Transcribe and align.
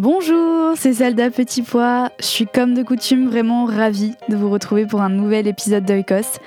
Bonjour, 0.00 0.78
c'est 0.78 0.94
Salda 0.94 1.28
Petit 1.28 1.60
Pois. 1.60 2.08
Je 2.20 2.24
suis 2.24 2.46
comme 2.46 2.72
de 2.72 2.82
coutume 2.82 3.28
vraiment 3.28 3.66
ravie 3.66 4.14
de 4.30 4.34
vous 4.34 4.48
retrouver 4.48 4.86
pour 4.86 5.02
un 5.02 5.10
nouvel 5.10 5.46
épisode 5.46 5.84
d'Oikos. 5.84 6.40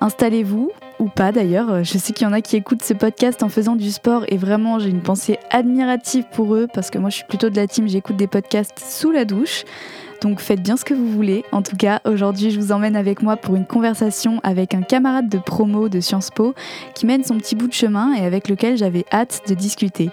Installez-vous, 0.00 0.70
ou 1.00 1.08
pas 1.08 1.32
d'ailleurs. 1.32 1.82
Je 1.82 1.98
sais 1.98 2.12
qu'il 2.12 2.24
y 2.24 2.30
en 2.30 2.32
a 2.32 2.40
qui 2.40 2.54
écoutent 2.54 2.84
ce 2.84 2.94
podcast 2.94 3.42
en 3.42 3.48
faisant 3.48 3.74
du 3.74 3.90
sport 3.90 4.22
et 4.28 4.36
vraiment 4.36 4.78
j'ai 4.78 4.90
une 4.90 5.02
pensée 5.02 5.40
admirative 5.50 6.24
pour 6.30 6.54
eux 6.54 6.68
parce 6.72 6.88
que 6.88 6.98
moi 6.98 7.10
je 7.10 7.16
suis 7.16 7.24
plutôt 7.24 7.50
de 7.50 7.56
la 7.56 7.66
team, 7.66 7.88
j'écoute 7.88 8.14
des 8.14 8.28
podcasts 8.28 8.78
sous 8.78 9.10
la 9.10 9.24
douche. 9.24 9.64
Donc 10.20 10.38
faites 10.38 10.62
bien 10.62 10.76
ce 10.76 10.84
que 10.84 10.94
vous 10.94 11.10
voulez. 11.10 11.44
En 11.50 11.62
tout 11.62 11.76
cas, 11.76 12.00
aujourd'hui, 12.04 12.52
je 12.52 12.60
vous 12.60 12.70
emmène 12.70 12.94
avec 12.94 13.22
moi 13.22 13.36
pour 13.36 13.56
une 13.56 13.66
conversation 13.66 14.38
avec 14.44 14.72
un 14.72 14.82
camarade 14.82 15.28
de 15.28 15.38
promo 15.38 15.88
de 15.88 15.98
Sciences 15.98 16.30
Po 16.30 16.54
qui 16.94 17.06
mène 17.06 17.24
son 17.24 17.38
petit 17.38 17.56
bout 17.56 17.66
de 17.66 17.72
chemin 17.72 18.14
et 18.14 18.24
avec 18.24 18.48
lequel 18.48 18.76
j'avais 18.76 19.04
hâte 19.12 19.42
de 19.48 19.54
discuter. 19.54 20.10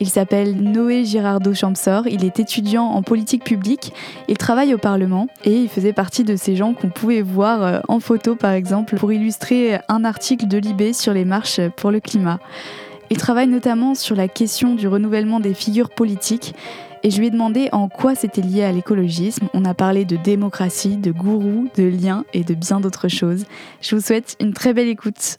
Il 0.00 0.08
s'appelle 0.08 0.56
Noé 0.56 1.04
Girardot 1.04 1.54
Champsor, 1.54 2.06
il 2.06 2.24
est 2.24 2.40
étudiant 2.40 2.84
en 2.84 3.02
politique 3.02 3.44
publique, 3.44 3.92
il 4.28 4.36
travaille 4.36 4.74
au 4.74 4.78
Parlement 4.78 5.28
et 5.44 5.52
il 5.52 5.68
faisait 5.68 5.92
partie 5.92 6.24
de 6.24 6.36
ces 6.36 6.56
gens 6.56 6.74
qu'on 6.74 6.90
pouvait 6.90 7.22
voir 7.22 7.62
euh, 7.62 7.80
en 7.88 8.00
photo 8.00 8.34
par 8.34 8.52
exemple 8.52 8.96
pour 8.96 9.12
illustrer 9.12 9.78
un 9.88 10.04
article 10.04 10.48
de 10.48 10.58
Libé 10.58 10.92
sur 10.92 11.12
les 11.12 11.24
marches 11.24 11.60
pour 11.76 11.90
le 11.90 12.00
climat. 12.00 12.40
Il 13.10 13.16
travaille 13.18 13.48
notamment 13.48 13.94
sur 13.94 14.16
la 14.16 14.28
question 14.28 14.74
du 14.74 14.88
renouvellement 14.88 15.38
des 15.38 15.54
figures 15.54 15.90
politiques 15.90 16.54
et 17.04 17.10
je 17.10 17.18
lui 17.18 17.26
ai 17.26 17.30
demandé 17.30 17.68
en 17.72 17.88
quoi 17.88 18.14
c'était 18.14 18.40
lié 18.40 18.64
à 18.64 18.72
l'écologisme. 18.72 19.48
On 19.52 19.66
a 19.66 19.74
parlé 19.74 20.06
de 20.06 20.16
démocratie, 20.16 20.96
de 20.96 21.12
gourou, 21.12 21.68
de 21.76 21.84
liens 21.84 22.24
et 22.32 22.44
de 22.44 22.54
bien 22.54 22.80
d'autres 22.80 23.08
choses. 23.08 23.44
Je 23.82 23.94
vous 23.94 24.00
souhaite 24.00 24.36
une 24.40 24.54
très 24.54 24.72
belle 24.72 24.88
écoute. 24.88 25.36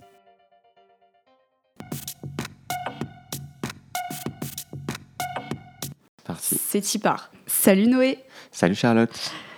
C'est. 6.82 7.30
Salut 7.48 7.88
Noé. 7.88 8.20
Salut 8.52 8.76
Charlotte. 8.76 9.10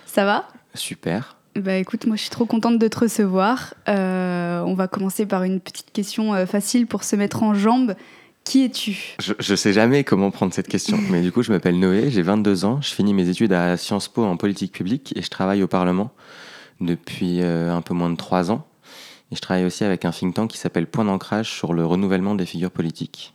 Ça 0.06 0.24
va? 0.24 0.48
Super. 0.74 1.36
Bah 1.56 1.74
écoute, 1.74 2.06
moi 2.06 2.16
je 2.16 2.22
suis 2.22 2.30
trop 2.30 2.46
contente 2.46 2.78
de 2.78 2.88
te 2.88 3.00
recevoir. 3.00 3.74
Euh, 3.88 4.60
on 4.60 4.74
va 4.74 4.86
commencer 4.86 5.26
par 5.26 5.42
une 5.42 5.60
petite 5.60 5.90
question 5.92 6.34
euh, 6.34 6.46
facile 6.46 6.86
pour 6.86 7.02
se 7.02 7.16
mettre 7.16 7.42
en 7.42 7.54
jambes. 7.54 7.96
Qui 8.44 8.64
es-tu? 8.64 9.16
Je, 9.20 9.34
je 9.38 9.54
sais 9.54 9.72
jamais 9.72 10.04
comment 10.04 10.30
prendre 10.30 10.54
cette 10.54 10.68
question, 10.68 10.98
mais 11.10 11.20
du 11.20 11.32
coup 11.32 11.42
je 11.42 11.50
m'appelle 11.50 11.78
Noé, 11.78 12.10
j'ai 12.10 12.22
22 12.22 12.64
ans, 12.64 12.80
je 12.80 12.94
finis 12.94 13.12
mes 13.12 13.28
études 13.28 13.52
à 13.52 13.76
Sciences 13.76 14.08
Po 14.08 14.24
en 14.24 14.36
politique 14.36 14.72
publique 14.72 15.12
et 15.16 15.22
je 15.22 15.28
travaille 15.28 15.62
au 15.62 15.68
Parlement 15.68 16.12
depuis 16.80 17.42
euh, 17.42 17.74
un 17.74 17.82
peu 17.82 17.94
moins 17.94 18.10
de 18.10 18.16
3 18.16 18.50
ans. 18.52 18.66
Et 19.32 19.36
je 19.36 19.40
travaille 19.40 19.64
aussi 19.64 19.84
avec 19.84 20.04
un 20.04 20.10
think 20.10 20.34
tank 20.34 20.50
qui 20.50 20.58
s'appelle 20.58 20.86
Point 20.86 21.04
d'ancrage 21.04 21.50
sur 21.50 21.74
le 21.74 21.84
renouvellement 21.84 22.34
des 22.34 22.46
figures 22.46 22.70
politiques. 22.70 23.34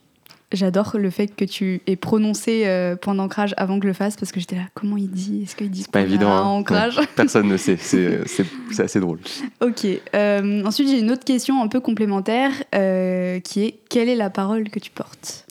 J'adore 0.54 0.96
le 0.98 1.10
fait 1.10 1.28
que 1.28 1.44
tu 1.44 1.80
aies 1.86 1.96
prononcé 1.96 2.62
euh, 2.66 2.96
point 2.96 3.14
d'ancrage 3.14 3.54
avant 3.56 3.78
que 3.78 3.84
je 3.84 3.88
le 3.88 3.92
fasse 3.94 4.16
parce 4.16 4.32
que 4.32 4.40
j'étais 4.40 4.56
là, 4.56 4.62
comment 4.74 4.96
il 4.96 5.10
dit? 5.10 5.42
Est-ce 5.44 5.56
qu'il 5.56 5.70
dit 5.70 5.82
C'est 5.82 5.90
pas 5.90 6.00
évident. 6.00 6.30
hein. 6.30 6.42
ancrage 6.42 6.96
Non, 6.98 7.04
personne 7.16 7.48
ne 7.48 7.56
sait, 7.56 7.76
c'est 7.78 8.26
c'est- 8.26 8.46
c'est 8.72 8.84
assez 8.84 9.00
drôle. 9.00 9.18
Ok. 9.60 9.86
euh, 10.14 10.64
ensuite, 10.64 10.88
j'ai 10.88 10.98
une 11.00 11.10
autre 11.10 11.24
question 11.24 11.62
un 11.62 11.68
peu 11.68 11.80
complémentaire 11.80 12.50
euh, 12.74 13.40
qui 13.40 13.64
est 13.64 13.78
quelle 13.88 14.08
est 14.08 14.16
la 14.16 14.30
parole 14.30 14.68
que 14.70 14.78
tu 14.78 14.90
portes? 14.90 15.43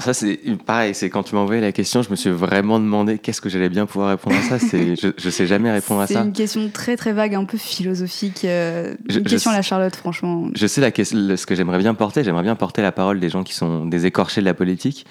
Ça, 0.00 0.12
c'est 0.12 0.40
pareil, 0.66 0.92
c'est 0.92 1.08
quand 1.08 1.22
tu 1.22 1.36
m'as 1.36 1.40
envoyé 1.42 1.60
la 1.60 1.70
question, 1.70 2.02
je 2.02 2.10
me 2.10 2.16
suis 2.16 2.30
vraiment 2.30 2.80
demandé 2.80 3.18
qu'est-ce 3.18 3.40
que 3.40 3.48
j'allais 3.48 3.68
bien 3.68 3.86
pouvoir 3.86 4.10
répondre 4.10 4.34
à 4.36 4.42
ça. 4.42 4.58
C'est, 4.58 4.96
je, 5.00 5.08
je 5.16 5.30
sais 5.30 5.46
jamais 5.46 5.70
répondre 5.70 6.00
à 6.00 6.06
C'est 6.08 6.14
ça. 6.14 6.22
une 6.24 6.32
question 6.32 6.68
très 6.68 6.96
très 6.96 7.12
vague, 7.12 7.34
un 7.36 7.44
peu 7.44 7.56
philosophique. 7.58 8.44
euh, 8.44 8.96
Je- 9.08 9.20
une 9.20 9.24
je 9.24 9.30
question 9.30 9.52
à 9.52 9.54
la 9.54 9.62
Charlotte, 9.62 9.94
franchement. 9.94 10.48
Je 10.56 10.66
sais 10.66 10.80
la, 10.80 10.90
ce 10.90 11.46
que 11.46 11.54
j'aimerais 11.54 11.78
bien 11.78 11.94
porter. 11.94 12.24
J'aimerais 12.24 12.42
bien 12.42 12.56
porter 12.56 12.82
la 12.82 12.90
parole 12.92 13.20
des 13.20 13.28
gens 13.28 13.44
qui 13.44 13.54
sont 13.54 13.86
des 13.86 14.04
écorchés 14.04 14.40
de 14.40 14.46
la 14.46 14.54
politique. 14.54 15.06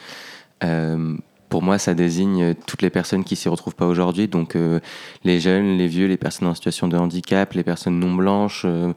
Euh, 0.66 1.16
pour 1.54 1.62
moi, 1.62 1.78
ça 1.78 1.94
désigne 1.94 2.56
toutes 2.66 2.82
les 2.82 2.90
personnes 2.90 3.24
qui 3.24 3.36
s'y 3.36 3.48
retrouvent 3.48 3.76
pas 3.76 3.86
aujourd'hui. 3.86 4.28
Donc, 4.28 4.56
euh, 4.56 4.80
les 5.24 5.40
jeunes, 5.40 5.78
les 5.78 5.86
vieux, 5.86 6.08
les 6.08 6.18
personnes 6.18 6.48
en 6.48 6.56
situation 6.56 6.88
de 6.88 6.98
handicap, 6.98 7.54
les 7.54 7.62
personnes 7.62 8.00
non 8.00 8.16
blanches, 8.16 8.64
euh, 8.66 8.92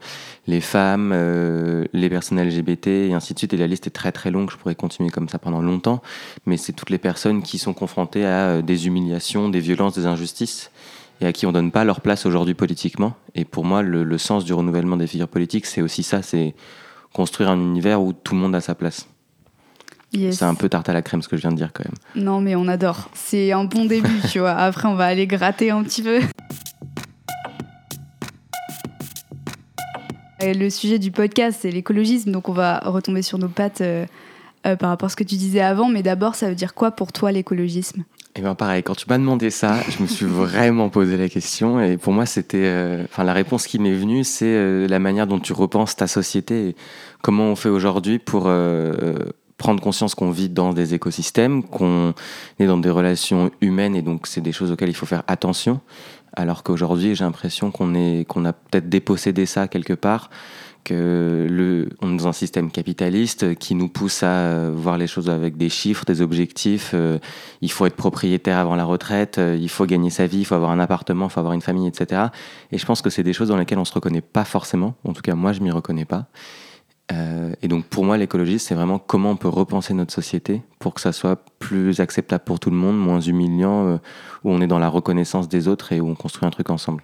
les 0.47 0.59
femmes, 0.59 1.11
euh, 1.13 1.85
les 1.93 2.09
personnes 2.09 2.41
LGBT, 2.41 2.87
et 2.87 3.13
ainsi 3.13 3.35
de 3.35 3.37
suite. 3.37 3.53
Et 3.53 3.57
la 3.57 3.67
liste 3.67 3.85
est 3.85 3.91
très 3.91 4.11
très 4.11 4.31
longue. 4.31 4.49
Je 4.49 4.57
pourrais 4.57 4.73
continuer 4.73 5.11
comme 5.11 5.29
ça 5.29 5.37
pendant 5.37 5.61
longtemps. 5.61 6.01
Mais 6.47 6.57
c'est 6.57 6.73
toutes 6.73 6.89
les 6.89 6.97
personnes 6.97 7.43
qui 7.43 7.59
sont 7.59 7.75
confrontées 7.75 8.25
à 8.25 8.47
euh, 8.47 8.61
des 8.63 8.87
humiliations, 8.87 9.49
des 9.49 9.59
violences, 9.59 9.93
des 9.93 10.07
injustices 10.07 10.71
et 11.21 11.27
à 11.27 11.33
qui 11.33 11.45
on 11.45 11.51
donne 11.51 11.69
pas 11.69 11.83
leur 11.83 12.01
place 12.01 12.25
aujourd'hui 12.25 12.55
politiquement. 12.55 13.13
Et 13.35 13.45
pour 13.45 13.65
moi, 13.65 13.83
le, 13.83 14.03
le 14.03 14.17
sens 14.17 14.45
du 14.45 14.53
renouvellement 14.53 14.97
des 14.97 15.05
figures 15.05 15.27
politiques, 15.27 15.67
c'est 15.67 15.83
aussi 15.83 16.01
ça, 16.01 16.23
c'est 16.23 16.55
construire 17.13 17.51
un 17.51 17.59
univers 17.59 18.01
où 18.01 18.13
tout 18.13 18.33
le 18.33 18.41
monde 18.41 18.55
a 18.55 18.61
sa 18.61 18.73
place. 18.73 19.07
Yes. 20.13 20.39
C'est 20.39 20.45
un 20.45 20.55
peu 20.55 20.69
tarte 20.69 20.87
à 20.89 20.93
la 20.93 21.01
crème 21.01 21.21
ce 21.21 21.27
que 21.27 21.35
je 21.35 21.41
viens 21.41 21.51
de 21.51 21.57
dire 21.57 21.71
quand 21.73 21.83
même. 21.83 22.23
Non, 22.23 22.39
mais 22.39 22.55
on 22.55 22.67
adore. 22.67 23.09
C'est 23.13 23.51
un 23.51 23.65
bon 23.65 23.85
début, 23.85 24.21
tu 24.31 24.39
vois. 24.39 24.51
Après, 24.51 24.87
on 24.87 24.95
va 24.95 25.05
aller 25.05 25.27
gratter 25.27 25.69
un 25.69 25.83
petit 25.83 26.01
peu. 26.01 26.21
Le 30.39 30.69
sujet 30.69 30.99
du 30.99 31.11
podcast, 31.11 31.59
c'est 31.61 31.71
l'écologisme, 31.71 32.31
donc 32.31 32.47
on 32.47 32.53
va 32.53 32.79
retomber 32.85 33.21
sur 33.21 33.37
nos 33.37 33.49
pattes 33.49 33.81
euh, 33.81 34.05
euh, 34.65 34.75
par 34.75 34.89
rapport 34.89 35.07
à 35.07 35.09
ce 35.09 35.15
que 35.15 35.23
tu 35.23 35.35
disais 35.35 35.61
avant. 35.61 35.89
Mais 35.89 36.03
d'abord, 36.03 36.35
ça 36.35 36.47
veut 36.47 36.55
dire 36.55 36.73
quoi 36.73 36.91
pour 36.91 37.11
toi 37.11 37.31
l'écologisme? 37.31 38.03
Et 38.35 38.41
bien 38.41 38.53
pareil, 38.53 38.83
quand 38.83 38.95
tu 38.95 39.07
m'as 39.09 39.17
demandé 39.17 39.49
ça, 39.49 39.77
je 39.89 40.01
me 40.01 40.07
suis 40.07 40.25
vraiment 40.27 40.89
posé 40.89 41.17
la 41.17 41.27
question 41.27 41.81
et 41.81 41.97
pour 41.97 42.13
moi 42.13 42.27
c'était, 42.27 42.65
euh, 42.65 43.03
enfin 43.05 43.23
la 43.23 43.33
réponse 43.33 43.65
qui 43.65 43.79
m'est 43.79 43.95
venue, 43.95 44.23
c'est 44.23 44.87
la 44.87 44.99
manière 44.99 45.25
dont 45.25 45.39
tu 45.39 45.53
repenses 45.53 45.95
ta 45.95 46.05
société 46.05 46.69
et 46.69 46.75
comment 47.23 47.45
on 47.45 47.55
fait 47.55 47.69
aujourd'hui 47.69 48.19
pour 48.19 48.47
prendre 49.57 49.81
conscience 49.81 50.15
qu'on 50.15 50.31
vit 50.31 50.49
dans 50.49 50.73
des 50.73 50.93
écosystèmes, 50.93 51.63
qu'on 51.63 52.13
est 52.59 52.65
dans 52.65 52.77
des 52.77 52.89
relations 52.89 53.51
humaines 53.61 53.95
et 53.95 54.01
donc 54.01 54.27
c'est 54.27 54.41
des 54.41 54.51
choses 54.51 54.71
auxquelles 54.71 54.89
il 54.89 54.95
faut 54.95 55.05
faire 55.05 55.23
attention. 55.27 55.81
Alors 56.33 56.61
qu'aujourd'hui, 56.61 57.15
j'ai 57.15 57.23
l'impression 57.23 57.71
qu'on 57.71 57.95
est, 57.95 58.25
a 58.45 58.53
peut-être 58.53 58.89
dépossédé 58.89 59.47
ça 59.47 59.67
quelque 59.67 59.93
part, 59.93 60.29
que 60.83 61.47
le, 61.49 61.89
on 62.01 62.13
est 62.13 62.17
dans 62.17 62.27
un 62.27 62.33
système 62.33 62.69
capitaliste 62.69 63.55
qui 63.55 63.73
nous 63.75 63.89
pousse 63.89 64.23
à 64.23 64.27
euh, 64.27 64.71
voir 64.73 64.97
les 64.97 65.07
choses 65.07 65.29
avec 65.29 65.57
des 65.57 65.69
chiffres, 65.69 66.05
des 66.05 66.21
objectifs. 66.21 66.91
euh, 66.93 67.17
il 67.61 67.71
faut 67.71 67.85
être 67.87 67.95
propriétaire 67.95 68.57
avant 68.57 68.75
la 68.75 68.85
retraite, 68.85 69.37
euh, 69.39 69.57
il 69.59 69.69
faut 69.69 69.85
gagner 69.85 70.11
sa 70.11 70.27
vie, 70.27 70.39
il 70.39 70.45
faut 70.45 70.55
avoir 70.55 70.71
un 70.71 70.79
appartement, 70.79 71.25
il 71.25 71.31
faut 71.31 71.39
avoir 71.39 71.53
une 71.53 71.61
famille, 71.61 71.87
etc. 71.87 72.27
Et 72.71 72.77
je 72.77 72.85
pense 72.85 73.01
que 73.01 73.09
c'est 73.09 73.23
des 73.23 73.33
choses 73.33 73.49
dans 73.49 73.57
lesquelles 73.57 73.79
on 73.79 73.85
se 73.85 73.93
reconnaît 73.93 74.21
pas 74.21 74.45
forcément. 74.45 74.95
En 75.03 75.13
tout 75.13 75.21
cas, 75.21 75.33
moi, 75.33 75.51
je 75.51 75.61
m'y 75.61 75.71
reconnais 75.71 76.05
pas. 76.05 76.27
Euh, 77.11 77.53
et 77.61 77.67
donc, 77.67 77.85
pour 77.85 78.03
moi, 78.03 78.17
l'écologie, 78.17 78.59
c'est 78.59 78.75
vraiment 78.75 78.99
comment 78.99 79.31
on 79.31 79.35
peut 79.35 79.47
repenser 79.47 79.93
notre 79.93 80.13
société 80.13 80.61
pour 80.79 80.93
que 80.93 81.01
ça 81.01 81.11
soit 81.11 81.41
plus 81.59 81.99
acceptable 81.99 82.43
pour 82.43 82.59
tout 82.59 82.69
le 82.69 82.75
monde, 82.75 82.97
moins 82.97 83.21
humiliant, 83.21 83.87
euh, 83.87 83.97
où 84.43 84.51
on 84.51 84.61
est 84.61 84.67
dans 84.67 84.79
la 84.79 84.89
reconnaissance 84.89 85.47
des 85.47 85.67
autres 85.67 85.93
et 85.93 86.01
où 86.01 86.09
on 86.09 86.15
construit 86.15 86.45
un 86.45 86.51
truc 86.51 86.69
ensemble. 86.69 87.03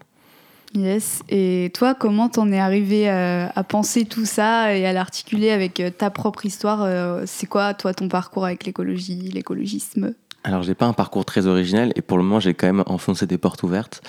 Yes. 0.73 1.21
Et 1.29 1.71
toi, 1.75 1.93
comment 1.93 2.29
t'en 2.29 2.51
es 2.51 2.59
arrivé 2.59 3.07
à, 3.07 3.51
à, 3.55 3.63
penser 3.63 4.05
tout 4.05 4.25
ça 4.25 4.75
et 4.75 4.87
à 4.87 4.93
l'articuler 4.93 5.51
avec 5.51 5.81
ta 5.99 6.09
propre 6.09 6.47
histoire 6.47 6.87
C'est 7.27 7.45
quoi, 7.45 7.75
toi, 7.75 7.93
ton 7.93 8.07
parcours 8.07 8.45
avec 8.45 8.65
l'écologie, 8.65 9.29
l'écologisme? 9.31 10.15
Alors, 10.43 10.63
j'ai 10.63 10.73
pas 10.73 10.87
un 10.87 10.93
parcours 10.93 11.25
très 11.25 11.45
original 11.45 11.93
et 11.95 12.01
pour 12.01 12.17
le 12.17 12.23
moment, 12.23 12.39
j'ai 12.39 12.53
quand 12.53 12.67
même 12.67 12.83
enfoncé 12.87 13.27
des 13.27 13.37
portes 13.37 13.61
ouvertes. 13.61 14.01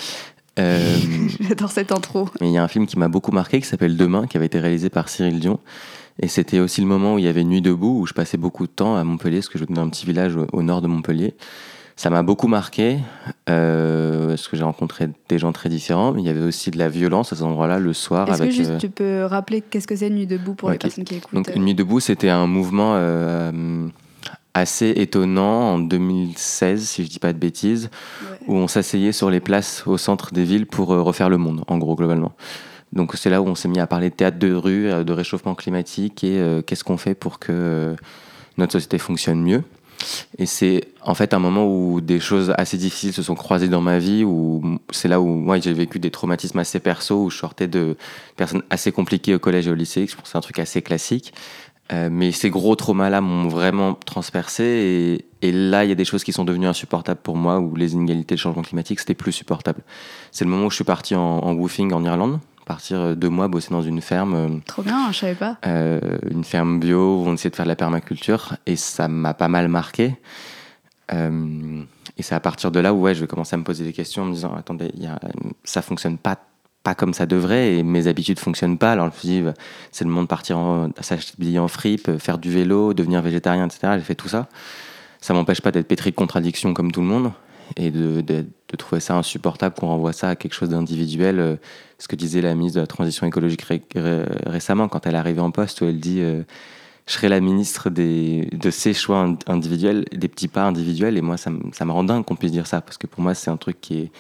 Euh, 0.59 0.97
J'adore 1.41 1.71
cette 1.71 1.93
intro. 1.93 2.29
Mais 2.41 2.49
il 2.49 2.53
y 2.53 2.59
a 2.59 2.63
un 2.63 2.69
film 2.69 2.87
qui 2.87 2.99
m'a 2.99 3.09
beaucoup 3.09 3.33
marqué 3.33 3.61
qui 3.61 3.67
s'appelle 3.67 3.97
Demain, 3.97 4.27
qui 4.27 4.37
avait 4.37 4.47
été 4.47 4.61
réalisé 4.61 4.91
par 4.91 5.09
Cyril 5.09 5.41
Dion. 5.41 5.59
Et 6.21 6.29
c'était 6.29 6.61
aussi 6.61 6.81
le 6.81 6.87
moment 6.87 7.15
où 7.15 7.19
il 7.19 7.25
y 7.25 7.29
avait 7.29 7.45
Nuit 7.45 7.63
debout, 7.63 8.01
où 8.01 8.07
je 8.07 8.15
passais 8.15 8.37
beaucoup 8.37 8.67
de 8.67 8.73
temps 8.73 8.97
à 8.97 9.03
Montpellier, 9.03 9.39
parce 9.39 9.49
que 9.49 9.59
je 9.59 9.65
venais 9.65 9.77
d'un 9.77 9.89
petit 9.89 10.07
village 10.07 10.37
au, 10.53 10.63
nord 10.63 10.81
de 10.81 10.87
Montpellier. 10.87 11.35
Ça 11.97 12.11
m'a 12.11 12.23
beaucoup 12.23 12.49
marqué, 12.49 12.99
euh, 13.49 14.29
parce 14.29 14.49
que 14.49 14.57
j'ai 14.57 14.65
rencontré 14.65 15.09
des 15.29 15.39
gens 15.39 15.53
très 15.53 15.69
différents, 15.69 16.13
mais 16.13 16.23
il 16.23 16.27
y 16.27 16.29
avait 16.29 16.43
aussi 16.43 16.71
de 16.71 16.79
la 16.79 16.89
violence 16.89 17.33
à 17.33 17.37
cet 17.37 17.45
endroit-là 17.45 17.79
le 17.79 17.93
soir. 17.93 18.29
Est-ce 18.29 18.43
que 18.43 18.51
juste 18.51 18.71
euh, 18.71 18.79
tu 18.79 18.91
peux 18.91 19.25
rappeler 19.25 19.61
qu'est-ce 19.61 19.87
que 19.87 19.95
c'est 19.95 20.11
Nuit 20.11 20.27
debout 20.27 20.55
pour 20.55 20.71
les 20.71 20.79
personnes 20.79 21.05
qui 21.05 21.17
écoutent 21.17 21.35
Donc 21.35 21.55
Nuit 21.57 21.75
debout, 21.75 22.01
c'était 22.01 22.31
un 22.31 22.47
mouvement 22.47 22.95
euh, 22.97 23.89
assez 24.55 24.91
étonnant 24.91 25.75
en 25.75 25.79
2016, 25.79 26.89
si 26.89 27.05
je 27.05 27.11
dis 27.11 27.19
pas 27.19 27.33
de 27.33 27.39
bêtises, 27.39 27.91
où 28.47 28.55
on 28.55 28.69
s'asseyait 28.69 29.13
sur 29.13 29.31
les 29.31 29.41
places 29.41 29.87
au 29.87 29.99
centre 29.99 30.33
des 30.33 30.45
villes 30.45 30.67
pour 30.67 30.89
refaire 30.89 31.29
le 31.29 31.39
monde, 31.39 31.65
en 31.67 31.79
gros, 31.79 31.97
globalement. 31.97 32.33
Donc 32.93 33.13
c'est 33.17 33.31
là 33.31 33.43
où 33.43 33.47
on 33.47 33.57
s'est 33.57 33.69
mis 33.69 33.81
à 33.81 33.89
parler 33.89 34.11
de 34.11 34.15
théâtre 34.15 34.39
de 34.39 34.55
rue, 34.55 35.05
de 35.05 35.13
réchauffement 35.13 35.57
climatique 35.57 36.23
et 36.23 36.41
qu'est-ce 36.65 36.85
qu'on 36.85 36.97
fait 36.97 37.15
pour 37.15 37.41
que 37.41 37.97
notre 38.57 38.73
société 38.73 38.99
fonctionne 38.99 39.43
mieux. 39.43 39.65
Et 40.39 40.47
c'est 40.47 40.89
en 41.03 41.15
fait 41.15 41.35
un 41.35 41.39
moment 41.39 41.67
où 41.67 42.01
des 42.01 42.21
choses 42.21 42.53
assez 42.59 42.77
difficiles 42.77 43.13
se 43.13 43.23
sont 43.23 43.35
croisées 43.35 43.69
dans 43.69 43.81
ma 43.81 43.99
vie, 43.99 44.23
où 44.23 44.79
c'est 44.91 45.09
là 45.09 45.21
où 45.21 45.27
moi 45.27 45.59
j'ai 45.59 45.73
vécu 45.73 45.99
des 45.99 46.11
traumatismes 46.11 46.59
assez 46.59 46.79
perso, 46.79 47.25
où 47.25 47.31
je 47.31 47.39
sortais 47.39 47.69
de 47.69 47.97
personnes 48.37 48.63
assez 48.71 48.93
compliquées 48.93 49.35
au 49.35 49.39
collège 49.39 49.67
et 49.67 49.71
au 49.71 49.75
lycée, 49.75 50.07
je 50.07 50.15
pense 50.15 50.25
que 50.25 50.29
c'est 50.29 50.39
un 50.39 50.43
truc 50.43 50.59
assez 50.59 50.83
classique. 50.83 51.33
Euh, 51.93 52.09
mais 52.11 52.33
ces 52.33 52.49
gros 52.49 52.77
traumas-là 52.77 53.21
m'ont 53.21 53.47
vraiment 53.49 53.93
transpercé 53.95 54.65
et, 55.43 55.47
et 55.47 55.53
là 55.53 55.85
il 55.85 55.89
y 55.89 55.93
a 55.93 55.95
des 55.95 56.07
choses 56.07 56.25
qui 56.25 56.33
sont 56.33 56.45
devenues 56.47 56.67
insupportables 56.67 57.21
pour 57.21 57.37
moi, 57.37 57.61
où 57.61 57.77
les 57.77 57.93
inégalités, 57.93 58.37
le 58.37 58.41
changement 58.41 58.63
climatique, 58.63 59.01
c'était 59.01 59.15
plus 59.15 59.33
supportable. 59.33 59.83
C'est 60.33 60.45
le 60.47 60.51
moment 60.51 60.67
où 60.67 60.71
je 60.71 60.77
suis 60.77 60.85
parti 60.85 61.15
en, 61.15 61.21
en 61.21 61.53
woofing 61.53 61.93
en 61.93 62.03
Irlande 62.05 62.41
partir 62.65 62.99
euh, 62.99 63.15
deux 63.15 63.29
mois 63.29 63.49
bosser 63.49 63.71
dans 63.71 63.83
une 63.83 64.01
ferme. 64.01 64.35
Euh, 64.35 64.49
Trop 64.67 64.83
bien, 64.83 65.13
je 65.13 65.19
savais 65.19 65.35
pas. 65.35 65.59
Euh, 65.67 66.01
une 66.31 66.45
ferme 66.45 66.81
bio 66.81 67.21
où 67.21 67.29
on 67.29 67.35
essayait 67.35 67.51
de 67.51 67.57
faire 67.57 67.67
de 67.67 67.71
la 67.71 67.77
permaculture 67.77 68.57
et 68.67 68.77
ça 68.77 69.09
m'a 69.09 69.35
pas 69.35 69.49
mal 69.49 69.69
marqué. 69.69 70.17
Euh, 71.13 71.83
et 72.17 72.23
c'est 72.23 72.35
à 72.35 72.41
partir 72.41 72.71
de 72.71 72.81
là 72.81 72.95
où 72.95 73.03
ouais, 73.03 73.15
je 73.15 73.21
vais 73.21 73.27
commencer 73.27 73.55
à 73.55 73.59
me 73.59 73.65
poser 73.65 73.85
des 73.85 73.93
questions 73.93 74.23
en 74.23 74.27
me 74.27 74.33
disant 74.33 74.55
attendez, 74.55 74.91
y 74.97 75.07
a, 75.07 75.19
ça 75.65 75.83
fonctionne 75.83 76.17
pas 76.17 76.39
pas 76.85 76.95
comme 76.95 77.15
ça 77.15 77.27
devrait 77.27 77.75
et 77.75 77.83
mes 77.83 78.07
habitudes 78.07 78.39
fonctionnent 78.39 78.79
pas. 78.79 78.93
Alors 78.93 79.07
je 79.11 79.29
me 79.29 79.33
suis 79.33 79.43
bah, 79.43 79.55
c'est 79.91 80.05
le 80.05 80.11
moment 80.11 80.23
de 80.23 80.29
partir 80.29 80.59
en, 80.59 80.91
billets 81.39 81.59
en 81.59 81.67
fripe, 81.67 82.19
faire 82.19 82.39
du 82.39 82.51
vélo, 82.51 82.95
devenir 82.95 83.23
végétarien, 83.23 83.67
etc. 83.67 83.95
J'ai 83.97 84.05
fait 84.05 84.15
tout 84.15 84.29
ça. 84.29 84.49
Ça 85.21 85.33
m'empêche 85.33 85.63
pas 85.63 85.73
d'être 85.73 85.89
pétri 85.89 86.11
de 86.11 86.17
contradictions 86.17 86.75
comme 86.75 86.93
tout 86.93 87.01
le 87.01 87.07
monde 87.07 87.33
et 87.77 87.91
de, 87.91 88.21
de, 88.21 88.45
trouver 88.77 89.01
ça 89.01 89.15
insupportable 89.17 89.75
qu'on 89.75 89.87
renvoie 89.87 90.13
ça 90.13 90.29
à 90.29 90.37
quelque 90.37 90.53
chose 90.53 90.69
d'individuel. 90.69 91.39
Euh, 91.41 91.57
ce 91.99 92.09
que 92.09 92.17
disait 92.17 92.43
la 92.43 92.55
ministre 92.55 92.77
de 92.77 92.81
la 92.81 92.87
Transition 92.87 93.27
écologique 93.27 93.63
ré 93.63 93.81
ré 93.95 94.25
récemment 94.47 94.89
quand 94.89 95.07
elle 95.07 95.15
est 95.15 95.19
arrivée 95.19 95.41
en 95.41 95.51
poste, 95.51 95.81
où 95.81 95.85
elle 95.87 96.01
dit 96.01 96.21
euh, 96.21 96.43
Je 97.07 97.13
serai 97.15 97.29
la 97.29 97.41
ministre 97.41 97.89
des, 97.89 98.49
de 98.53 98.71
ces 98.71 98.93
choix 98.93 99.35
individuels, 99.47 100.05
des 100.13 100.29
petits 100.29 100.49
pas 100.49 100.65
individuels. 100.65 101.17
Et 101.17 101.23
moi, 101.23 101.37
ça, 101.37 101.51
ça 101.73 101.85
me 101.85 101.93
rend 101.93 102.05
dingue 102.05 102.25
qu'on 102.25 102.37
puisse 102.37 102.53
dire 102.53 102.67
ça, 102.67 102.81
parce 102.81 102.99
que 102.99 103.07
pour 103.07 103.23
moi, 103.23 103.35
c'est 103.35 103.51
un 103.51 103.57
truc 103.57 103.81
qui, 103.81 104.01
est, 104.01 104.11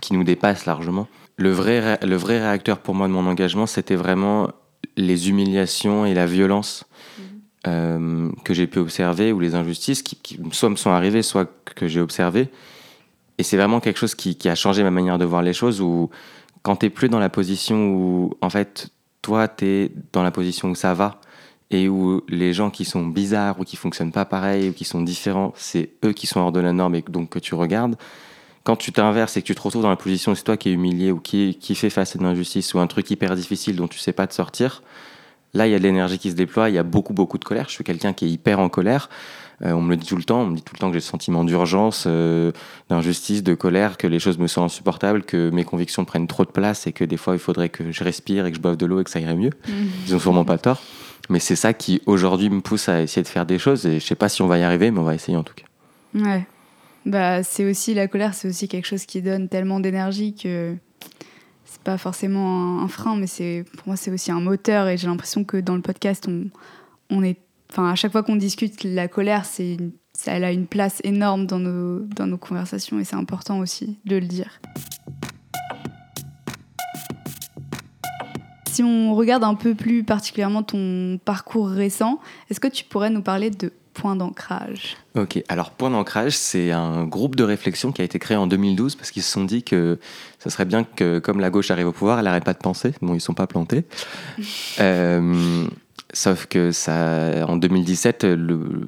qui 0.00 0.14
nous 0.14 0.24
dépasse 0.24 0.64
largement. 0.66 1.06
Le 1.36 1.50
vrai, 1.50 1.98
le 2.02 2.16
vrai 2.16 2.38
réacteur 2.38 2.78
pour 2.78 2.94
moi 2.94 3.08
de 3.08 3.12
mon 3.12 3.26
engagement, 3.26 3.66
c'était 3.66 3.96
vraiment 3.96 4.50
les 4.96 5.28
humiliations 5.28 6.06
et 6.06 6.14
la 6.14 6.26
violence 6.26 6.84
mmh. 6.86 7.22
euh, 7.66 8.28
que 8.44 8.54
j'ai 8.54 8.66
pu 8.66 8.78
observer 8.78 9.32
ou 9.32 9.40
les 9.40 9.54
injustices 9.54 10.02
qui, 10.02 10.16
qui, 10.16 10.38
soit 10.52 10.70
me 10.70 10.76
sont 10.76 10.90
arrivées, 10.90 11.22
soit 11.22 11.50
que 11.74 11.88
j'ai 11.88 12.00
observées. 12.00 12.48
Et 13.38 13.42
c'est 13.42 13.56
vraiment 13.56 13.80
quelque 13.80 13.98
chose 13.98 14.14
qui, 14.14 14.36
qui, 14.36 14.48
a 14.48 14.54
changé 14.54 14.82
ma 14.84 14.90
manière 14.90 15.18
de 15.18 15.24
voir 15.24 15.42
les 15.42 15.52
choses 15.52 15.80
où 15.80 16.10
quand 16.62 16.76
tu 16.76 16.90
plus 16.90 17.08
dans 17.08 17.18
la 17.18 17.28
position 17.28 17.88
où, 17.88 18.34
en 18.40 18.50
fait, 18.50 18.88
toi, 19.22 19.48
tu 19.48 19.66
es 19.66 19.92
dans 20.12 20.22
la 20.22 20.30
position 20.30 20.70
où 20.70 20.74
ça 20.74 20.94
va 20.94 21.20
et 21.70 21.88
où 21.88 22.22
les 22.28 22.52
gens 22.52 22.70
qui 22.70 22.84
sont 22.84 23.06
bizarres 23.06 23.58
ou 23.58 23.64
qui 23.64 23.76
fonctionnent 23.76 24.12
pas 24.12 24.24
pareil 24.24 24.68
ou 24.68 24.72
qui 24.72 24.84
sont 24.84 25.00
différents, 25.00 25.52
c'est 25.56 25.90
eux 26.04 26.12
qui 26.12 26.26
sont 26.26 26.40
hors 26.40 26.52
de 26.52 26.60
la 26.60 26.72
norme 26.72 26.94
et 26.94 27.02
donc 27.08 27.30
que 27.30 27.38
tu 27.38 27.54
regardes. 27.54 27.96
Quand 28.64 28.76
tu 28.76 28.92
t'inverses 28.92 29.36
et 29.36 29.42
que 29.42 29.46
tu 29.46 29.54
te 29.54 29.60
retrouves 29.60 29.82
dans 29.82 29.90
la 29.90 29.96
position 29.96 30.32
où 30.32 30.34
c'est 30.34 30.42
toi 30.42 30.56
qui 30.56 30.70
es 30.70 30.72
humilié 30.72 31.12
ou 31.12 31.20
qui, 31.20 31.58
qui 31.60 31.74
fait 31.74 31.90
face 31.90 32.16
à 32.16 32.18
une 32.18 32.26
injustice 32.26 32.72
ou 32.74 32.78
un 32.78 32.86
truc 32.86 33.10
hyper 33.10 33.36
difficile 33.36 33.76
dont 33.76 33.88
tu 33.88 33.98
sais 33.98 34.12
pas 34.12 34.26
te 34.26 34.34
sortir, 34.34 34.82
là, 35.52 35.66
il 35.66 35.70
y 35.70 35.74
a 35.74 35.78
de 35.78 35.84
l'énergie 35.84 36.18
qui 36.18 36.30
se 36.30 36.34
déploie, 36.34 36.70
il 36.70 36.74
y 36.74 36.78
a 36.78 36.82
beaucoup, 36.82 37.12
beaucoup 37.12 37.38
de 37.38 37.44
colère. 37.44 37.66
Je 37.68 37.74
suis 37.74 37.84
quelqu'un 37.84 38.12
qui 38.12 38.24
est 38.24 38.30
hyper 38.30 38.60
en 38.60 38.68
colère. 38.68 39.08
Euh, 39.62 39.72
on 39.72 39.82
me 39.82 39.90
le 39.90 39.96
dit 39.96 40.06
tout 40.06 40.16
le 40.16 40.24
temps, 40.24 40.40
on 40.40 40.46
me 40.46 40.56
dit 40.56 40.62
tout 40.62 40.74
le 40.74 40.80
temps 40.80 40.88
que 40.88 40.94
j'ai 40.94 40.98
le 40.98 41.04
sentiment 41.04 41.44
d'urgence, 41.44 42.04
euh, 42.06 42.52
d'injustice, 42.88 43.42
de 43.42 43.54
colère, 43.54 43.96
que 43.96 44.06
les 44.06 44.18
choses 44.18 44.38
me 44.38 44.46
sont 44.46 44.64
insupportables, 44.64 45.22
que 45.22 45.50
mes 45.50 45.64
convictions 45.64 46.04
prennent 46.04 46.26
trop 46.26 46.44
de 46.44 46.50
place 46.50 46.86
et 46.86 46.92
que 46.92 47.04
des 47.04 47.16
fois 47.16 47.34
il 47.34 47.38
faudrait 47.38 47.68
que 47.68 47.92
je 47.92 48.02
respire 48.02 48.46
et 48.46 48.50
que 48.50 48.56
je 48.56 48.62
boive 48.62 48.76
de 48.76 48.86
l'eau 48.86 49.00
et 49.00 49.04
que 49.04 49.10
ça 49.10 49.20
irait 49.20 49.36
mieux. 49.36 49.52
Mmh. 49.68 49.72
Ils 50.08 50.14
ont 50.16 50.18
sûrement 50.18 50.44
pas 50.44 50.58
tort. 50.58 50.82
Mais 51.30 51.38
c'est 51.38 51.56
ça 51.56 51.72
qui 51.72 52.02
aujourd'hui 52.06 52.50
me 52.50 52.60
pousse 52.60 52.88
à 52.88 53.00
essayer 53.00 53.22
de 53.22 53.28
faire 53.28 53.46
des 53.46 53.58
choses 53.58 53.86
et 53.86 54.00
je 54.00 54.04
sais 54.04 54.14
pas 54.14 54.28
si 54.28 54.42
on 54.42 54.46
va 54.46 54.58
y 54.58 54.62
arriver, 54.62 54.90
mais 54.90 54.98
on 54.98 55.04
va 55.04 55.14
essayer 55.14 55.36
en 55.38 55.44
tout 55.44 55.54
cas. 55.54 55.64
Ouais. 56.14 56.46
Bah, 57.06 57.42
c'est 57.42 57.64
aussi 57.68 57.92
la 57.94 58.08
colère, 58.08 58.34
c'est 58.34 58.48
aussi 58.48 58.66
quelque 58.66 58.86
chose 58.86 59.04
qui 59.04 59.20
donne 59.20 59.48
tellement 59.48 59.78
d'énergie 59.80 60.34
que 60.34 60.74
c'est 61.64 61.82
pas 61.82 61.98
forcément 61.98 62.80
un, 62.80 62.88
frein, 62.88 63.16
mais 63.16 63.26
c'est 63.26 63.64
pour 63.76 63.88
moi 63.88 63.96
c'est 63.96 64.10
aussi 64.10 64.30
un 64.32 64.40
moteur 64.40 64.88
et 64.88 64.96
j'ai 64.96 65.06
l'impression 65.06 65.44
que 65.44 65.58
dans 65.58 65.74
le 65.74 65.82
podcast 65.82 66.26
on, 66.28 66.46
on 67.10 67.22
est 67.22 67.38
enfin, 67.70 67.90
à 67.90 67.94
chaque 67.94 68.12
fois 68.12 68.22
qu'on 68.22 68.36
discute, 68.36 68.84
la 68.84 69.08
colère, 69.08 69.44
c'est 69.44 69.76
elle 70.26 70.44
a 70.44 70.52
une 70.52 70.66
place 70.66 71.00
énorme 71.04 71.46
dans 71.46 71.58
nos, 71.58 72.00
dans 72.00 72.26
nos 72.26 72.38
conversations 72.38 72.98
et 73.00 73.04
c'est 73.04 73.16
important 73.16 73.58
aussi 73.58 73.98
de 74.04 74.16
le 74.16 74.26
dire. 74.26 74.60
Si 78.70 78.82
on 78.82 79.14
regarde 79.14 79.44
un 79.44 79.54
peu 79.54 79.74
plus 79.74 80.04
particulièrement 80.04 80.62
ton 80.62 81.18
parcours 81.24 81.68
récent, 81.68 82.20
est-ce 82.50 82.60
que 82.60 82.68
tu 82.68 82.84
pourrais 82.84 83.10
nous 83.10 83.22
parler 83.22 83.50
de 83.50 83.72
Point 83.94 84.16
d'ancrage 84.16 84.96
Ok, 85.16 85.42
alors 85.48 85.70
Point 85.70 85.90
d'ancrage, 85.90 86.36
c'est 86.36 86.72
un 86.72 87.04
groupe 87.04 87.36
de 87.36 87.44
réflexion 87.44 87.92
qui 87.92 88.02
a 88.02 88.04
été 88.04 88.18
créé 88.18 88.36
en 88.36 88.46
2012 88.46 88.96
parce 88.96 89.10
qu'ils 89.10 89.22
se 89.22 89.30
sont 89.30 89.44
dit 89.44 89.62
que 89.62 89.98
ça 90.38 90.50
serait 90.50 90.64
bien 90.64 90.84
que, 90.84 91.20
comme 91.20 91.40
la 91.40 91.50
gauche 91.50 91.70
arrive 91.70 91.86
au 91.86 91.92
pouvoir, 91.92 92.18
elle 92.18 92.24
n'arrête 92.24 92.44
pas 92.44 92.52
de 92.52 92.58
penser. 92.58 92.92
Bon, 93.00 93.12
ils 93.12 93.16
ne 93.16 93.20
sont 93.20 93.34
pas 93.34 93.46
plantés. 93.46 93.84
euh, 94.80 95.64
Sauf 96.12 96.46
que 96.46 96.70
ça, 96.70 97.44
en 97.48 97.56
2017, 97.56 98.26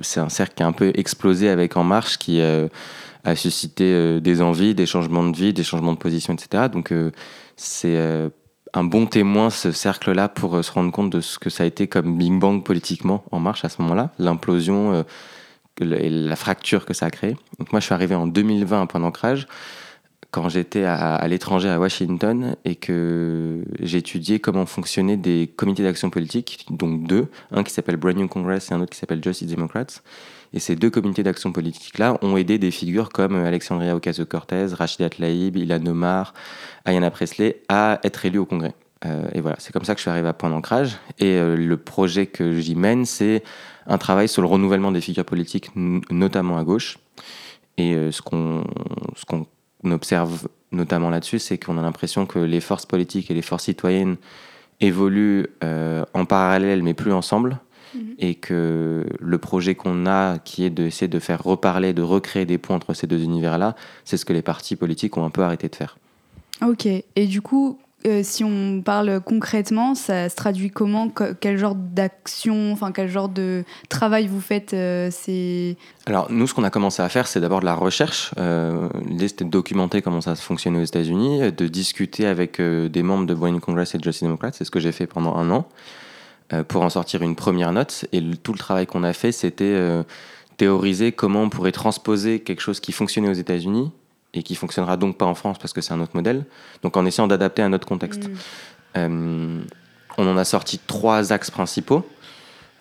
c'est 0.02 0.20
un 0.20 0.28
cercle 0.28 0.54
qui 0.54 0.62
a 0.62 0.66
un 0.66 0.72
peu 0.72 0.92
explosé 0.94 1.48
avec 1.48 1.76
En 1.76 1.82
Marche, 1.82 2.18
qui 2.18 2.40
euh, 2.40 2.68
a 3.24 3.34
suscité 3.34 3.84
euh, 3.84 4.20
des 4.20 4.42
envies, 4.42 4.76
des 4.76 4.86
changements 4.86 5.28
de 5.28 5.36
vie, 5.36 5.52
des 5.52 5.64
changements 5.64 5.92
de 5.92 5.98
position, 5.98 6.34
etc. 6.34 6.68
Donc 6.72 6.92
c'est 7.56 8.30
un 8.76 8.84
bon 8.84 9.06
témoin, 9.06 9.48
ce 9.48 9.72
cercle-là, 9.72 10.28
pour 10.28 10.56
euh, 10.56 10.62
se 10.62 10.70
rendre 10.70 10.92
compte 10.92 11.10
de 11.10 11.20
ce 11.20 11.38
que 11.38 11.48
ça 11.48 11.64
a 11.64 11.66
été 11.66 11.86
comme 11.86 12.18
Big 12.18 12.38
Bang 12.38 12.62
politiquement 12.62 13.24
En 13.30 13.40
Marche 13.40 13.64
à 13.64 13.70
ce 13.70 13.80
moment-là, 13.82 14.10
l'implosion 14.18 14.92
euh, 14.92 15.02
et 15.80 16.10
la 16.10 16.36
fracture 16.36 16.84
que 16.84 16.92
ça 16.92 17.06
a 17.06 17.10
créé. 17.10 17.36
Donc 17.58 17.72
moi, 17.72 17.80
je 17.80 17.86
suis 17.86 17.94
arrivé 17.94 18.14
en 18.14 18.26
2020 18.26 18.82
à 18.82 18.86
Point 18.86 19.00
d'ancrage 19.00 19.46
quand 20.30 20.50
j'étais 20.50 20.84
à, 20.84 21.14
à 21.14 21.28
l'étranger 21.28 21.70
à 21.70 21.78
Washington 21.78 22.56
et 22.66 22.74
que 22.74 23.64
j'étudiais 23.80 24.40
comment 24.40 24.66
fonctionnaient 24.66 25.16
des 25.16 25.50
comités 25.56 25.82
d'action 25.82 26.10
politique, 26.10 26.66
donc 26.70 27.06
deux, 27.06 27.28
un 27.52 27.62
qui 27.62 27.72
s'appelle 27.72 27.96
Brand 27.96 28.14
New 28.14 28.28
Congress 28.28 28.70
et 28.70 28.74
un 28.74 28.80
autre 28.82 28.90
qui 28.90 28.98
s'appelle 28.98 29.24
Justice 29.24 29.48
Democrats. 29.48 29.86
Et 30.56 30.58
ces 30.58 30.74
deux 30.74 30.88
comités 30.88 31.22
d'action 31.22 31.52
politique-là 31.52 32.16
ont 32.22 32.38
aidé 32.38 32.56
des 32.56 32.70
figures 32.70 33.10
comme 33.10 33.36
Alexandria 33.36 33.94
Ocasio-Cortez, 33.94 34.68
Rachida 34.72 35.10
Tlaib, 35.10 35.54
Ilan 35.54 35.84
Omar, 35.84 36.32
Ayanna 36.86 37.10
Presley 37.10 37.60
à 37.68 38.00
être 38.04 38.24
élus 38.24 38.38
au 38.38 38.46
Congrès. 38.46 38.72
Euh, 39.04 39.28
et 39.34 39.42
voilà, 39.42 39.56
c'est 39.60 39.70
comme 39.70 39.84
ça 39.84 39.92
que 39.92 39.98
je 39.98 40.04
suis 40.04 40.10
arrivé 40.10 40.26
à 40.26 40.32
Point 40.32 40.48
d'ancrage. 40.48 40.96
Et 41.18 41.34
euh, 41.34 41.56
le 41.56 41.76
projet 41.76 42.24
que 42.24 42.54
j'y 42.54 42.74
mène, 42.74 43.04
c'est 43.04 43.42
un 43.86 43.98
travail 43.98 44.28
sur 44.28 44.40
le 44.40 44.48
renouvellement 44.48 44.92
des 44.92 45.02
figures 45.02 45.26
politiques, 45.26 45.68
notamment 45.76 46.56
à 46.56 46.64
gauche. 46.64 46.96
Et 47.76 47.92
euh, 47.92 48.10
ce 48.10 48.22
qu'on 48.22 48.64
qu 49.28 49.36
on 49.84 49.90
observe 49.90 50.48
notamment 50.72 51.10
là-dessus, 51.10 51.38
c'est 51.38 51.58
qu'on 51.58 51.76
a 51.76 51.82
l'impression 51.82 52.24
que 52.24 52.38
les 52.38 52.62
forces 52.62 52.86
politiques 52.86 53.30
et 53.30 53.34
les 53.34 53.42
forces 53.42 53.64
citoyennes 53.64 54.16
évoluent 54.80 55.48
euh, 55.62 56.04
en 56.14 56.24
parallèle 56.24 56.82
mais 56.82 56.94
plus 56.94 57.12
ensemble 57.12 57.58
mmh. 57.94 57.98
et 58.18 58.34
que 58.34 59.06
le 59.18 59.38
projet 59.38 59.74
qu'on 59.74 60.06
a 60.06 60.38
qui 60.38 60.64
est 60.64 60.70
d'essayer 60.70 61.08
de 61.08 61.18
faire 61.18 61.42
reparler, 61.42 61.92
de 61.92 62.02
recréer 62.02 62.46
des 62.46 62.58
ponts 62.58 62.74
entre 62.74 62.94
ces 62.94 63.06
deux 63.06 63.22
univers-là, 63.22 63.74
c'est 64.04 64.16
ce 64.16 64.24
que 64.24 64.32
les 64.32 64.42
partis 64.42 64.76
politiques 64.76 65.16
ont 65.16 65.24
un 65.24 65.30
peu 65.30 65.42
arrêté 65.42 65.68
de 65.68 65.76
faire. 65.76 65.98
Ok, 66.62 66.86
et 66.86 67.26
du 67.26 67.42
coup, 67.42 67.78
euh, 68.06 68.20
si 68.22 68.44
on 68.44 68.82
parle 68.82 69.20
concrètement, 69.20 69.94
ça 69.94 70.28
se 70.28 70.36
traduit 70.36 70.70
comment? 70.70 71.10
Quel 71.40 71.58
genre 71.58 71.74
d'action, 71.74 72.72
enfin 72.72 72.92
quel 72.92 73.08
genre 73.08 73.28
de 73.28 73.64
travail 73.88 74.28
vous 74.28 74.40
faites 74.40 74.74
euh, 74.74 75.08
C'est 75.10 75.76
alors 76.06 76.30
nous, 76.30 76.46
ce 76.46 76.54
qu'on 76.54 76.62
a 76.62 76.70
commencé 76.70 77.02
à 77.02 77.08
faire, 77.08 77.26
c'est 77.26 77.40
d'abord 77.40 77.60
de 77.60 77.64
la 77.64 77.74
recherche. 77.74 78.32
Euh, 78.38 78.88
L'idée 79.06 79.28
c'était 79.28 79.44
de 79.44 79.50
documenter 79.50 80.02
comment 80.02 80.20
ça 80.20 80.36
fonctionnait 80.36 80.80
aux 80.80 80.84
États-Unis, 80.84 81.52
de 81.52 81.66
discuter 81.66 82.26
avec 82.26 82.60
des 82.60 83.02
membres 83.02 83.26
de 83.26 83.34
Boyne 83.34 83.60
Congress 83.60 83.94
et 83.94 83.98
de 83.98 84.04
Justice 84.04 84.22
Democrats. 84.22 84.52
C'est 84.52 84.64
ce 84.64 84.70
que 84.70 84.80
j'ai 84.80 84.92
fait 84.92 85.06
pendant 85.06 85.34
un 85.34 85.50
an 85.50 85.66
pour 86.68 86.82
en 86.82 86.90
sortir 86.90 87.22
une 87.22 87.34
première 87.34 87.72
note. 87.72 88.06
Et 88.12 88.22
tout 88.42 88.52
le 88.52 88.58
travail 88.58 88.86
qu'on 88.86 89.02
a 89.02 89.12
fait, 89.12 89.32
c'était 89.32 90.04
théoriser 90.56 91.12
comment 91.12 91.42
on 91.42 91.48
pourrait 91.48 91.72
transposer 91.72 92.40
quelque 92.40 92.60
chose 92.60 92.80
qui 92.80 92.92
fonctionnait 92.92 93.28
aux 93.28 93.34
États-Unis 93.34 93.90
et 94.34 94.42
qui 94.42 94.54
fonctionnera 94.54 94.96
donc 94.96 95.16
pas 95.16 95.26
en 95.26 95.34
France 95.34 95.58
parce 95.58 95.72
que 95.72 95.80
c'est 95.80 95.92
un 95.92 96.00
autre 96.00 96.14
modèle. 96.14 96.44
Donc 96.82 96.96
en 96.96 97.04
essayant 97.06 97.26
d'adapter 97.26 97.62
à 97.62 97.68
notre 97.68 97.86
contexte. 97.86 98.28
Mm. 98.28 98.34
Euh, 98.96 99.60
on 100.18 100.26
en 100.26 100.36
a 100.36 100.44
sorti 100.44 100.78
trois 100.78 101.32
axes 101.32 101.50
principaux, 101.50 102.06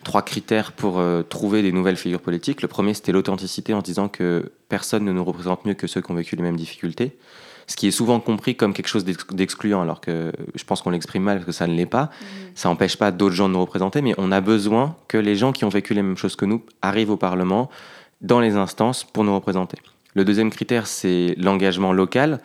trois 0.06 0.22
critères 0.22 0.72
pour 0.72 1.00
euh, 1.00 1.24
trouver 1.24 1.62
des 1.62 1.74
nouvelles 1.74 1.98
figures 1.98 2.22
politiques. 2.22 2.62
Le 2.62 2.70
premier, 2.70 2.94
c'était 2.94 3.12
l'authenticité 3.12 3.74
en 3.74 3.82
disant 3.82 4.08
que 4.08 4.54
personne 4.70 5.04
ne 5.04 5.12
nous 5.12 5.26
représente 5.26 5.66
mieux 5.66 5.74
que 5.74 5.88
ceux 5.88 6.00
qui 6.00 6.12
ont 6.12 6.16
vécu 6.16 6.38
les 6.38 6.44
mêmes 6.44 6.56
difficultés. 6.56 7.18
Ce 7.68 7.76
qui 7.76 7.88
est 7.88 7.92
souvent 7.92 8.20
compris 8.20 8.56
comme 8.56 8.74
quelque 8.74 8.88
chose 8.88 9.04
d'excluant, 9.04 9.82
alors 9.82 10.00
que 10.00 10.32
je 10.54 10.64
pense 10.64 10.84
qu'on 10.84 10.92
l'exprime 10.92 11.24
mal 11.24 11.38
parce 11.38 11.48
que 11.48 11.52
ça 11.52 11.66
ne 11.66 11.74
l'est 11.74 11.88
pas. 11.88 12.04
Mm. 12.04 12.26
Ça 12.54 12.70
n'empêche 12.70 12.96
pas 12.96 13.12
d'autres 13.12 13.34
gens 13.34 13.50
de 13.50 13.54
nous 13.54 13.60
représenter, 13.60 14.02
mais 14.04 14.14
on 14.20 14.32
a 14.32 14.40
besoin 14.40 14.96
que 15.08 15.18
les 15.18 15.36
gens 15.36 15.52
qui 15.52 15.66
ont 15.66 15.70
vécu 15.70 15.96
les 15.96 16.04
mêmes 16.04 16.18
choses 16.18 16.36
que 16.36 16.46
nous 16.46 16.62
arrivent 16.84 17.10
au 17.10 17.18
Parlement, 17.18 17.70
dans 18.22 18.40
les 18.40 18.56
instances, 18.56 19.04
pour 19.04 19.24
nous 19.24 19.34
représenter. 19.34 19.80
Le 20.14 20.24
deuxième 20.24 20.52
critère, 20.52 20.86
c'est 20.86 21.34
l'engagement 21.40 21.92
local, 21.92 22.40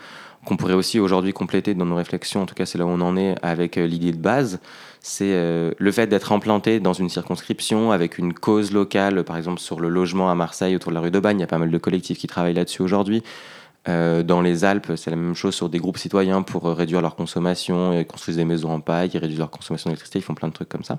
qu'on 0.46 0.56
pourrait 0.56 0.74
aussi 0.74 0.98
aujourd'hui 0.98 1.34
compléter 1.34 1.74
dans 1.74 1.84
nos 1.84 1.96
réflexions, 1.96 2.40
en 2.42 2.46
tout 2.46 2.54
cas 2.54 2.64
c'est 2.64 2.78
là 2.78 2.86
où 2.86 2.88
on 2.88 3.02
en 3.02 3.16
est 3.16 3.34
avec 3.42 3.76
euh, 3.76 3.86
l'idée 3.86 4.12
de 4.12 4.16
base, 4.16 4.58
c'est 5.00 5.32
euh, 5.32 5.72
le 5.78 5.92
fait 5.92 6.06
d'être 6.06 6.32
implanté 6.32 6.78
dans 6.78 6.92
une 6.92 7.08
circonscription 7.08 7.90
avec 7.90 8.18
une 8.18 8.34
cause 8.34 8.72
locale, 8.72 9.24
par 9.24 9.36
exemple 9.36 9.60
sur 9.60 9.80
le 9.80 9.88
logement 9.88 10.30
à 10.30 10.34
Marseille, 10.34 10.76
autour 10.76 10.90
de 10.92 10.94
la 10.94 11.00
rue 11.00 11.10
de 11.10 11.18
Bagne, 11.18 11.38
il 11.38 11.40
y 11.40 11.44
a 11.44 11.48
pas 11.48 11.58
mal 11.58 11.70
de 11.70 11.78
collectifs 11.78 12.18
qui 12.18 12.26
travaillent 12.26 12.54
là-dessus 12.54 12.82
aujourd'hui. 12.82 13.22
Euh, 13.88 14.22
dans 14.22 14.42
les 14.42 14.64
Alpes, 14.64 14.92
c'est 14.96 15.10
la 15.10 15.16
même 15.16 15.34
chose 15.34 15.54
sur 15.54 15.70
des 15.70 15.78
groupes 15.78 15.96
citoyens 15.96 16.42
pour 16.42 16.64
réduire 16.64 17.00
leur 17.00 17.16
consommation, 17.16 17.98
ils 17.98 18.06
construisent 18.06 18.36
des 18.36 18.44
maisons 18.44 18.70
en 18.70 18.80
paille, 18.80 19.10
ils 19.12 19.18
réduisent 19.18 19.38
leur 19.38 19.50
consommation 19.50 19.88
d'électricité, 19.88 20.18
ils 20.18 20.22
font 20.22 20.34
plein 20.34 20.48
de 20.48 20.52
trucs 20.52 20.68
comme 20.68 20.84
ça. 20.84 20.98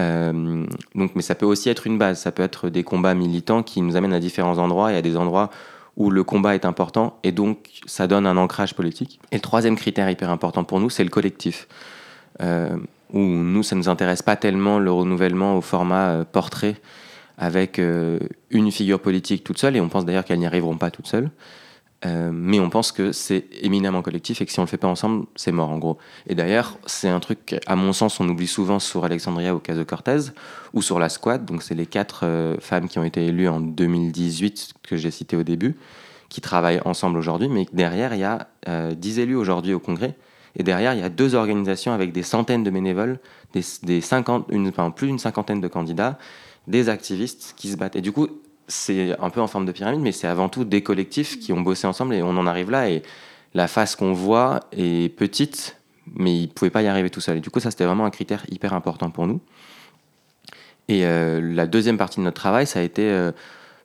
Euh, 0.00 0.64
donc, 0.94 1.12
mais 1.14 1.22
ça 1.22 1.34
peut 1.34 1.46
aussi 1.46 1.68
être 1.68 1.86
une 1.86 1.98
base, 1.98 2.20
ça 2.20 2.32
peut 2.32 2.42
être 2.42 2.68
des 2.68 2.84
combats 2.84 3.14
militants 3.14 3.62
qui 3.62 3.80
nous 3.80 3.96
amènent 3.96 4.12
à 4.12 4.20
différents 4.20 4.58
endroits. 4.58 4.92
Y 4.92 4.96
a 4.96 5.02
des 5.02 5.16
endroits 5.16 5.50
où 5.96 6.10
le 6.10 6.22
combat 6.22 6.54
est 6.54 6.64
important 6.64 7.18
et 7.24 7.32
donc 7.32 7.68
ça 7.86 8.06
donne 8.06 8.26
un 8.26 8.36
ancrage 8.36 8.74
politique. 8.74 9.20
Et 9.32 9.36
le 9.36 9.40
troisième 9.40 9.76
critère 9.76 10.08
hyper 10.08 10.30
important 10.30 10.64
pour 10.64 10.78
nous, 10.80 10.90
c'est 10.90 11.04
le 11.04 11.10
collectif. 11.10 11.66
Euh, 12.42 12.76
où 13.12 13.20
nous, 13.20 13.62
ça 13.62 13.74
ne 13.74 13.80
nous 13.80 13.88
intéresse 13.88 14.22
pas 14.22 14.36
tellement 14.36 14.78
le 14.78 14.92
renouvellement 14.92 15.56
au 15.56 15.60
format 15.60 16.10
euh, 16.10 16.24
portrait 16.24 16.76
avec 17.40 17.80
une 18.50 18.72
figure 18.72 18.98
politique 18.98 19.44
toute 19.44 19.58
seule, 19.58 19.76
et 19.76 19.80
on 19.80 19.88
pense 19.88 20.04
d'ailleurs 20.04 20.24
qu'elles 20.24 20.40
n'y 20.40 20.46
arriveront 20.46 20.76
pas 20.76 20.90
toutes 20.90 21.06
seules. 21.06 21.30
Euh, 22.06 22.30
mais 22.32 22.60
on 22.60 22.70
pense 22.70 22.92
que 22.92 23.10
c'est 23.10 23.46
éminemment 23.60 24.02
collectif 24.02 24.40
et 24.40 24.46
que 24.46 24.52
si 24.52 24.60
on 24.60 24.62
le 24.62 24.68
fait 24.68 24.76
pas 24.76 24.86
ensemble, 24.86 25.26
c'est 25.34 25.50
mort 25.50 25.70
en 25.70 25.78
gros. 25.78 25.98
Et 26.28 26.34
d'ailleurs, 26.34 26.78
c'est 26.86 27.08
un 27.08 27.18
truc, 27.18 27.56
à 27.66 27.74
mon 27.74 27.92
sens, 27.92 28.20
on 28.20 28.28
oublie 28.28 28.46
souvent 28.46 28.78
sur 28.78 29.04
Alexandria 29.04 29.54
ou 29.54 29.58
Caso 29.58 29.84
Cortez 29.84 30.30
ou 30.74 30.82
sur 30.82 31.00
la 31.00 31.08
Squad. 31.08 31.44
Donc, 31.44 31.62
c'est 31.62 31.74
les 31.74 31.86
quatre 31.86 32.20
euh, 32.24 32.56
femmes 32.60 32.88
qui 32.88 33.00
ont 33.00 33.04
été 33.04 33.26
élues 33.26 33.48
en 33.48 33.60
2018 33.60 34.74
que 34.84 34.96
j'ai 34.96 35.10
cité 35.10 35.36
au 35.36 35.42
début, 35.42 35.76
qui 36.28 36.40
travaillent 36.40 36.80
ensemble 36.84 37.18
aujourd'hui. 37.18 37.48
Mais 37.48 37.66
derrière, 37.72 38.14
il 38.14 38.20
y 38.20 38.24
a 38.24 38.46
euh, 38.68 38.94
10 38.94 39.18
élus 39.18 39.36
aujourd'hui 39.36 39.74
au 39.74 39.80
Congrès. 39.80 40.14
Et 40.58 40.62
derrière, 40.62 40.92
il 40.94 41.00
y 41.00 41.04
a 41.04 41.08
deux 41.08 41.34
organisations 41.34 41.92
avec 41.92 42.12
des 42.12 42.22
centaines 42.22 42.64
de 42.64 42.70
bénévoles, 42.70 43.20
des, 43.52 43.62
des 43.82 44.00
50, 44.00 44.46
une, 44.50 44.68
enfin, 44.68 44.90
plus 44.90 45.06
d'une 45.06 45.18
cinquantaine 45.18 45.60
de 45.60 45.68
candidats, 45.68 46.18
des 46.66 46.88
activistes 46.88 47.54
qui 47.56 47.70
se 47.70 47.76
battent. 47.76 47.96
Et 47.96 48.00
du 48.00 48.12
coup, 48.12 48.28
c'est 48.66 49.18
un 49.18 49.30
peu 49.30 49.40
en 49.40 49.46
forme 49.46 49.66
de 49.66 49.72
pyramide, 49.72 50.00
mais 50.00 50.12
c'est 50.12 50.26
avant 50.26 50.48
tout 50.48 50.64
des 50.64 50.82
collectifs 50.82 51.38
qui 51.40 51.52
ont 51.52 51.60
bossé 51.60 51.86
ensemble 51.86 52.14
et 52.14 52.22
on 52.22 52.36
en 52.36 52.46
arrive 52.46 52.70
là. 52.70 52.90
Et 52.90 53.02
la 53.54 53.66
face 53.66 53.96
qu'on 53.96 54.12
voit 54.12 54.60
est 54.72 55.14
petite, 55.16 55.76
mais 56.14 56.36
ils 56.36 56.48
ne 56.48 56.52
pouvaient 56.52 56.70
pas 56.70 56.82
y 56.82 56.86
arriver 56.86 57.10
tout 57.10 57.20
seul. 57.20 57.38
Et 57.38 57.40
du 57.40 57.50
coup, 57.50 57.60
ça, 57.60 57.70
c'était 57.70 57.84
vraiment 57.84 58.04
un 58.04 58.10
critère 58.10 58.44
hyper 58.50 58.74
important 58.74 59.10
pour 59.10 59.26
nous. 59.26 59.40
Et 60.88 61.04
euh, 61.04 61.40
la 61.40 61.66
deuxième 61.66 61.98
partie 61.98 62.20
de 62.20 62.24
notre 62.24 62.40
travail, 62.40 62.66
ça 62.66 62.80
a 62.80 62.82
été, 62.82 63.02
euh, 63.02 63.32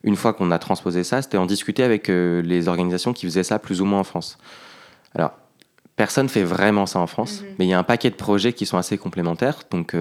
une 0.03 0.15
fois 0.15 0.33
qu'on 0.33 0.51
a 0.51 0.59
transposé 0.59 1.03
ça, 1.03 1.21
c'était 1.21 1.37
en 1.37 1.45
discuter 1.45 1.83
avec 1.83 2.09
euh, 2.09 2.41
les 2.41 2.67
organisations 2.67 3.13
qui 3.13 3.25
faisaient 3.25 3.43
ça 3.43 3.59
plus 3.59 3.81
ou 3.81 3.85
moins 3.85 3.99
en 3.99 4.03
France. 4.03 4.37
Alors, 5.15 5.33
personne 5.95 6.29
fait 6.29 6.43
vraiment 6.43 6.85
ça 6.85 6.99
en 6.99 7.07
France, 7.07 7.41
mm-hmm. 7.41 7.55
mais 7.59 7.65
il 7.65 7.69
y 7.69 7.73
a 7.73 7.79
un 7.79 7.83
paquet 7.83 8.09
de 8.09 8.15
projets 8.15 8.53
qui 8.53 8.65
sont 8.65 8.77
assez 8.77 8.97
complémentaires. 8.97 9.63
Donc, 9.71 9.95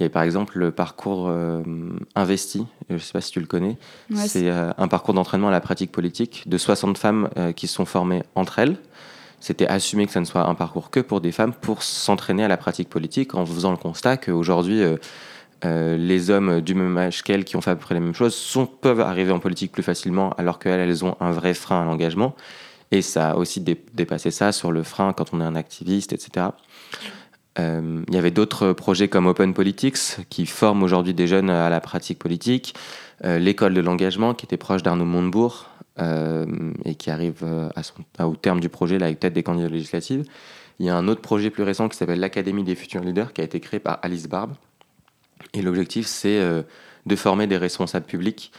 il 0.00 0.04
y 0.04 0.06
a 0.06 0.10
par 0.10 0.22
exemple 0.22 0.58
le 0.58 0.70
parcours 0.70 1.26
euh, 1.28 1.62
Investi, 2.14 2.66
je 2.88 2.94
ne 2.94 2.98
sais 2.98 3.12
pas 3.12 3.20
si 3.20 3.32
tu 3.32 3.40
le 3.40 3.46
connais. 3.46 3.76
c'est 4.14 4.48
euh, 4.48 4.70
un 4.78 4.86
parcours 4.86 5.12
d'entraînement 5.12 5.48
à 5.48 5.50
la 5.50 5.60
pratique 5.60 5.90
politique 5.90 6.44
de 6.46 6.56
60 6.56 6.96
femmes 6.98 7.28
euh, 7.36 7.52
qui 7.52 7.66
sont 7.66 7.84
formées 7.84 8.22
entre 8.36 8.60
elles. 8.60 8.76
C'était 9.40 9.66
assumé 9.66 10.06
que 10.06 10.12
ça 10.12 10.20
ne 10.20 10.24
soit 10.24 10.46
un 10.46 10.54
parcours 10.54 10.90
que 10.90 11.00
pour 11.00 11.20
des 11.20 11.32
femmes 11.32 11.52
pour 11.52 11.82
s'entraîner 11.82 12.44
à 12.44 12.48
la 12.48 12.56
pratique 12.56 12.88
politique 12.88 13.34
en 13.34 13.44
faisant 13.46 13.70
le 13.70 13.76
constat 13.76 14.16
qu'aujourd'hui, 14.16 14.82
les 15.62 16.30
hommes 16.30 16.60
du 16.60 16.74
même 16.74 16.98
âge 16.98 17.22
qu'elles 17.22 17.44
qui 17.44 17.54
ont 17.54 17.60
fait 17.60 17.70
à 17.70 17.76
peu 17.76 17.82
près 17.82 17.94
les 17.94 18.00
mêmes 18.00 18.16
choses 18.16 18.34
sont, 18.34 18.66
peuvent 18.66 19.00
arriver 19.00 19.30
en 19.30 19.38
politique 19.38 19.70
plus 19.70 19.84
facilement 19.84 20.32
alors 20.38 20.58
qu'elles, 20.58 20.80
elles 20.80 21.04
ont 21.04 21.16
un 21.20 21.30
vrai 21.30 21.54
frein 21.54 21.82
à 21.82 21.84
l'engagement. 21.84 22.34
Et 22.90 23.02
ça 23.02 23.30
a 23.30 23.36
aussi 23.36 23.60
dépassé 23.60 24.30
ça 24.30 24.52
sur 24.52 24.72
le 24.72 24.82
frein 24.82 25.12
quand 25.12 25.32
on 25.32 25.40
est 25.40 25.44
un 25.44 25.56
activiste, 25.56 26.12
etc. 26.12 26.48
Euh, 27.58 28.02
il 28.08 28.14
y 28.14 28.18
avait 28.18 28.30
d'autres 28.30 28.72
projets 28.72 29.08
comme 29.08 29.26
Open 29.26 29.52
Politics 29.52 29.98
qui 30.30 30.46
forment 30.46 30.82
aujourd'hui 30.82 31.14
des 31.14 31.26
jeunes 31.26 31.50
à 31.50 31.68
la 31.68 31.80
pratique 31.80 32.18
politique. 32.18 32.74
Euh, 33.24 33.38
l'école 33.38 33.74
de 33.74 33.80
l'engagement 33.80 34.34
qui 34.34 34.46
était 34.46 34.56
proche 34.56 34.82
d'Arnaud 34.82 35.04
Montebourg 35.04 35.68
euh, 35.98 36.46
et 36.84 36.94
qui 36.94 37.10
arrive 37.10 37.44
au 38.20 38.36
terme 38.36 38.60
du 38.60 38.68
projet 38.68 38.98
là, 38.98 39.06
avec 39.06 39.20
peut-être 39.20 39.34
des 39.34 39.42
candidats 39.42 39.68
législatives. 39.68 40.24
Il 40.78 40.86
y 40.86 40.88
a 40.88 40.96
un 40.96 41.08
autre 41.08 41.20
projet 41.20 41.50
plus 41.50 41.64
récent 41.64 41.88
qui 41.88 41.96
s'appelle 41.96 42.20
l'Académie 42.20 42.62
des 42.62 42.76
futurs 42.76 43.02
leaders 43.02 43.32
qui 43.32 43.40
a 43.40 43.44
été 43.44 43.58
créé 43.58 43.80
par 43.80 43.98
Alice 44.02 44.28
Barbe. 44.28 44.54
Et 45.52 45.62
l'objectif, 45.62 46.06
c'est 46.06 46.40
de 47.06 47.16
former 47.16 47.48
des 47.48 47.56
responsables 47.56 48.06
publics, 48.06 48.52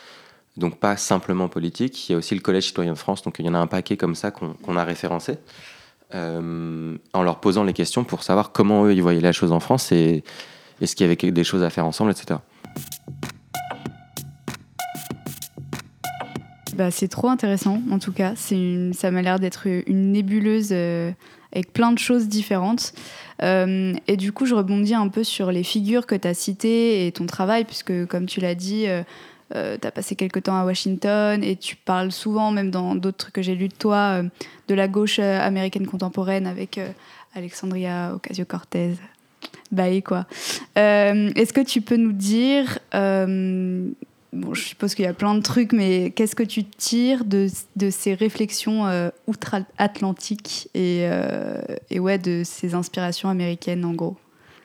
donc 0.60 0.78
pas 0.78 0.98
simplement 0.98 1.48
politiques. 1.48 2.10
Il 2.10 2.12
y 2.12 2.16
a 2.16 2.18
aussi 2.20 2.36
le 2.36 2.42
Collège 2.42 2.66
citoyen 2.66 2.94
de 2.94 2.98
France, 2.98 3.24
donc 3.24 3.38
il 3.40 3.46
y 3.46 3.50
en 3.50 3.54
a 3.54 3.60
un 3.60 3.68
paquet 3.68 3.98
comme 3.98 4.16
ça 4.16 4.32
qu'on 4.32 4.78
a 4.78 4.84
référencé. 4.84 5.38
Euh, 6.16 6.98
en 7.14 7.22
leur 7.22 7.40
posant 7.40 7.64
les 7.64 7.74
questions 7.74 8.04
pour 8.04 8.24
savoir 8.24 8.52
comment 8.52 8.86
eux 8.86 8.94
ils 8.94 9.02
voyaient 9.02 9.22
la 9.22 9.32
chose 9.32 9.52
en 9.52 9.60
France 9.60 9.92
et 9.92 10.24
est-ce 10.82 10.96
qu'il 10.96 11.06
y 11.06 11.10
avait 11.10 11.32
des 11.32 11.44
choses 11.44 11.62
à 11.62 11.70
faire 11.70 11.86
ensemble, 11.86 12.10
etc. 12.10 12.40
Bah, 16.76 16.90
c'est 16.92 17.10
trop 17.10 17.28
intéressant, 17.28 17.82
en 17.92 18.00
tout 18.00 18.14
cas. 18.14 18.34
Une, 18.52 18.94
ça 18.94 19.12
m'a 19.12 19.22
l'air 19.22 19.40
d'être 19.40 19.68
une 19.68 20.14
nébuleuse 20.14 20.70
euh, 20.72 21.12
avec 21.52 21.74
plein 21.74 21.92
de 21.92 22.00
choses 22.00 22.28
différentes. 22.28 22.94
Euh, 23.44 23.94
et 24.08 24.18
du 24.18 24.32
coup, 24.32 24.46
je 24.46 24.56
rebondis 24.56 24.96
un 24.96 25.10
peu 25.10 25.24
sur 25.24 25.52
les 25.52 25.64
figures 25.64 26.08
que 26.08 26.16
tu 26.16 26.28
as 26.28 26.34
citées 26.34 27.06
et 27.06 27.12
ton 27.12 27.26
travail, 27.26 27.66
puisque, 27.66 28.06
comme 28.08 28.26
tu 28.26 28.40
l'as 28.40 28.56
dit, 28.56 28.88
euh, 29.56 29.78
tu 29.82 29.88
as 29.88 29.92
passé 29.92 30.16
quelques 30.16 30.44
temps 30.44 30.56
à 30.56 30.66
Washington 30.66 31.44
et 31.44 31.56
tu 31.56 31.76
parles 31.76 32.12
souvent, 32.12 32.52
même 32.52 32.72
dans 32.72 32.96
d'autres 32.96 33.18
trucs 33.18 33.36
que 33.36 33.42
j'ai 33.42 33.56
lus 33.56 33.70
de 33.70 33.74
toi, 33.74 34.22
euh, 34.22 34.24
de 34.68 34.76
la 34.76 34.88
gauche 34.88 35.20
euh, 35.20 35.40
américaine 35.40 35.88
contemporaine 35.88 36.48
avec 36.48 36.80
Alexandria 37.36 38.14
Ocasio-Cortez. 38.16 38.96
Bye 39.72 40.02
quoi. 40.02 40.26
Est-ce 40.76 41.54
que 41.54 41.62
tu 41.62 41.82
peux 41.82 41.98
nous 41.98 42.12
dire, 42.12 42.80
bon, 42.92 44.54
je 44.54 44.62
suppose 44.62 44.96
qu'il 44.96 45.06
y 45.06 45.08
a 45.08 45.14
plein 45.14 45.36
de 45.36 45.42
trucs, 45.42 45.74
mais 45.74 46.12
qu'est-ce 46.12 46.36
que 46.36 46.44
tu 46.44 46.64
tires 46.64 47.24
de, 47.24 47.48
de 47.76 47.90
ces 47.90 48.16
réflexions 48.16 49.12
outre-Atlantiques 49.28 50.70
et, 50.74 51.08
et 51.90 52.00
ouais, 52.00 52.18
de 52.18 52.42
ces 52.44 52.74
inspirations 52.74 53.30
américaines 53.30 53.86
en 53.86 53.94
gros? 53.94 54.18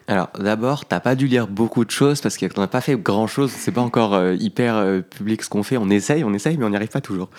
Alors 0.07 0.29
d'abord, 0.39 0.85
t'as 0.85 1.01
pas 1.01 1.15
dû 1.15 1.27
lire 1.27 1.47
beaucoup 1.47 1.85
de 1.85 1.91
choses 1.91 2.21
parce 2.21 2.37
qu'on 2.37 2.61
n'a 2.61 2.67
pas 2.67 2.83
fait 2.83 2.97
grand 2.97 3.27
chose. 3.27 3.51
C'est 3.51 3.73
pas 3.73 3.81
encore 3.81 4.15
euh, 4.15 4.35
hyper 4.35 4.77
euh, 4.77 5.01
public 5.01 5.43
ce 5.43 5.49
qu'on 5.49 5.63
fait. 5.63 5.79
On 5.79 5.89
essaye, 5.89 6.25
on 6.25 6.35
essaye, 6.35 6.59
mais 6.59 6.65
on 6.65 6.71
n'y 6.71 6.77
arrive 6.77 6.89
pas 6.89 7.01
toujours. 7.01 7.31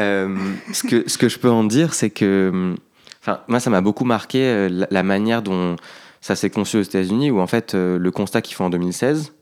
Euh, 0.00 0.36
ce 0.72 1.18
que 1.18 1.28
je 1.28 1.38
peux 1.38 1.50
en 1.50 1.64
dire, 1.64 1.92
c'est 1.94 2.10
que, 2.10 2.74
enfin, 3.20 3.40
moi, 3.48 3.58
ça 3.58 3.70
m'a 3.70 3.80
beaucoup 3.80 4.04
marqué 4.04 4.68
la, 4.68 5.02
manière 5.02 5.42
dont 5.42 5.76
ça 6.20 6.36
s'est 6.36 6.50
conçu 6.50 6.76
aux 6.76 6.82
États-Unis, 6.82 7.30
où 7.30 7.40
en 7.40 7.46
fait 7.46 7.74
le 7.74 8.10
constat 8.10 8.42
qu'ils 8.42 8.56
font 8.56 8.66
en 8.66 8.70
2016, 8.70 9.32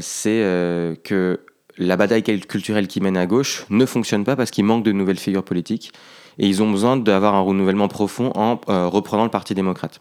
c'est 0.00 0.98
que 1.04 1.40
la 1.76 1.96
bataille 1.96 2.22
culturelle 2.22 2.86
qui 2.86 3.00
mène 3.00 3.16
à 3.16 3.26
gauche 3.26 3.64
ne 3.68 3.84
fonctionne 3.84 4.24
pas 4.24 4.36
parce 4.36 4.50
qu'il 4.50 4.64
manque 4.64 4.84
de 4.84 4.92
nouvelles 4.92 5.18
figures 5.18 5.44
politiques 5.44 5.92
et 6.38 6.46
ils 6.46 6.62
ont 6.62 6.70
besoin 6.70 6.96
d'avoir 6.96 7.34
un 7.34 7.40
renouvellement 7.40 7.88
profond 7.88 8.32
en 8.34 8.58
reprenant 8.66 9.24
le 9.24 9.30
Parti 9.30 9.54
démocrate. 9.54 10.00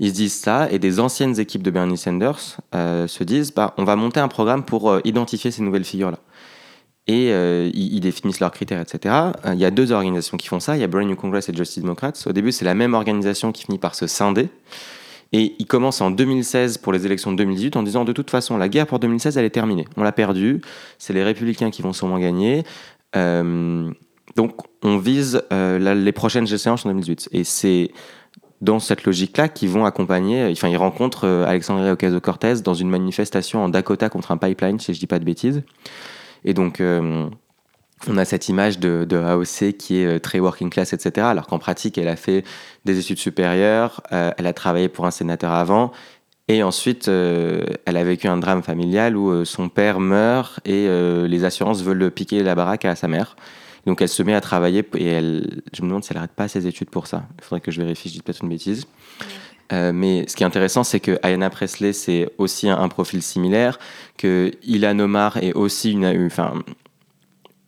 Ils 0.00 0.10
se 0.10 0.14
disent 0.14 0.34
ça, 0.34 0.70
et 0.70 0.78
des 0.78 1.00
anciennes 1.00 1.38
équipes 1.40 1.62
de 1.62 1.70
Bernie 1.70 1.98
Sanders 1.98 2.58
euh, 2.74 3.06
se 3.06 3.24
disent 3.24 3.52
bah, 3.52 3.74
on 3.78 3.84
va 3.84 3.96
monter 3.96 4.20
un 4.20 4.28
programme 4.28 4.64
pour 4.64 4.90
euh, 4.90 5.00
identifier 5.04 5.50
ces 5.50 5.62
nouvelles 5.62 5.84
figures-là. 5.84 6.18
et 7.06 7.30
ils, 7.74 8.00
définissent 8.00 8.40
leurs 8.40 8.52
critères, 8.52 8.80
etc. 8.80 9.14
Il 9.52 9.58
y 9.58 9.64
a 9.64 9.70
deux 9.70 9.92
organisations 9.92 10.36
qui 10.36 10.46
font 10.46 10.60
ça. 10.60 10.76
Il 10.76 10.80
y 10.80 10.84
a 10.84 10.86
Brand 10.86 11.06
New 11.06 11.16
Congress 11.16 11.48
et 11.48 11.54
Justice 11.54 11.82
Democrats. 11.82 12.12
Au 12.26 12.32
début, 12.32 12.52
c'est 12.52 12.66
la 12.66 12.74
même 12.74 12.94
organisation 12.94 13.50
qui 13.50 13.64
finit 13.64 13.78
par 13.78 13.94
se 13.94 14.06
scinder. 14.06 14.50
Et 15.32 15.54
il 15.58 15.66
commence 15.66 16.00
en 16.00 16.10
2016 16.10 16.78
pour 16.78 16.92
les 16.92 17.04
élections 17.04 17.32
de 17.32 17.36
2018 17.36 17.76
en 17.76 17.82
disant 17.82 18.04
de 18.04 18.12
toute 18.12 18.30
façon, 18.30 18.56
la 18.56 18.68
guerre 18.68 18.86
pour 18.86 18.98
2016, 18.98 19.36
elle 19.36 19.44
est 19.44 19.50
terminée. 19.50 19.84
On 19.96 20.02
l'a 20.02 20.12
perdue. 20.12 20.62
C'est 20.98 21.12
les 21.12 21.22
républicains 21.22 21.70
qui 21.70 21.82
vont 21.82 21.92
sûrement 21.92 22.18
gagner. 22.18 22.64
Euh, 23.14 23.90
donc, 24.36 24.54
on 24.82 24.96
vise 24.96 25.42
euh, 25.52 25.94
les 25.94 26.12
prochaines 26.12 26.50
échéances 26.50 26.86
en 26.86 26.90
2018. 26.90 27.28
Et 27.32 27.44
c'est 27.44 27.90
dans 28.60 28.80
cette 28.80 29.04
logique-là 29.04 29.48
qu'ils 29.48 29.68
vont 29.68 29.84
accompagner. 29.84 30.48
Enfin, 30.50 30.68
ils 30.68 30.76
rencontrent 30.76 31.26
euh, 31.26 31.46
Alexandria 31.46 31.92
Ocasio-Cortez 31.92 32.62
dans 32.62 32.74
une 32.74 32.90
manifestation 32.90 33.62
en 33.62 33.68
Dakota 33.68 34.08
contre 34.08 34.30
un 34.30 34.36
pipeline, 34.36 34.78
si 34.80 34.94
je 34.94 34.98
dis 34.98 35.06
pas 35.06 35.18
de 35.18 35.24
bêtises. 35.24 35.62
Et 36.44 36.54
donc, 36.54 36.80
on 36.80 38.16
a 38.16 38.24
cette 38.24 38.48
image 38.48 38.78
de, 38.78 39.04
de, 39.04 39.16
AOC 39.16 39.76
qui 39.76 39.98
est 39.98 40.20
très 40.20 40.38
working 40.38 40.70
class, 40.70 40.92
etc. 40.92 41.26
Alors 41.26 41.48
qu'en 41.48 41.58
pratique, 41.58 41.98
elle 41.98 42.06
a 42.06 42.14
fait 42.14 42.44
des 42.84 43.00
études 43.00 43.18
supérieures, 43.18 44.00
elle 44.10 44.46
a 44.46 44.52
travaillé 44.52 44.88
pour 44.88 45.04
un 45.04 45.10
sénateur 45.10 45.50
avant, 45.50 45.90
et 46.48 46.62
ensuite, 46.62 47.08
euh, 47.08 47.62
elle 47.84 47.98
a 47.98 48.04
vécu 48.04 48.26
un 48.26 48.38
drame 48.38 48.62
familial 48.62 49.16
où 49.16 49.30
euh, 49.30 49.44
son 49.44 49.68
père 49.68 50.00
meurt 50.00 50.60
et 50.64 50.86
euh, 50.88 51.28
les 51.28 51.44
assurances 51.44 51.82
veulent 51.82 52.10
piquer 52.10 52.42
la 52.42 52.54
baraque 52.54 52.86
à 52.86 52.96
sa 52.96 53.06
mère. 53.06 53.36
Donc 53.88 54.02
elle 54.02 54.08
se 54.10 54.22
met 54.22 54.34
à 54.34 54.42
travailler 54.42 54.86
et 54.96 55.06
elle, 55.06 55.62
je 55.72 55.80
me 55.80 55.88
demande 55.88 56.04
si 56.04 56.12
elle 56.12 56.16
n'arrête 56.16 56.32
pas 56.32 56.46
ses 56.46 56.66
études 56.66 56.90
pour 56.90 57.06
ça. 57.06 57.24
Il 57.38 57.44
faudrait 57.44 57.62
que 57.62 57.70
je 57.70 57.80
vérifie, 57.80 58.10
je 58.10 58.14
dis 58.16 58.20
peut-être 58.20 58.42
une 58.42 58.50
bêtise. 58.50 58.86
mais 59.72 60.26
ce 60.28 60.36
qui 60.36 60.42
est 60.42 60.46
intéressant, 60.46 60.84
c'est 60.84 61.00
que 61.00 61.18
Ayanna 61.22 61.48
Presley, 61.48 61.94
c'est 61.94 62.28
aussi 62.36 62.68
un, 62.68 62.88
profil 62.88 63.22
similaire, 63.22 63.78
que 64.18 64.52
Ilan 64.62 64.98
Omar 64.98 65.38
est 65.38 65.54
aussi 65.54 65.92
une, 65.92 66.26
enfin, 66.26 66.52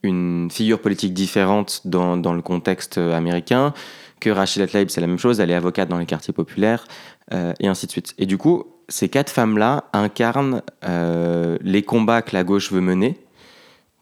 une 0.03 0.51
figure 0.51 0.83
politique 0.83 1.15
différente 1.15 1.81
dans, 1.87 2.19
dans 2.19 2.35
le 2.35 2.43
contexte 2.43 2.99
américain, 2.99 3.73
que 4.21 4.29
Rachida 4.29 4.67
Tlaib, 4.67 4.91
c'est 4.91 5.01
la 5.01 5.07
même 5.07 5.19
chose, 5.19 5.41
elle 5.41 5.51
est 5.51 5.55
avocate 5.55 5.89
dans 5.89 5.99
les 5.99 6.05
quartiers 6.05 6.35
populaires, 6.35 6.87
et 7.33 7.67
ainsi 7.67 7.87
de 7.87 7.93
suite. 7.93 8.15
Et 8.19 8.27
du 8.27 8.37
coup, 8.37 8.67
ces 8.91 9.09
quatre 9.09 9.31
femmes-là 9.31 9.85
incarnent 9.95 10.61
euh, 10.85 11.57
les 11.63 11.83
combats 11.83 12.21
que 12.21 12.37
la 12.37 12.45
gauche 12.45 12.71
veut 12.73 12.83
mener 12.83 13.19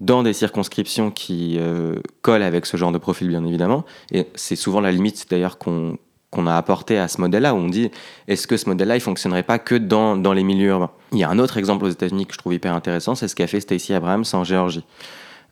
dans 0.00 0.22
des 0.22 0.32
circonscriptions 0.32 1.10
qui 1.10 1.56
euh, 1.58 1.96
collent 2.22 2.42
avec 2.42 2.66
ce 2.66 2.76
genre 2.76 2.92
de 2.92 2.98
profil, 2.98 3.28
bien 3.28 3.44
évidemment. 3.44 3.84
Et 4.12 4.26
c'est 4.34 4.56
souvent 4.56 4.80
la 4.80 4.92
limite, 4.92 5.26
d'ailleurs, 5.30 5.58
qu'on 5.58 5.98
a 6.46 6.56
apporté 6.56 6.98
à 6.98 7.08
ce 7.08 7.20
modèle-là, 7.20 7.54
où 7.54 7.58
on 7.58 7.68
dit 7.68 7.90
est-ce 8.28 8.46
que 8.46 8.56
ce 8.56 8.68
modèle-là, 8.68 8.96
il 8.96 9.00
fonctionnerait 9.00 9.42
pas 9.42 9.58
que 9.58 9.74
dans, 9.74 10.14
les 10.32 10.44
milieux 10.44 10.68
urbains? 10.68 10.90
Il 11.12 11.18
y 11.18 11.24
a 11.24 11.30
un 11.30 11.38
autre 11.38 11.56
exemple 11.56 11.84
aux 11.84 11.90
États-Unis 11.90 12.26
que 12.26 12.34
je 12.34 12.38
trouve 12.38 12.54
hyper 12.54 12.74
intéressant, 12.74 13.14
c'est 13.14 13.28
ce 13.28 13.34
qu'a 13.34 13.46
fait 13.46 13.60
Stacey 13.60 13.94
Abrams 13.94 14.24
en 14.32 14.44
Géorgie. 14.44 14.84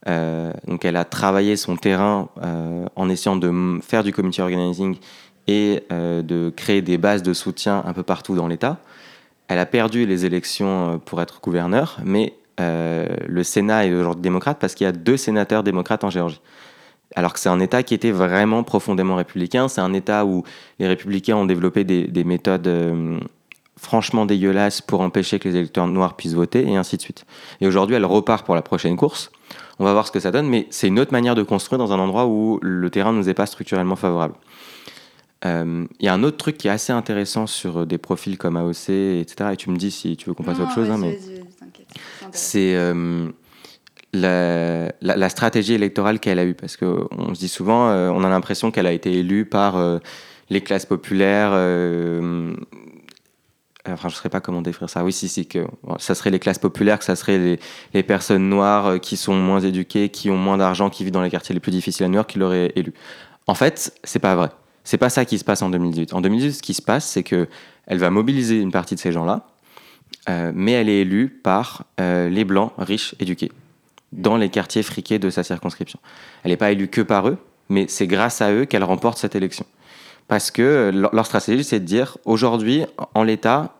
Euh, 0.08 0.52
donc, 0.68 0.84
elle 0.84 0.96
a 0.96 1.04
travaillé 1.04 1.56
son 1.56 1.76
terrain 1.76 2.28
en 2.94 3.08
essayant 3.08 3.36
de 3.36 3.80
faire 3.82 4.04
du 4.04 4.12
community 4.12 4.40
organizing 4.40 4.96
et 5.48 5.82
de 5.90 6.52
créer 6.54 6.82
des 6.82 6.98
bases 6.98 7.22
de 7.22 7.32
soutien 7.32 7.82
un 7.84 7.92
peu 7.92 8.02
partout 8.04 8.36
dans 8.36 8.46
l'État. 8.46 8.78
Elle 9.48 9.58
a 9.58 9.66
perdu 9.66 10.06
les 10.06 10.24
élections 10.24 10.94
euh, 10.94 10.96
pour 10.98 11.22
être 11.22 11.40
gouverneur, 11.40 11.98
mais 12.04 12.34
euh, 12.60 13.06
le 13.26 13.42
Sénat 13.42 13.86
est 13.86 13.92
aujourd'hui 13.92 14.22
démocrate 14.22 14.58
parce 14.58 14.74
qu'il 14.74 14.86
y 14.86 14.88
a 14.88 14.92
deux 14.92 15.16
sénateurs 15.16 15.62
démocrates 15.62 16.04
en 16.04 16.10
Géorgie. 16.10 16.40
Alors 17.14 17.32
que 17.32 17.38
c'est 17.38 17.48
un 17.48 17.60
État 17.60 17.82
qui 17.82 17.94
était 17.94 18.10
vraiment 18.10 18.62
profondément 18.62 19.16
républicain. 19.16 19.68
C'est 19.68 19.80
un 19.80 19.92
État 19.92 20.24
où 20.24 20.42
les 20.78 20.88
républicains 20.88 21.36
ont 21.36 21.46
développé 21.46 21.84
des, 21.84 22.24
méthodes 22.24 22.66
euh, 22.66 23.18
franchement 23.78 24.26
dégueulasses 24.26 24.80
pour 24.80 25.00
empêcher 25.00 25.38
que 25.38 25.48
les 25.48 25.56
électeurs 25.56 25.86
noirs 25.86 26.16
puissent 26.16 26.34
voter, 26.34 26.66
et 26.66 26.76
ainsi 26.76 26.96
de 26.96 27.02
suite. 27.02 27.24
Et 27.60 27.66
aujourd'hui, 27.66 27.96
elle 27.96 28.04
repart 28.04 28.44
pour 28.44 28.54
la 28.54 28.62
prochaine 28.62 28.96
course. 28.96 29.30
On 29.78 29.84
va 29.84 29.92
voir 29.92 30.06
ce 30.06 30.12
que 30.12 30.20
ça 30.20 30.30
donne, 30.30 30.48
mais 30.48 30.66
c'est 30.70 30.88
une 30.88 30.98
autre 30.98 31.12
manière 31.12 31.34
de 31.34 31.42
construire 31.42 31.78
dans 31.78 31.92
un 31.92 31.98
endroit 31.98 32.26
où 32.26 32.58
le 32.62 32.90
terrain 32.90 33.12
ne 33.12 33.18
nous 33.18 33.28
est 33.28 33.34
pas 33.34 33.46
structurellement 33.46 33.96
favorable. 33.96 34.34
Euh, 35.44 35.86
il 36.00 36.06
y 36.06 36.08
a 36.08 36.14
un 36.14 36.22
autre 36.22 36.38
truc 36.38 36.56
qui 36.56 36.68
est 36.68 36.70
assez 36.70 36.92
intéressant 36.92 37.46
sur 37.46 37.78
euh, 37.78 37.86
des 37.86 37.98
profils 37.98 38.38
comme 38.38 38.56
AOC, 38.56 38.88
etc. 38.88 39.50
Et 39.52 39.56
tu 39.56 39.70
me 39.70 39.76
dis 39.76 39.90
si 39.90 40.16
tu 40.16 40.28
veux 40.28 40.34
qu'on 40.34 40.44
passe 40.44 40.58
à 40.58 40.62
autre 40.62 40.74
chose. 40.74 40.90
Hein, 40.90 40.98
mais 40.98 41.18
c'est 42.32 42.74
euh, 42.74 43.28
la, 44.12 44.92
la, 45.00 45.28
stratégie 45.28 45.74
électorale 45.74 46.20
qu'elle 46.20 46.38
a 46.38 46.44
eue. 46.44 46.54
Parce 46.54 46.76
qu'on 46.76 47.34
se 47.34 47.38
dit 47.38 47.48
souvent, 47.48 47.90
on 47.90 48.24
a 48.24 48.28
l'impression 48.28 48.70
qu'elle 48.70 48.86
a 48.86 48.92
été 48.92 49.12
élue 49.12 49.44
par 49.44 50.00
les 50.48 50.62
classes 50.62 50.86
populaires. 50.86 51.50
enfin, 51.50 52.56
je 53.84 54.06
ne 54.06 54.10
saurais 54.10 54.30
pas 54.30 54.40
comment 54.40 54.62
décrire 54.62 54.88
ça. 54.88 55.04
Oui, 55.04 55.12
si, 55.12 55.28
si, 55.28 55.46
que 55.46 55.66
ça 55.98 56.14
serait 56.14 56.30
les 56.30 56.38
classes 56.38 56.58
populaires, 56.58 56.98
que 56.98 57.04
ça 57.04 57.14
serait 57.14 57.36
les, 57.38 57.60
les 57.92 58.02
personnes 58.02 58.48
noires 58.48 59.00
qui 59.00 59.18
sont 59.18 59.34
moins 59.34 59.60
éduquées, 59.60 60.08
qui 60.08 60.30
ont 60.30 60.38
moins 60.38 60.56
d'argent, 60.56 60.88
qui 60.88 61.04
vivent 61.04 61.12
dans 61.12 61.22
les 61.22 61.30
quartiers 61.30 61.52
les 61.52 61.60
plus 61.60 61.72
difficiles 61.72 62.06
à 62.06 62.08
New 62.08 62.14
York, 62.14 62.30
qui 62.30 62.38
l'auraient 62.38 62.72
élue. 62.74 62.94
En 63.46 63.54
fait, 63.54 63.92
c'est 64.02 64.18
pas 64.18 64.34
vrai. 64.34 64.48
C'est 64.86 64.98
pas 64.98 65.10
ça 65.10 65.24
qui 65.24 65.36
se 65.36 65.42
passe 65.42 65.62
en 65.62 65.68
2018. 65.68 66.14
En 66.14 66.20
2018, 66.20 66.52
ce 66.52 66.62
qui 66.62 66.72
se 66.72 66.80
passe, 66.80 67.04
c'est 67.04 67.24
que 67.24 67.48
elle 67.88 67.98
va 67.98 68.08
mobiliser 68.10 68.60
une 68.60 68.70
partie 68.70 68.94
de 68.94 69.00
ces 69.00 69.10
gens-là, 69.10 69.48
euh, 70.28 70.52
mais 70.54 70.72
elle 70.72 70.88
est 70.88 71.00
élue 71.00 71.28
par 71.28 71.84
euh, 72.00 72.28
les 72.28 72.44
blancs 72.44 72.72
riches 72.78 73.16
éduqués 73.18 73.50
dans 74.12 74.36
les 74.36 74.48
quartiers 74.48 74.84
friqués 74.84 75.18
de 75.18 75.28
sa 75.28 75.42
circonscription. 75.42 75.98
Elle 76.44 76.52
n'est 76.52 76.56
pas 76.56 76.70
élue 76.70 76.86
que 76.86 77.00
par 77.00 77.28
eux, 77.28 77.36
mais 77.68 77.86
c'est 77.88 78.06
grâce 78.06 78.40
à 78.40 78.52
eux 78.52 78.64
qu'elle 78.64 78.84
remporte 78.84 79.18
cette 79.18 79.34
élection. 79.34 79.66
Parce 80.28 80.52
que 80.52 80.62
euh, 80.62 81.08
leur, 81.12 81.26
stratégie, 81.26 81.64
c'est 81.64 81.80
de 81.80 81.84
dire 81.84 82.16
aujourd'hui, 82.24 82.84
en 83.14 83.24
l'état, 83.24 83.74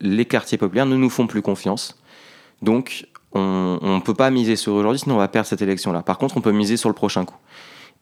les 0.00 0.24
quartiers 0.24 0.58
populaires 0.58 0.86
ne 0.86 0.96
nous 0.96 1.10
font 1.10 1.28
plus 1.28 1.40
confiance. 1.40 2.02
Donc, 2.62 3.06
on 3.30 3.78
ne 3.82 4.00
peut 4.00 4.14
pas 4.14 4.30
miser 4.30 4.56
sur 4.56 4.74
aujourd'hui, 4.74 4.98
sinon 4.98 5.14
on 5.14 5.18
va 5.18 5.28
perdre 5.28 5.46
cette 5.46 5.62
élection-là. 5.62 6.02
Par 6.02 6.18
contre, 6.18 6.36
on 6.36 6.40
peut 6.40 6.50
miser 6.50 6.76
sur 6.76 6.88
le 6.88 6.96
prochain 6.96 7.24
coup. 7.24 7.36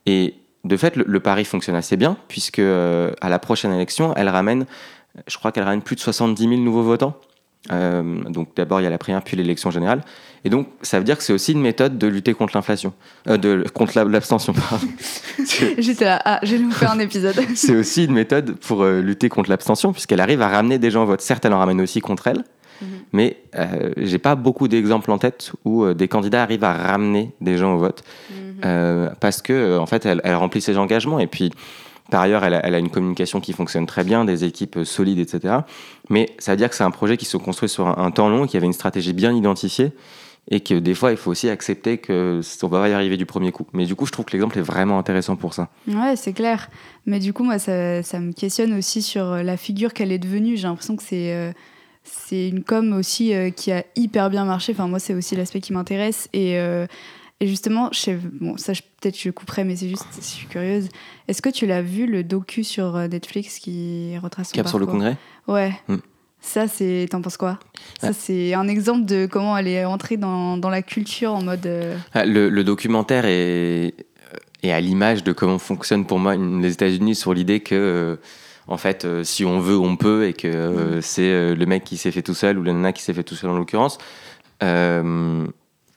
Et 0.07 0.37
de 0.64 0.77
fait, 0.77 0.97
le, 0.97 1.21
pari 1.21 1.44
fonctionne 1.44 1.77
assez 1.77 1.97
bien, 1.97 2.16
puisque 2.29 2.59
euh, 2.59 3.12
à 3.21 3.29
la 3.29 3.38
prochaine 3.38 3.73
élection, 3.73 4.14
elle 4.16 4.29
ramène, 4.29 4.66
je 5.27 5.38
crois 5.38 5.53
qu'elle 5.53 5.64
ramène 5.64 5.83
plus 5.83 5.97
de 5.97 6.01
70 6.01 6.42
000 6.42 6.61
nouveaux 6.61 6.83
votants. 6.83 7.16
Euh, 7.73 8.23
donc 8.31 8.51
d'abord 8.57 8.81
il 8.81 8.85
y 8.85 8.87
a 8.87 8.90
la 8.90 8.99
primaire 8.99 9.23
puis 9.23 9.37
l'élection 9.37 9.71
générale. 9.71 10.03
Et 10.44 10.49
donc 10.49 10.68
ça 10.81 10.99
veut 10.99 11.05
dire 11.05 11.18
que 11.18 11.25
c'est 11.25 11.33
aussi 11.33 11.53
une 11.53 11.61
méthode 11.61 11.99
de 11.99 12.07
lutter 12.07 12.33
contre 12.33 12.57
l'inflation. 12.57 12.94
Euh, 13.27 13.37
de 13.37 13.64
contre 13.75 14.01
l'abstention 14.05 14.55
j'étais 15.79 16.05
là 16.05 16.23
ah 16.25 16.38
je 16.44 16.55
vais 16.55 16.62
nous 16.62 16.71
faire 16.71 16.92
un 16.92 17.01
épisode. 17.01 17.35
C'est 17.57 17.75
aussi 17.75 18.05
une 18.05 18.12
méthode 18.12 18.55
pour 18.61 18.85
lutter 18.87 19.29
contre 19.29 19.51
l'abstention 19.51 19.92
puisqu'elle 19.92 20.21
arrive 20.21 20.40
à 20.40 20.49
ramener 20.49 20.79
des 20.79 20.90
gens 20.90 21.03
au 21.03 21.07
vote. 21.07 21.21
Certes 21.21 21.44
elle 21.44 21.53
en 21.53 21.59
ramène 21.59 21.81
aussi 21.81 22.01
contre 22.01 22.29
elle 22.29 22.44
mais 23.12 23.38
j'ai 23.97 24.18
pas 24.18 24.35
beaucoup 24.35 24.68
d'exemples 24.68 25.11
en 25.11 25.18
tête 25.18 25.53
où 25.64 25.92
des 25.94 26.09
candidats 26.09 26.42
arrivent 26.42 26.64
à 26.64 26.73
ramener 26.73 27.33
des 27.40 27.57
gens 27.57 27.75
au 27.75 27.79
vote 27.79 28.03
mhm. 28.31 28.49
Euh, 28.64 29.11
parce 29.21 29.42
que 29.42 29.53
euh, 29.53 29.81
en 29.81 29.87
fait, 29.87 30.07
elle, 30.07 30.35
remplit 30.35 30.61
ses 30.61 30.79
engagements 30.79 31.18
et 31.18 31.27
puis. 31.27 31.53
Par 32.11 32.23
ailleurs, 32.23 32.42
elle 32.42 32.55
a, 32.55 32.79
une 32.79 32.88
communication 32.88 33.38
qui 33.38 33.53
fonctionne 33.53 33.85
très 33.85 34.03
bien, 34.03 34.25
des 34.25 34.42
équipes 34.44 34.79
solides, 34.83 35.18
etc. 35.18 35.57
Mais 36.09 36.31
ça 36.38 36.53
veut 36.53 36.57
dire 36.57 36.71
que 36.71 36.75
c'est 36.75 36.83
un 36.83 36.90
projet 36.90 37.18
qui 37.18 37.27
se 37.27 37.37
construit 37.37 37.68
sur 37.68 37.87
un, 37.87 38.11
temps 38.11 38.31
long, 38.31 38.47
qui 38.47 38.57
avait 38.57 38.64
une 38.64 38.73
stratégie 38.73 39.12
bien 39.12 39.31
identifiée, 39.35 39.92
et 40.51 40.61
que 40.61 40.73
des 40.73 40.94
fois, 40.94 41.11
il 41.11 41.18
faut 41.18 41.31
aussi 41.31 41.51
accepter 41.51 41.99
que 41.99 42.40
on 42.62 42.68
va 42.68 42.81
pas 42.81 42.88
y 42.88 42.94
arriver 42.94 43.18
du 43.18 43.27
premier 43.27 43.53
coup. 43.53 43.66
Mais 43.75 43.85
du 43.85 43.94
coup, 43.94 44.07
je 44.07 44.12
trouve 44.12 44.25
que 44.25 44.33
l'exemple 44.33 44.57
est 44.59 44.62
vraiment 44.62 44.99
intéressant 44.99 45.37
pour 45.37 45.53
ça. 45.53 45.68
Ouais, 45.87 46.16
c'est 46.16 46.33
clair. 46.33 46.71
Mais 47.05 47.18
du 47.18 47.35
coup, 47.35 47.44
moi, 47.44 47.59
ça, 47.59 48.03
ça 48.03 48.21
me 48.21 48.33
questionne 48.33 48.73
aussi 48.73 49.03
sur 49.03 49.27
la 49.27 49.59
figure 49.59 49.92
qu'elle 49.92 50.11
est 50.11 50.18
devenue. 50.18 50.57
J'ai 50.57 50.66
l'impression 50.66 50.97
que 50.97 51.03
c'est 51.03 51.35
euh, 51.35 51.53
c'est 52.11 52.49
une 52.49 52.64
com 52.64 52.92
aussi 52.92 53.33
qui 53.57 53.73
a 53.73 53.85
hyper 53.97 54.31
bien 54.31 54.44
marché. 54.44 54.73
Enfin, 54.73 54.88
moi, 54.88 54.99
c'est 54.99 55.14
aussi 55.14 55.37
l'aspect 55.37 55.61
qui 55.61 55.73
m'intéresse 55.73 56.29
et 56.33 56.59
et 57.40 57.47
justement, 57.47 57.90
je 57.92 58.12
bon, 58.40 58.57
ça 58.57 58.73
peut-être 59.01 59.18
je 59.18 59.31
couperai, 59.31 59.62
mais 59.62 59.77
c'est 59.77 59.88
juste, 59.88 60.07
je 60.16 60.25
suis 60.25 60.49
curieuse. 60.49 60.88
Est-ce 61.29 61.40
que 61.40 61.49
tu 61.49 61.66
l'as 61.66 61.83
vu 61.83 62.07
le 62.07 62.25
docu 62.25 62.64
sur 62.64 62.97
euh, 62.97 63.07
Netflix 63.07 63.61
qui 63.61 64.18
retrace 64.18 64.49
son 64.49 64.57
Cap 64.57 64.66
sur 64.66 64.81
le 64.81 64.87
congrès? 64.87 65.16
Ouais. 65.47 65.73
Hmm. 65.87 65.99
Ça, 66.40 66.66
c'est. 66.66 67.07
T'en 67.11 67.23
penses 67.23 67.37
quoi? 67.37 67.61
Ça, 68.01 68.12
c'est 68.12 68.55
un 68.55 68.66
exemple 68.66 69.05
de 69.05 69.27
comment 69.27 69.57
elle 69.57 69.68
est 69.68 69.85
entrée 69.85 70.16
dans, 70.16 70.57
dans 70.57 70.71
la 70.71 70.83
culture 70.83 71.33
en 71.33 71.42
mode. 71.42 71.66
Euh, 71.66 71.97
ah, 72.12 72.25
le, 72.25 72.49
le, 72.49 72.64
documentaire 72.64 73.25
est, 73.25 73.94
est 74.64 74.73
à 74.73 74.81
l'image 74.81 75.23
de 75.23 75.33
comment 75.33 75.59
fonctionnent 75.59 76.07
pour 76.07 76.18
moi 76.18 76.35
les 76.37 76.73
États-Unis 76.73 77.14
sur 77.14 77.35
l'idée 77.35 77.61
que. 77.61 78.18
Euh, 78.68 78.72
en 78.72 78.76
fait, 78.76 79.07
si 79.22 79.44
on 79.44 79.61
veut, 79.61 79.78
on 79.78 79.96
peut, 79.96 80.26
et 80.26 80.33
que 80.33 80.98
hmm. 80.98 81.02
c'est 81.02 81.54
le 81.54 81.66
mec 81.66 81.85
qui 81.85 81.96
s'est 81.96 82.11
fait 82.11 82.22
tout 82.22 82.35
seul 82.35 82.59
ou 82.59 82.62
le 82.62 82.72
nana 82.72 82.92
qui 82.92 83.02
s'est 83.02 83.14
fait 83.14 83.24
tout 83.24 83.35
seul 83.35 83.50
en 83.50 83.57
l'occurrence 83.57 83.98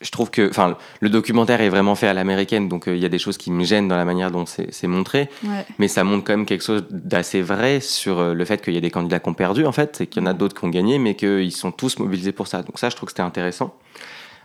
je 0.01 0.11
trouve 0.11 0.31
que, 0.31 0.49
enfin, 0.49 0.77
le 0.99 1.09
documentaire 1.09 1.61
est 1.61 1.69
vraiment 1.69 1.95
fait 1.95 2.07
à 2.07 2.13
l'américaine, 2.13 2.67
donc 2.67 2.87
euh, 2.87 2.95
il 2.95 3.01
y 3.01 3.05
a 3.05 3.09
des 3.09 3.19
choses 3.19 3.37
qui 3.37 3.51
me 3.51 3.63
gênent 3.63 3.87
dans 3.87 3.95
la 3.95 4.05
manière 4.05 4.31
dont 4.31 4.45
c'est 4.45 4.87
montré, 4.87 5.29
mais 5.77 5.87
ça 5.87 6.03
montre 6.03 6.23
quand 6.23 6.33
même 6.33 6.45
quelque 6.45 6.63
chose 6.63 6.85
d'assez 6.89 7.41
vrai 7.41 7.79
sur 7.79 8.19
euh, 8.19 8.33
le 8.33 8.45
fait 8.45 8.61
qu'il 8.61 8.73
y 8.73 8.77
a 8.77 8.81
des 8.81 8.91
candidats 8.91 9.19
qui 9.19 9.29
ont 9.29 9.33
perdu, 9.33 9.65
en 9.65 9.71
fait, 9.71 10.01
et 10.01 10.07
qu'il 10.07 10.21
y 10.21 10.25
en 10.25 10.29
a 10.29 10.33
d'autres 10.33 10.59
qui 10.59 10.65
ont 10.65 10.69
gagné, 10.69 10.97
mais 10.97 11.15
qu'ils 11.15 11.51
sont 11.51 11.71
tous 11.71 11.99
mobilisés 11.99 12.31
pour 12.31 12.47
ça. 12.47 12.63
Donc 12.63 12.79
ça, 12.79 12.89
je 12.89 12.95
trouve 12.95 13.07
que 13.07 13.11
c'était 13.11 13.21
intéressant. 13.21 13.75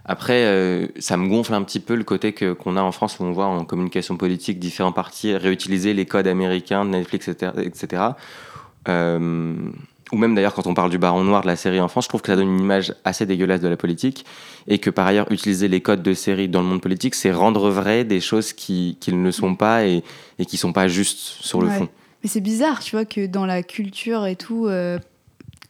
Après, 0.08 0.44
euh, 0.44 0.86
ça 0.98 1.16
me 1.16 1.28
gonfle 1.28 1.52
un 1.52 1.62
petit 1.62 1.80
peu 1.80 1.96
le 1.96 2.04
côté 2.04 2.32
qu'on 2.32 2.76
a 2.76 2.82
en 2.82 2.92
France 2.92 3.18
où 3.18 3.24
on 3.24 3.32
voit 3.32 3.46
en 3.46 3.64
communication 3.64 4.16
politique 4.16 4.58
différents 4.58 4.92
partis 4.92 5.36
réutiliser 5.36 5.94
les 5.94 6.06
codes 6.06 6.28
américains, 6.28 6.84
Netflix, 6.84 7.28
etc. 7.28 7.52
etc. 7.62 8.02
ou 8.86 10.16
même 10.16 10.34
d'ailleurs 10.36 10.54
quand 10.54 10.68
on 10.68 10.74
parle 10.74 10.90
du 10.90 10.98
baron 10.98 11.24
noir 11.24 11.42
de 11.42 11.48
la 11.48 11.56
série 11.56 11.80
en 11.80 11.88
France, 11.88 12.04
je 12.04 12.08
trouve 12.10 12.22
que 12.22 12.28
ça 12.28 12.36
donne 12.36 12.48
une 12.48 12.60
image 12.60 12.94
assez 13.04 13.26
dégueulasse 13.26 13.60
de 13.60 13.68
la 13.68 13.76
politique 13.76 14.24
et 14.68 14.78
que 14.78 14.90
par 14.90 15.08
ailleurs 15.08 15.30
utiliser 15.32 15.66
les 15.66 15.80
codes 15.80 16.02
de 16.02 16.14
série 16.14 16.48
dans 16.48 16.60
le 16.60 16.68
monde 16.68 16.80
politique, 16.80 17.16
c'est 17.16 17.32
rendre 17.32 17.68
vrai 17.68 18.04
des 18.04 18.20
choses 18.20 18.52
qui, 18.52 18.96
qui 19.00 19.12
ne 19.12 19.30
sont 19.32 19.56
pas 19.56 19.86
et, 19.86 20.04
et 20.38 20.46
qui 20.46 20.56
sont 20.56 20.72
pas 20.72 20.86
justes 20.86 21.18
sur 21.18 21.60
le 21.60 21.68
fond. 21.68 21.88
Mais 22.22 22.28
c'est 22.28 22.40
bizarre, 22.40 22.80
tu 22.80 22.96
vois, 22.96 23.04
que 23.04 23.26
dans 23.26 23.46
la 23.46 23.62
culture 23.62 24.26
et 24.26 24.36
tout, 24.36 24.66
euh, 24.66 24.98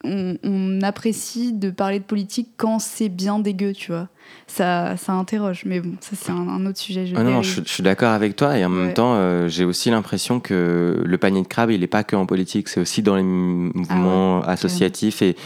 on, 0.06 0.80
apprécie 0.82 1.52
de 1.52 1.70
parler 1.70 1.98
de 1.98 2.04
politique 2.04 2.48
quand 2.56 2.78
c'est 2.78 3.08
bien 3.08 3.38
dégueu, 3.38 3.72
tu 3.72 3.92
vois. 3.92 4.08
Ça, 4.46 4.96
ça 4.96 5.12
interroge, 5.12 5.62
mais 5.64 5.80
bon, 5.80 5.94
ça 6.00 6.16
c'est 6.20 6.30
un, 6.30 6.66
autre 6.66 6.78
sujet. 6.78 7.06
Je, 7.06 7.14
ah 7.16 7.22
non, 7.22 7.42
je, 7.42 7.62
suis 7.64 7.82
d'accord 7.82 8.12
avec 8.12 8.36
toi 8.36 8.56
et 8.58 8.64
en 8.64 8.68
même 8.68 8.94
temps, 8.94 9.14
euh, 9.14 9.48
j'ai 9.48 9.64
aussi 9.64 9.90
l'impression 9.90 10.40
que 10.40 11.02
le 11.04 11.18
panier 11.18 11.42
de 11.42 11.48
crabe, 11.48 11.70
il 11.70 11.80
n'est 11.80 11.86
pas 11.86 12.04
que 12.04 12.16
en 12.16 12.26
politique, 12.26 12.68
c'est 12.68 12.80
aussi 12.80 13.02
dans 13.02 13.16
les 13.16 13.22
mouvements 13.22 14.42
ah 14.42 14.52
associatifs 14.52 15.22
et 15.22 15.36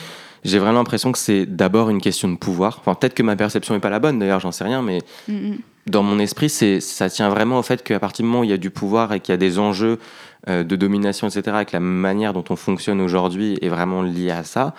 j'ai 0.45 0.59
vraiment 0.59 0.79
l'impression 0.79 1.13
que 1.13 1.19
c'est 1.19 1.47
d'abord 1.47 1.91
une 1.91 2.01
question 2.01 2.29
de 2.29 2.37
pouvoir. 2.37 2.79
Enfin, 2.81 2.95
peut-être 2.95 3.15
que 3.15 3.23
ma 3.23 3.37
perception 3.37 3.75
n'est 3.75 3.81
pas 3.81 3.91
la 3.91 3.99
bonne, 3.99 4.19
d'ailleurs, 4.19 4.41
j'en 4.41 4.53
sais 4.53 4.65
rien, 4.65 4.83
mais 4.83 5.01
mm, 5.29 5.33
mm. 5.33 5.59
Dans 5.87 6.03
mon 6.03 6.19
esprit, 6.19 6.49
c'est, 6.49 6.81
ça 6.81 7.09
tient 7.09 7.29
vraiment 7.31 7.59
au 7.59 7.63
fait 7.63 7.83
qu'à 7.83 7.99
partir 7.99 8.25
du 8.25 8.29
moment 8.29 8.41
où 8.41 8.45
il 8.45 8.51
y 8.51 8.55
a 8.55 8.59
du 8.59 8.71
pouvoir 8.71 9.13
et 9.13 9.21
qu'il 9.21 9.33
y 9.33 9.35
a 9.35 9.39
des 9.39 9.59
enjeux 9.59 9.99
euh, 10.49 10.63
de 10.63 10.77
domination, 10.77 11.29
etc., 11.29 11.43
avec 11.55 11.73
la 11.73 11.81
manière 11.81 12.33
dont 12.33 12.45
on 12.51 12.57
fonctionne 12.57 13.01
aujourd'hui 13.01 13.59
est 13.63 13.69
vraiment 13.69 14.03
liée 14.03 14.31
à 14.31 14.45
ça, 14.45 14.75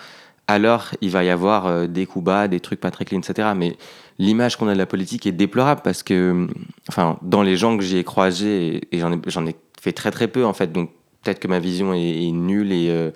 alors 0.48 0.90
il 1.00 1.10
va 1.10 1.24
y 1.24 1.30
avoir 1.30 1.66
euh, 1.66 1.86
des 1.86 2.06
coups 2.06 2.24
bas, 2.24 2.48
des 2.48 2.60
trucs 2.60 2.80
pas 2.80 2.90
très 2.90 3.04
clean, 3.04 3.20
etc. 3.20 3.50
Mais 3.56 3.76
l'image 4.18 4.56
qu'on 4.56 4.68
a 4.68 4.74
de 4.74 4.78
la 4.78 4.86
politique 4.86 5.26
est 5.26 5.32
déplorable 5.32 5.80
parce 5.82 6.02
que, 6.02 6.48
enfin, 6.88 7.18
dans 7.22 7.42
les 7.42 7.56
gens 7.56 7.76
que 7.76 7.82
j'ai 7.82 8.04
croisés, 8.04 8.80
et, 8.92 8.98
j'en 8.98 9.12
ai, 9.12 9.18
j'en 9.26 9.46
ai 9.46 9.56
fait 9.80 9.92
très 9.92 10.10
très 10.10 10.28
peu 10.28 10.44
en 10.44 10.52
fait, 10.52 10.72
donc 10.72 10.90
peut-être 11.22 11.40
que 11.40 11.48
ma 11.48 11.58
vision 11.58 11.94
est, 11.94 12.30
nulle 12.32 12.72
et, 12.72 12.88
euh, 12.90 13.10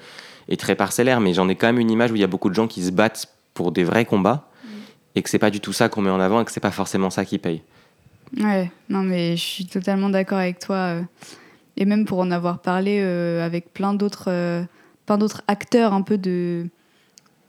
et, 0.48 0.56
très 0.56 0.74
parcellaire, 0.74 1.20
mais 1.20 1.34
j'en 1.34 1.48
ai 1.48 1.56
quand 1.56 1.66
même 1.66 1.78
une 1.78 1.90
image 1.90 2.12
où 2.12 2.16
il 2.16 2.20
y 2.20 2.24
a 2.24 2.28
beaucoup 2.28 2.48
de 2.48 2.54
gens 2.54 2.66
qui 2.66 2.84
se 2.84 2.90
battent 2.90 3.28
pour 3.54 3.72
des 3.72 3.84
vrais 3.84 4.04
combats 4.04 4.48
mm. 4.64 4.68
et 5.16 5.22
que 5.22 5.30
c'est 5.30 5.38
pas 5.38 5.50
du 5.50 5.60
tout 5.60 5.72
ça 5.72 5.88
qu'on 5.88 6.02
met 6.02 6.10
en 6.10 6.20
avant 6.20 6.40
et 6.40 6.44
que 6.44 6.52
c'est 6.52 6.60
pas 6.60 6.70
forcément 6.70 7.10
ça 7.10 7.24
qui 7.24 7.38
paye. 7.38 7.62
Ouais, 8.38 8.70
non 8.88 9.02
mais 9.02 9.36
je 9.36 9.42
suis 9.42 9.66
totalement 9.66 10.08
d'accord 10.10 10.38
avec 10.38 10.58
toi 10.58 11.00
et 11.76 11.84
même 11.84 12.04
pour 12.04 12.18
en 12.18 12.30
avoir 12.30 12.60
parlé 12.60 12.98
euh, 13.00 13.44
avec 13.44 13.72
plein 13.72 13.94
d'autres 13.94 14.28
euh, 14.28 14.64
plein 15.04 15.18
d'autres 15.18 15.42
acteurs 15.48 15.92
un 15.92 16.02
peu 16.02 16.18
de 16.18 16.66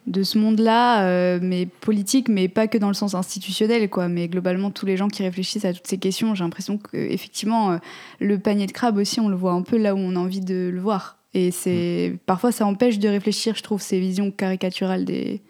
de 0.06 0.24
ce 0.24 0.38
monde-là, 0.38 1.04
euh, 1.04 1.38
mais 1.42 1.66
politique, 1.66 2.30
mais 2.30 2.48
pas 2.48 2.70
que 2.70 2.78
dans 2.78 2.88
le 2.88 2.94
sens 2.94 3.14
institutionnel, 3.14 3.90
quoi. 3.90 4.08
Mais 4.08 4.30
globalement, 4.30 4.72
tous 4.72 4.86
les 4.86 4.96
gens 4.96 5.10
qui 5.10 5.22
réfléchissent 5.22 5.66
à 5.66 5.74
toutes 5.74 5.86
ces 5.86 5.98
questions, 5.98 6.34
j'ai 6.34 6.46
l'impression 6.46 6.78
que 6.78 6.96
effectivement, 6.96 7.78
le 8.22 8.40
panier 8.40 8.68
de 8.68 8.72
crabe 8.72 8.96
aussi, 8.96 9.20
on 9.20 9.28
le 9.28 9.36
voit 9.36 9.52
un 9.52 9.64
peu 9.64 9.76
là 9.76 9.96
où 9.96 9.98
on 9.98 10.16
a 10.16 10.20
envie 10.20 10.40
de 10.40 10.70
le 10.74 10.80
voir. 10.80 11.18
Et 11.34 11.52
c'est 11.52 12.12
mm. 12.14 12.18
parfois 12.20 12.54
ça 12.54 12.66
empêche 12.66 13.00
de 13.00 13.10
réfléchir, 13.10 13.56
je 13.56 13.64
trouve, 13.64 13.82
ces 13.82 14.00
visions 14.00 14.32
caricaturales 14.32 15.04
des 15.04 15.42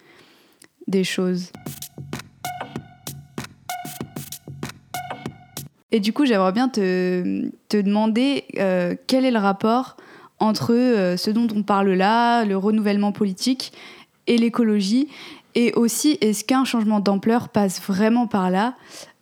des 0.88 1.04
choses. 1.04 1.52
Et 5.92 6.00
du 6.00 6.12
coup, 6.12 6.26
j'aimerais 6.26 6.52
bien 6.52 6.68
te, 6.68 7.50
te 7.70 7.78
demander 7.78 8.44
euh, 8.60 8.96
quel 9.08 9.24
est 9.26 9.32
le 9.32 9.40
rapport 9.40 9.96
entre 10.40 10.74
euh, 10.74 11.18
ce 11.18 11.32
dont 11.32 11.48
on 11.56 11.64
parle 11.64 11.92
là, 11.92 12.44
le 12.44 12.58
renouvellement 12.58 13.12
politique, 13.12 13.72
et 14.28 14.38
l'écologie. 14.38 15.08
Et 15.56 15.74
aussi, 15.74 16.18
est-ce 16.22 16.44
qu'un 16.44 16.66
changement 16.66 17.00
d'ampleur 17.00 17.50
passe 17.50 17.82
vraiment 17.82 18.28
par 18.28 18.52
là? 18.52 18.76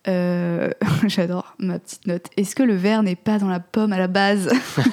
Euh, 0.08 0.70
J'adore 1.08 1.56
ma 1.60 1.78
petite 1.78 2.08
note. 2.08 2.26
Est-ce 2.36 2.56
que 2.56 2.64
le 2.64 2.76
verre 2.76 3.04
n'est 3.04 3.16
pas 3.16 3.38
dans 3.38 3.48
la 3.48 3.60
pomme 3.60 3.94
à 3.94 3.98
la 3.98 4.08
base? 4.08 4.52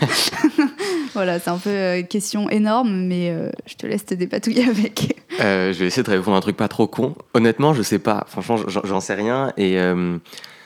Voilà, 1.15 1.39
c'est 1.39 1.51
un 1.51 1.59
peu 1.59 1.99
une 1.99 2.07
question 2.07 2.49
énorme, 2.49 2.91
mais 2.91 3.37
je 3.67 3.75
te 3.75 3.87
laisse 3.87 4.07
te 4.07 4.15
dépatouiller 4.15 4.67
avec. 4.67 5.15
je 5.39 5.79
vais 5.79 5.87
essayer 5.87 6.03
de 6.03 6.11
répondre 6.11 6.35
à 6.35 6.39
un 6.39 6.41
truc 6.41 6.57
pas 6.57 6.69
trop 6.69 6.87
con. 6.87 7.15
Honnêtement, 7.35 7.75
je 7.75 7.83
sais 7.83 7.99
pas. 7.99 8.25
Franchement, 8.29 8.57
j'en 8.67 9.01
sais 9.01 9.13
rien. 9.13 9.53
Et 9.59 9.77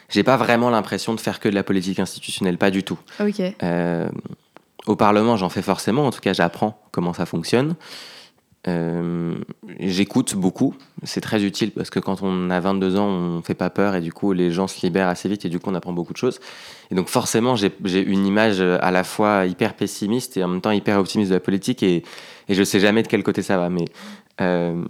j'ai 0.09 0.23
pas 0.23 0.37
vraiment 0.37 0.71
l'impression 0.71 1.15
de 1.15 1.21
faire 1.21 1.41
que 1.41 1.49
de 1.49 1.55
la 1.55 1.63
politique 1.63 1.99
institutionnelle, 1.99 2.59
pas 2.59 2.71
du 2.71 2.83
tout. 2.83 2.99
Euh, 3.63 4.09
au 4.87 4.97
Parlement, 4.97 5.37
j'en 5.37 5.49
fais 5.49 5.63
forcément, 5.63 6.07
en 6.07 6.11
tout 6.11 6.21
cas, 6.21 6.33
j'apprends 6.33 6.81
comment 6.93 7.13
ça 7.13 7.27
fonctionne. 7.27 7.75
Euh, 8.69 9.37
j'écoute 9.79 10.35
beaucoup, 10.35 10.75
c'est 11.05 11.21
très 11.21 11.45
utile 11.45 11.71
parce 11.71 11.89
que 11.89 12.01
quand 12.01 12.23
on 12.23 12.51
a 12.51 12.59
22 12.59 12.97
ans, 12.97 13.07
on 13.07 13.43
fait 13.43 13.55
pas 13.55 13.71
peur 13.71 13.95
et 13.95 14.01
du 14.01 14.13
coup 14.13 14.33
les 14.33 14.51
gens 14.51 14.67
se 14.67 14.85
libèrent 14.85 15.07
assez 15.07 15.29
vite 15.29 15.45
et 15.45 15.49
du 15.49 15.61
coup 15.61 15.71
on 15.71 15.75
apprend 15.77 15.93
beaucoup 15.93 16.13
de 16.13 16.19
choses. 16.19 16.41
Et 16.91 16.97
donc 16.97 17.09
forcément 17.09 17.55
j'ai 17.55 18.03
une 18.03 18.27
image 18.27 18.61
à 18.61 18.91
la 18.91 19.05
fois 19.05 19.47
hyper 19.47 19.75
pessimiste 19.75 20.37
et 20.37 20.43
en 20.43 20.49
même 20.49 20.61
temps 20.61 20.73
hyper 20.73 20.99
optimiste 20.99 21.31
de 21.31 21.37
la 21.37 21.41
politique 21.41 21.85
et, 21.85 22.03
et 22.49 22.55
je 22.55 22.65
sais 22.65 22.81
jamais 22.81 23.05
de 23.05 23.09
quel 23.09 23.23
côté 23.23 23.41
ça 23.41 23.57
va. 23.57 23.71
Mais 23.71 23.85
euh, 24.41 24.83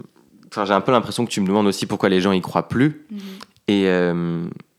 j'ai 0.55 0.73
un 0.73 0.81
peu 0.81 0.91
l'impression 0.91 1.23
que 1.23 1.31
tu 1.31 1.41
me 1.41 1.47
demandes 1.47 1.67
aussi 1.67 1.85
pourquoi 1.85 2.09
les 2.09 2.19
gens 2.19 2.31
y 2.31 2.41
croient 2.41 2.69
plus. 2.69 3.05
Mm-hmm. 3.13 3.19
Et 3.69 3.85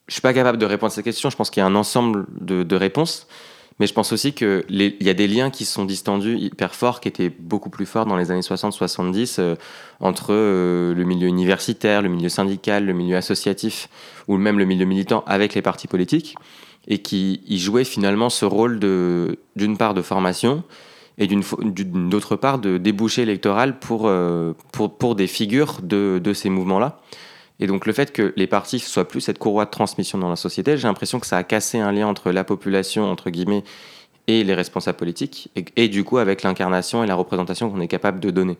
je 0.08 0.14
suis 0.14 0.22
pas 0.22 0.32
capable 0.32 0.58
de 0.58 0.66
répondre 0.66 0.90
à 0.90 0.94
cette 0.94 1.04
question. 1.04 1.30
Je 1.30 1.36
pense 1.36 1.50
qu'il 1.50 1.60
y 1.60 1.64
a 1.64 1.66
un 1.66 1.74
ensemble 1.74 2.26
de, 2.40 2.76
réponses. 2.76 3.26
Mais 3.78 3.86
je 3.86 3.92
pense 3.92 4.12
aussi 4.12 4.32
qu'il 4.32 4.64
y 4.68 5.08
a 5.08 5.14
des 5.14 5.28
liens 5.28 5.50
qui 5.50 5.64
sont 5.64 5.84
distendus 5.84 6.36
hyper 6.36 6.74
forts, 6.74 7.00
qui 7.00 7.06
étaient 7.06 7.28
beaucoup 7.30 7.70
plus 7.70 7.86
forts 7.86 8.06
dans 8.06 8.16
les 8.16 8.32
années 8.32 8.40
60-70, 8.40 9.36
euh, 9.38 9.54
entre 10.00 10.30
euh, 10.30 10.94
le 10.94 11.04
milieu 11.04 11.28
universitaire, 11.28 12.02
le 12.02 12.08
milieu 12.08 12.28
syndical, 12.28 12.86
le 12.86 12.92
milieu 12.92 13.16
associatif, 13.16 13.88
ou 14.26 14.36
même 14.36 14.58
le 14.58 14.64
milieu 14.64 14.84
militant 14.84 15.22
avec 15.28 15.54
les 15.54 15.62
partis 15.62 15.86
politiques, 15.86 16.34
et 16.88 16.98
qui 16.98 17.40
jouaient 17.50 17.84
finalement 17.84 18.30
ce 18.30 18.44
rôle 18.44 18.80
d'une 18.80 19.76
part 19.76 19.94
de 19.94 20.02
formation, 20.02 20.64
et 21.18 21.28
d'autre 21.28 22.34
part 22.34 22.58
de 22.58 22.78
débouché 22.78 23.22
électoral 23.22 23.78
pour, 23.78 24.06
euh, 24.06 24.54
des 25.16 25.26
figures 25.28 25.82
de 25.82 26.32
ces 26.34 26.48
mouvements-là. 26.48 27.00
Et 27.60 27.66
donc 27.66 27.86
le 27.86 27.92
fait 27.92 28.12
que 28.12 28.32
les 28.36 28.46
partis 28.46 28.78
soient 28.78 29.08
plus 29.08 29.20
cette 29.20 29.38
courroie 29.38 29.64
de 29.64 29.70
transmission 29.70 30.18
dans 30.18 30.30
la 30.30 30.36
société, 30.36 30.76
j'ai 30.76 30.86
l'impression 30.86 31.18
que 31.18 31.26
ça 31.26 31.36
a 31.36 31.42
cassé 31.42 31.78
un 31.78 31.92
lien 31.92 32.06
entre 32.06 32.30
la 32.30 32.44
population, 32.44 33.10
entre 33.10 33.30
guillemets, 33.30 33.64
et 34.28 34.44
les 34.44 34.54
responsables 34.54 34.98
politiques, 34.98 35.50
et, 35.76 35.88
du 35.88 36.04
coup 36.04 36.18
avec 36.18 36.42
l'incarnation 36.42 37.02
et 37.02 37.06
la 37.06 37.14
représentation 37.14 37.70
qu'on 37.70 37.80
est 37.80 37.88
capable 37.88 38.20
de 38.20 38.30
donner. 38.30 38.58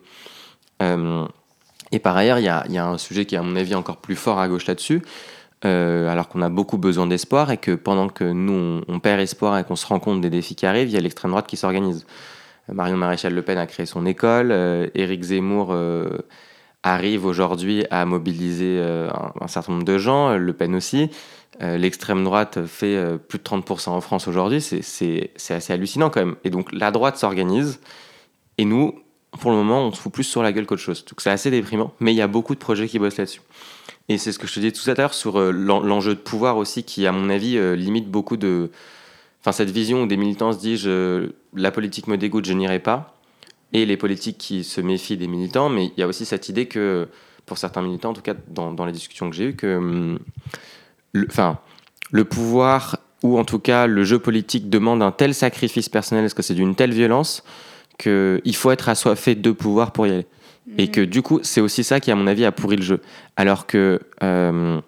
Euh, 0.83 1.27
et 1.93 1.99
par 1.99 2.17
ailleurs, 2.17 2.39
il 2.39 2.45
y 2.45 2.49
a, 2.49 2.87
un 2.87 2.99
sujet 2.99 3.27
qui 3.27 3.35
est 3.35 3.39
à 3.39 3.43
mon 3.43 3.55
avis 3.55 3.75
encore 3.75 3.99
plus 3.99 4.17
fort 4.17 4.39
à 4.39 4.49
gauche 4.49 4.67
là-dessus, 4.67 5.03
euh, 5.65 6.09
alors 6.09 6.29
qu'on 6.29 6.41
a 6.41 6.49
beaucoup 6.49 6.79
besoin 6.79 7.07
d'espoir, 7.07 7.51
et 7.51 7.59
que 7.59 7.73
pendant 7.73 8.09
que 8.09 8.25
nous, 8.25 8.81
on, 8.89 8.99
perd 8.99 9.21
espoir 9.21 9.59
et 9.59 9.65
qu'on 9.65 9.77
se 9.77 9.87
rend 9.87 10.01
compte 10.01 10.23
des 10.23 10.31
défis 10.31 10.55
qui 10.55 10.67
arrivent, 10.67 10.89
il 10.89 10.95
y 10.95 10.99
a 10.99 11.01
l'extrême 11.01 11.31
droite 11.33 11.47
qui 11.47 11.59
s'organise. 11.59 12.07
Marion 12.73 12.97
Maréchal 12.97 13.35
Le 13.35 13.43
Pen 13.43 13.59
a 13.59 13.67
créé 13.67 13.87
son 13.87 14.07
école, 14.07 14.51
euh, 14.51 14.89
Éric 14.95 15.23
Zemmour 15.23 15.75
arrive 16.92 17.24
aujourd'hui 17.24 17.85
à 17.90 18.05
mobiliser 18.05 18.79
euh, 18.79 19.09
un, 19.40 19.48
certain 19.48 19.72
nombre 19.72 19.85
de 19.85 19.98
gens, 19.98 20.37
Le 20.37 20.53
Pen 20.53 20.74
aussi. 20.74 21.11
Euh, 21.61 21.77
l'extrême 21.77 22.22
droite 22.24 22.66
fait 22.66 22.94
euh, 22.96 23.18
plus 23.18 23.38
de 23.38 23.44
30% 23.44 23.90
en 23.90 24.01
France 24.01 24.29
aujourd'hui, 24.29 24.61
c'est 24.61 25.31
assez 25.51 25.72
hallucinant 25.72 26.11
quand 26.11 26.20
même. 26.20 26.37
Et 26.44 26.51
donc 26.51 26.72
la 26.72 26.90
droite 26.90 27.16
s'organise, 27.16 27.81
et 28.59 28.64
nous, 28.64 28.94
pour 29.40 29.51
le 29.51 29.57
moment, 29.57 29.83
on 29.83 29.92
se 29.92 30.01
fout 30.01 30.12
plus 30.12 30.24
sur 30.24 30.42
la 30.42 30.53
gueule 30.53 30.66
qu'autre 30.66 30.83
chose. 30.83 31.05
Donc 31.05 31.20
c'est 31.20 31.31
assez 31.31 31.51
déprimant, 31.51 31.92
mais 32.01 32.12
il 32.12 32.16
y 32.16 32.22
a 32.22 32.27
beaucoup 32.29 32.55
de 32.55 32.61
projets 32.61 32.88
qui 32.88 32.98
bossent 32.98 33.18
là-dessus. 33.18 33.42
Et 34.09 34.18
c'est 34.18 34.33
ce 34.33 34.38
que 34.38 34.46
je 34.46 34.55
te 34.55 34.61
disais 34.61 34.72
tout 34.72 34.88
à 34.90 34.94
l'heure 34.94 35.14
sur 35.14 35.38
l'enjeu 35.40 36.14
de 36.14 36.20
pouvoir 36.20 36.57
aussi, 36.57 36.83
qui 36.85 37.07
à 37.07 37.12
mon 37.12 37.29
avis 37.29 37.59
limite 37.77 38.11
beaucoup 38.11 38.37
de... 38.38 38.70
Enfin 39.40 39.53
cette 39.53 39.70
vision 39.70 40.03
où 40.03 40.07
des 40.07 40.16
militants 40.16 40.53
se 40.53 40.59
disent 40.59 40.88
la 41.55 41.70
politique 41.70 42.07
me 42.07 42.16
dégoûte, 42.16 42.46
je 42.46 42.55
n'irai 42.55 42.79
pas 42.79 43.17
et 43.72 43.87
les 43.87 43.96
politiques 43.96 44.38
qui 44.38 44.64
se 44.64 44.81
méfient 44.81 45.16
des 45.16 45.28
militants, 45.28 45.68
mais 45.68 45.87
il 45.87 46.00
y 46.00 46.02
a 46.02 46.07
aussi 46.07 46.24
cette 46.24 46.48
idée 46.48 46.66
que, 46.66 47.09
pour 47.46 47.59
certains 47.59 47.83
militants, 47.83 48.11
en 48.11 48.14
tout 48.14 48.22
cas 48.22 48.35
dans, 48.48 48.72
dans 48.72 48.87
les 48.87 48.92
discussions 48.92 49.28
que 49.31 49.37
j'ai 49.37 49.44
eues, 49.50 49.57
que 49.57 49.76
hum, 49.76 50.18
le, 51.12 51.26
enfin, 51.28 51.59
le 52.11 52.24
pouvoir 52.24 52.98
ou 53.22 53.38
en 53.38 53.44
tout 53.44 53.59
cas 53.59 53.87
le 53.87 54.04
jeu 54.04 54.18
politique 54.18 54.70
demande 54.70 55.02
un 55.02 55.11
tel 55.11 55.35
sacrifice 55.35 55.88
personnel, 55.88 56.24
est-ce 56.24 56.35
que 56.35 56.42
c'est 56.42 56.54
d'une 56.54 56.74
telle 56.74 56.92
violence, 56.92 57.42
qu'il 57.98 58.54
faut 58.54 58.70
être 58.70 58.88
assoiffé 58.88 59.35
de 59.35 59.50
pouvoir 59.50 59.92
pour 59.92 60.07
y 60.07 60.11
aller. 60.11 60.26
Et 60.76 60.87
mm. 60.87 60.90
que 60.90 61.00
du 61.00 61.22
coup, 61.22 61.40
c'est 61.42 61.61
aussi 61.61 61.83
ça 61.83 61.98
qui, 61.98 62.11
à 62.11 62.14
mon 62.14 62.26
avis, 62.26 62.44
a 62.44 62.52
pourri 62.52 62.76
le 62.76 62.83
jeu. 62.83 63.00
Alors 63.37 63.66
que 63.66 64.00
hum, 64.20 64.83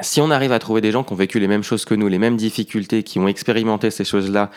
si 0.00 0.20
on 0.20 0.30
arrive 0.30 0.52
à 0.52 0.58
trouver 0.58 0.80
des 0.80 0.90
gens 0.90 1.04
qui 1.04 1.12
ont 1.12 1.16
vécu 1.16 1.38
les 1.38 1.48
mêmes 1.48 1.62
choses 1.62 1.84
que 1.84 1.94
nous, 1.94 2.08
les 2.08 2.18
mêmes 2.18 2.36
difficultés, 2.36 3.02
qui 3.02 3.18
ont 3.18 3.28
expérimenté 3.28 3.90
ces 3.90 4.04
choses-là, 4.04 4.50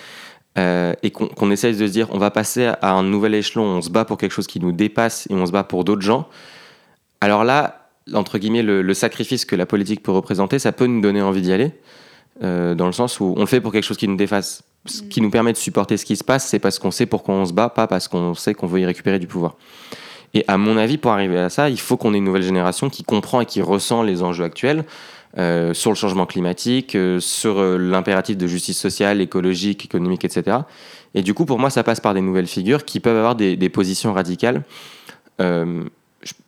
euh, 0.57 0.93
et 1.03 1.11
qu'on 1.11 1.51
essaye 1.51 1.75
de 1.75 1.85
se 1.85 1.91
dire 1.91 2.07
on 2.11 2.17
va 2.17 2.31
passer 2.31 2.71
à 2.81 2.91
un 2.93 3.03
nouvel 3.03 3.33
échelon, 3.33 3.63
on 3.63 3.81
se 3.81 3.89
bat 3.89 4.05
pour 4.05 4.17
quelque 4.17 4.31
chose 4.31 4.47
qui 4.47 4.59
nous 4.59 4.71
dépasse 4.71 5.27
et 5.29 5.33
on 5.33 5.45
se 5.45 5.51
bat 5.51 5.63
pour 5.63 5.83
d'autres 5.83 6.01
gens, 6.01 6.27
alors 7.21 7.43
là, 7.43 7.89
entre 8.13 8.37
guillemets, 8.37 8.61
le, 8.61 8.93
sacrifice 8.93 9.45
que 9.45 9.55
la 9.55 9.65
politique 9.65 10.03
peut 10.03 10.11
représenter, 10.11 10.59
ça 10.59 10.71
peut 10.71 10.85
nous 10.85 11.01
donner 11.01 11.21
envie 11.21 11.41
d'y 11.41 11.51
aller, 11.51 11.71
euh, 12.43 12.75
dans 12.75 12.85
le 12.85 12.91
sens 12.91 13.19
où 13.19 13.33
on 13.35 13.41
le 13.41 13.45
fait 13.45 13.61
pour 13.61 13.71
quelque 13.71 13.83
chose 13.83 13.97
qui 13.97 14.07
nous 14.07 14.15
dépasse. 14.15 14.63
Ce 14.85 15.01
qui 15.01 15.21
nous 15.21 15.31
permet 15.31 15.51
de 15.51 15.57
supporter 15.57 15.97
ce 15.97 16.05
qui 16.05 16.15
se 16.15 16.23
passe, 16.23 16.45
c'est 16.45 16.59
parce 16.59 16.77
qu'on 16.77 16.91
sait 16.91 17.07
pourquoi 17.07 17.33
on 17.33 17.45
se 17.45 17.53
bat, 17.53 17.69
pas 17.69 17.87
parce 17.87 18.07
qu'on 18.07 18.35
sait 18.35 18.53
qu'on 18.53 18.67
veut 18.67 18.81
y 18.81 18.85
récupérer 18.85 19.17
du 19.17 19.25
pouvoir. 19.25 19.55
Et 20.35 20.45
à 20.47 20.57
mon 20.57 20.77
avis, 20.77 20.97
pour 20.99 21.11
arriver 21.11 21.39
à 21.39 21.49
ça, 21.49 21.69
il 21.69 21.79
faut 21.79 21.97
qu'on 21.97 22.13
ait 22.13 22.17
une 22.17 22.25
nouvelle 22.25 22.43
génération 22.43 22.89
qui 22.89 23.03
comprend 23.03 23.41
et 23.41 23.45
qui 23.47 23.61
ressent 23.63 24.03
les 24.03 24.21
enjeux 24.21 24.43
actuels, 24.43 24.85
sur 25.35 25.91
le 25.91 25.95
changement 25.95 26.25
climatique, 26.25 26.97
sur 27.19 27.61
l'impératif 27.61 28.37
de 28.37 28.47
justice 28.47 28.79
sociale, 28.79 29.21
écologique, 29.21 29.85
économique, 29.85 30.23
etc. 30.25 30.57
Et 31.13 31.21
du 31.21 31.33
coup, 31.33 31.45
pour 31.45 31.59
moi, 31.59 31.69
ça 31.69 31.83
passe 31.83 31.99
par 31.99 32.13
des 32.13 32.21
nouvelles 32.21 32.47
figures 32.47 32.85
qui 32.85 32.99
peuvent 32.99 33.17
avoir 33.17 33.35
des, 33.35 33.69
positions 33.69 34.13
radicales 34.13 34.63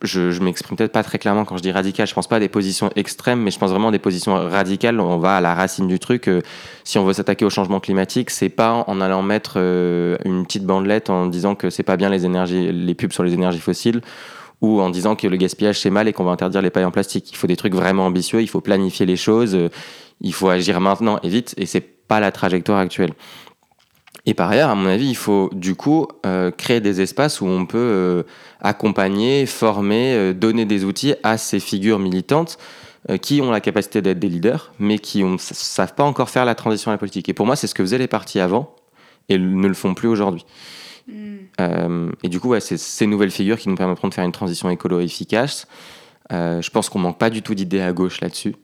je, 0.02 0.30
je 0.30 0.42
m'exprime 0.42 0.76
peut-être 0.76 0.92
pas 0.92 1.02
très 1.02 1.18
clairement 1.18 1.44
quand 1.44 1.56
je 1.56 1.62
dis 1.62 1.70
radical. 1.70 2.06
Je 2.06 2.14
pense 2.14 2.26
pas 2.26 2.36
à 2.36 2.40
des 2.40 2.48
positions 2.48 2.90
extrêmes, 2.96 3.42
mais 3.42 3.50
je 3.50 3.58
pense 3.58 3.70
vraiment 3.70 3.88
à 3.88 3.92
des 3.92 3.98
positions 3.98 4.34
radicales. 4.34 5.00
On 5.00 5.18
va 5.18 5.36
à 5.36 5.40
la 5.40 5.54
racine 5.54 5.86
du 5.86 5.98
truc. 5.98 6.28
Euh, 6.28 6.40
si 6.84 6.98
on 6.98 7.04
veut 7.04 7.12
s'attaquer 7.12 7.44
au 7.44 7.50
changement 7.50 7.80
climatique, 7.80 8.30
c'est 8.30 8.48
pas 8.48 8.84
en 8.86 9.00
allant 9.00 9.22
mettre 9.22 9.54
euh, 9.56 10.16
une 10.24 10.44
petite 10.44 10.64
bandelette 10.64 11.10
en 11.10 11.26
disant 11.26 11.54
que 11.54 11.70
c'est 11.70 11.82
pas 11.82 11.96
bien 11.96 12.10
les 12.10 12.24
énergies, 12.24 12.72
les 12.72 12.94
pubs 12.94 13.12
sur 13.12 13.22
les 13.22 13.34
énergies 13.34 13.60
fossiles, 13.60 14.00
ou 14.60 14.80
en 14.80 14.90
disant 14.90 15.14
que 15.16 15.26
le 15.26 15.36
gaspillage 15.36 15.80
c'est 15.80 15.90
mal 15.90 16.08
et 16.08 16.12
qu'on 16.12 16.24
va 16.24 16.32
interdire 16.32 16.62
les 16.62 16.70
pailles 16.70 16.84
en 16.84 16.90
plastique. 16.90 17.30
Il 17.30 17.36
faut 17.36 17.46
des 17.46 17.56
trucs 17.56 17.74
vraiment 17.74 18.06
ambitieux. 18.06 18.42
Il 18.42 18.48
faut 18.48 18.60
planifier 18.60 19.06
les 19.06 19.16
choses. 19.16 19.54
Euh, 19.54 19.68
il 20.20 20.34
faut 20.34 20.48
agir 20.48 20.80
maintenant 20.80 21.18
et 21.22 21.28
vite. 21.28 21.54
Et 21.56 21.66
c'est 21.66 21.80
pas 21.80 22.20
la 22.20 22.32
trajectoire 22.32 22.78
actuelle. 22.78 23.12
Et 24.26 24.34
par 24.34 24.50
ailleurs, 24.50 24.68
à 24.68 24.74
mon 24.74 24.86
avis, 24.86 25.08
il 25.08 25.16
faut 25.16 25.48
du 25.52 25.74
coup 25.74 26.08
euh, 26.26 26.50
créer 26.50 26.80
des 26.80 27.00
espaces 27.00 27.40
où 27.40 27.46
on 27.46 27.66
peut 27.66 27.78
euh, 27.78 28.22
accompagner, 28.60 29.46
former, 29.46 30.34
donner 30.34 30.64
des 30.64 30.84
outils 30.84 31.14
à 31.22 31.38
ces 31.38 31.60
figures 31.60 31.98
militantes 31.98 32.58
qui 33.22 33.40
ont 33.40 33.50
la 33.50 33.60
capacité 33.60 34.02
d'être 34.02 34.18
des 34.18 34.28
leaders, 34.28 34.72
mais 34.78 34.98
qui 34.98 35.24
ne 35.24 35.38
savent 35.38 35.94
pas 35.94 36.02
encore 36.02 36.28
faire 36.28 36.44
la 36.44 36.54
transition 36.54 36.90
à 36.90 36.94
la 36.94 36.98
politique. 36.98 37.28
Et 37.28 37.32
pour 37.32 37.46
moi, 37.46 37.56
c'est 37.56 37.66
ce 37.66 37.74
que 37.74 37.82
faisaient 37.82 37.96
les 37.96 38.08
partis 38.08 38.38
avant 38.38 38.74
et 39.30 39.38
ne 39.38 39.66
le 39.66 39.72
font 39.72 39.94
plus 39.94 40.08
aujourd'hui. 40.08 40.44
Hmm. 41.08 42.10
et 42.22 42.28
du 42.28 42.38
coup, 42.38 42.54
c'est 42.60 42.76
ces 42.76 43.06
nouvelles 43.06 43.30
figures 43.30 43.58
qui 43.58 43.68
nous 43.68 43.76
permettront 43.76 44.08
de 44.08 44.14
faire 44.14 44.24
une 44.24 44.32
transition 44.32 44.68
écolo 44.68 45.00
efficace. 45.00 45.66
je 46.30 46.70
pense 46.70 46.88
qu'on 46.90 46.98
manque 46.98 47.18
pas 47.18 47.30
du 47.30 47.42
tout 47.42 47.54
d'idées 47.54 47.80
à 47.80 47.92
gauche 47.92 48.20
là-dessus 48.20 48.54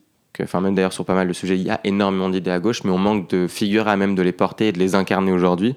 enfin 0.43 0.61
même 0.61 0.75
d'ailleurs 0.75 0.93
sur 0.93 1.05
pas 1.05 1.15
mal 1.15 1.27
de 1.27 1.33
sujets, 1.33 1.57
il 1.57 1.63
y 1.63 1.69
a 1.69 1.79
énormément 1.83 2.29
d'idées 2.29 2.51
à 2.51 2.59
gauche, 2.59 2.83
mais 2.83 2.91
on 2.91 2.97
manque 2.97 3.29
de 3.29 3.47
figures 3.47 3.87
à 3.87 3.97
même 3.97 4.15
de 4.15 4.21
les 4.21 4.31
porter 4.31 4.67
et 4.69 4.71
de 4.71 4.79
les 4.79 4.95
incarner 4.95 5.31
aujourd'hui 5.31 5.75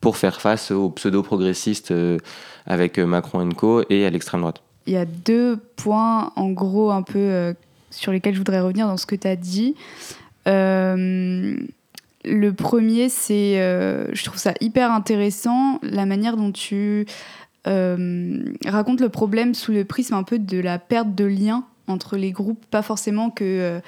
pour 0.00 0.16
faire 0.16 0.40
face 0.40 0.70
aux 0.70 0.90
pseudo-progressistes 0.90 1.90
euh, 1.90 2.18
avec 2.66 2.98
euh, 2.98 3.06
Macron 3.06 3.48
Co 3.50 3.82
et 3.90 4.06
à 4.06 4.10
l'extrême 4.10 4.40
droite. 4.42 4.62
Il 4.86 4.92
y 4.92 4.96
a 4.96 5.04
deux 5.04 5.58
points 5.76 6.32
en 6.36 6.50
gros 6.50 6.90
un 6.90 7.02
peu 7.02 7.18
euh, 7.18 7.52
sur 7.90 8.12
lesquels 8.12 8.34
je 8.34 8.38
voudrais 8.38 8.60
revenir 8.60 8.86
dans 8.86 8.96
ce 8.96 9.06
que 9.06 9.16
tu 9.16 9.26
as 9.26 9.36
dit. 9.36 9.74
Le 12.28 12.52
premier, 12.52 13.08
c'est, 13.08 13.54
je 14.12 14.24
trouve 14.24 14.38
ça 14.38 14.54
hyper 14.60 14.92
intéressant, 14.92 15.78
la 15.82 16.06
manière 16.06 16.36
dont 16.36 16.52
tu 16.52 17.06
racontes 17.64 19.00
le 19.00 19.08
problème 19.08 19.54
sous 19.54 19.72
le 19.72 19.84
prisme 19.84 20.14
un 20.14 20.22
peu 20.22 20.38
de 20.38 20.58
la 20.58 20.78
perte 20.78 21.14
de 21.14 21.24
lien 21.24 21.64
entre 21.88 22.16
les 22.16 22.32
groupes, 22.32 22.64
pas 22.70 22.82
forcément 22.82 23.30
que 23.30 23.44
euh, 23.44 23.80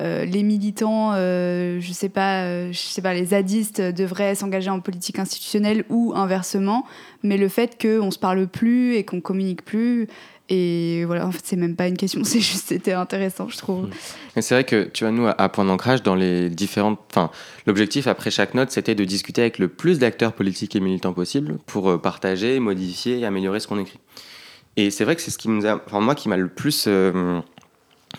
euh, 0.00 0.24
les 0.24 0.42
militants, 0.42 1.12
euh, 1.14 1.80
je 1.80 1.92
sais 1.92 2.08
pas, 2.08 2.70
je 2.70 2.78
sais 2.78 3.02
pas, 3.02 3.14
les 3.14 3.26
zadistes 3.26 3.80
devraient 3.80 4.34
s'engager 4.34 4.70
en 4.70 4.80
politique 4.80 5.18
institutionnelle 5.18 5.84
ou 5.88 6.12
inversement, 6.14 6.84
mais 7.22 7.36
le 7.36 7.48
fait 7.48 7.80
qu'on 7.80 8.10
se 8.10 8.18
parle 8.18 8.46
plus 8.46 8.94
et 8.94 9.04
qu'on 9.04 9.20
communique 9.20 9.64
plus. 9.64 10.06
Et 10.50 11.04
voilà, 11.04 11.26
en 11.26 11.30
fait, 11.30 11.42
c'est 11.44 11.56
même 11.56 11.76
pas 11.76 11.88
une 11.88 11.96
question, 11.96 12.20
c'est 12.24 12.40
juste, 12.40 12.68
c'était 12.68 12.92
intéressant, 12.92 13.48
je 13.48 13.58
trouve. 13.58 13.86
Mmh. 13.86 14.40
C'est 14.40 14.54
vrai 14.54 14.64
que, 14.64 14.84
tu 14.84 15.04
vois, 15.04 15.12
nous, 15.12 15.26
à 15.26 15.48
Point 15.48 15.64
d'Ancrage, 15.64 16.02
dans 16.02 16.14
les 16.14 16.48
différentes. 16.48 16.98
Enfin, 17.10 17.30
l'objectif 17.66 18.06
après 18.06 18.30
chaque 18.30 18.54
note, 18.54 18.70
c'était 18.70 18.94
de 18.94 19.04
discuter 19.04 19.42
avec 19.42 19.58
le 19.58 19.68
plus 19.68 19.98
d'acteurs 19.98 20.32
politiques 20.32 20.74
et 20.76 20.80
militants 20.80 21.12
possible 21.12 21.58
pour 21.66 22.00
partager, 22.00 22.60
modifier 22.60 23.18
et 23.18 23.26
améliorer 23.26 23.60
ce 23.60 23.66
qu'on 23.66 23.78
écrit. 23.78 23.98
Et 24.78 24.92
c'est 24.92 25.02
vrai 25.04 25.16
que 25.16 25.22
c'est 25.22 25.32
ce 25.32 25.38
qui 25.38 25.48
nous 25.48 25.66
enfin 25.66 25.98
moi 25.98 26.14
qui 26.14 26.28
m'a 26.28 26.36
le 26.36 26.46
plus 26.46 26.84
euh, 26.86 27.40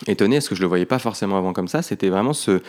étonné, 0.06 0.36
parce 0.36 0.48
que 0.48 0.54
je 0.54 0.60
le 0.60 0.66
voyais 0.66 0.84
pas 0.84 0.98
forcément 0.98 1.38
avant 1.38 1.54
comme 1.54 1.68
ça, 1.68 1.80
c'était 1.80 2.10
vraiment 2.10 2.34
ce, 2.34 2.60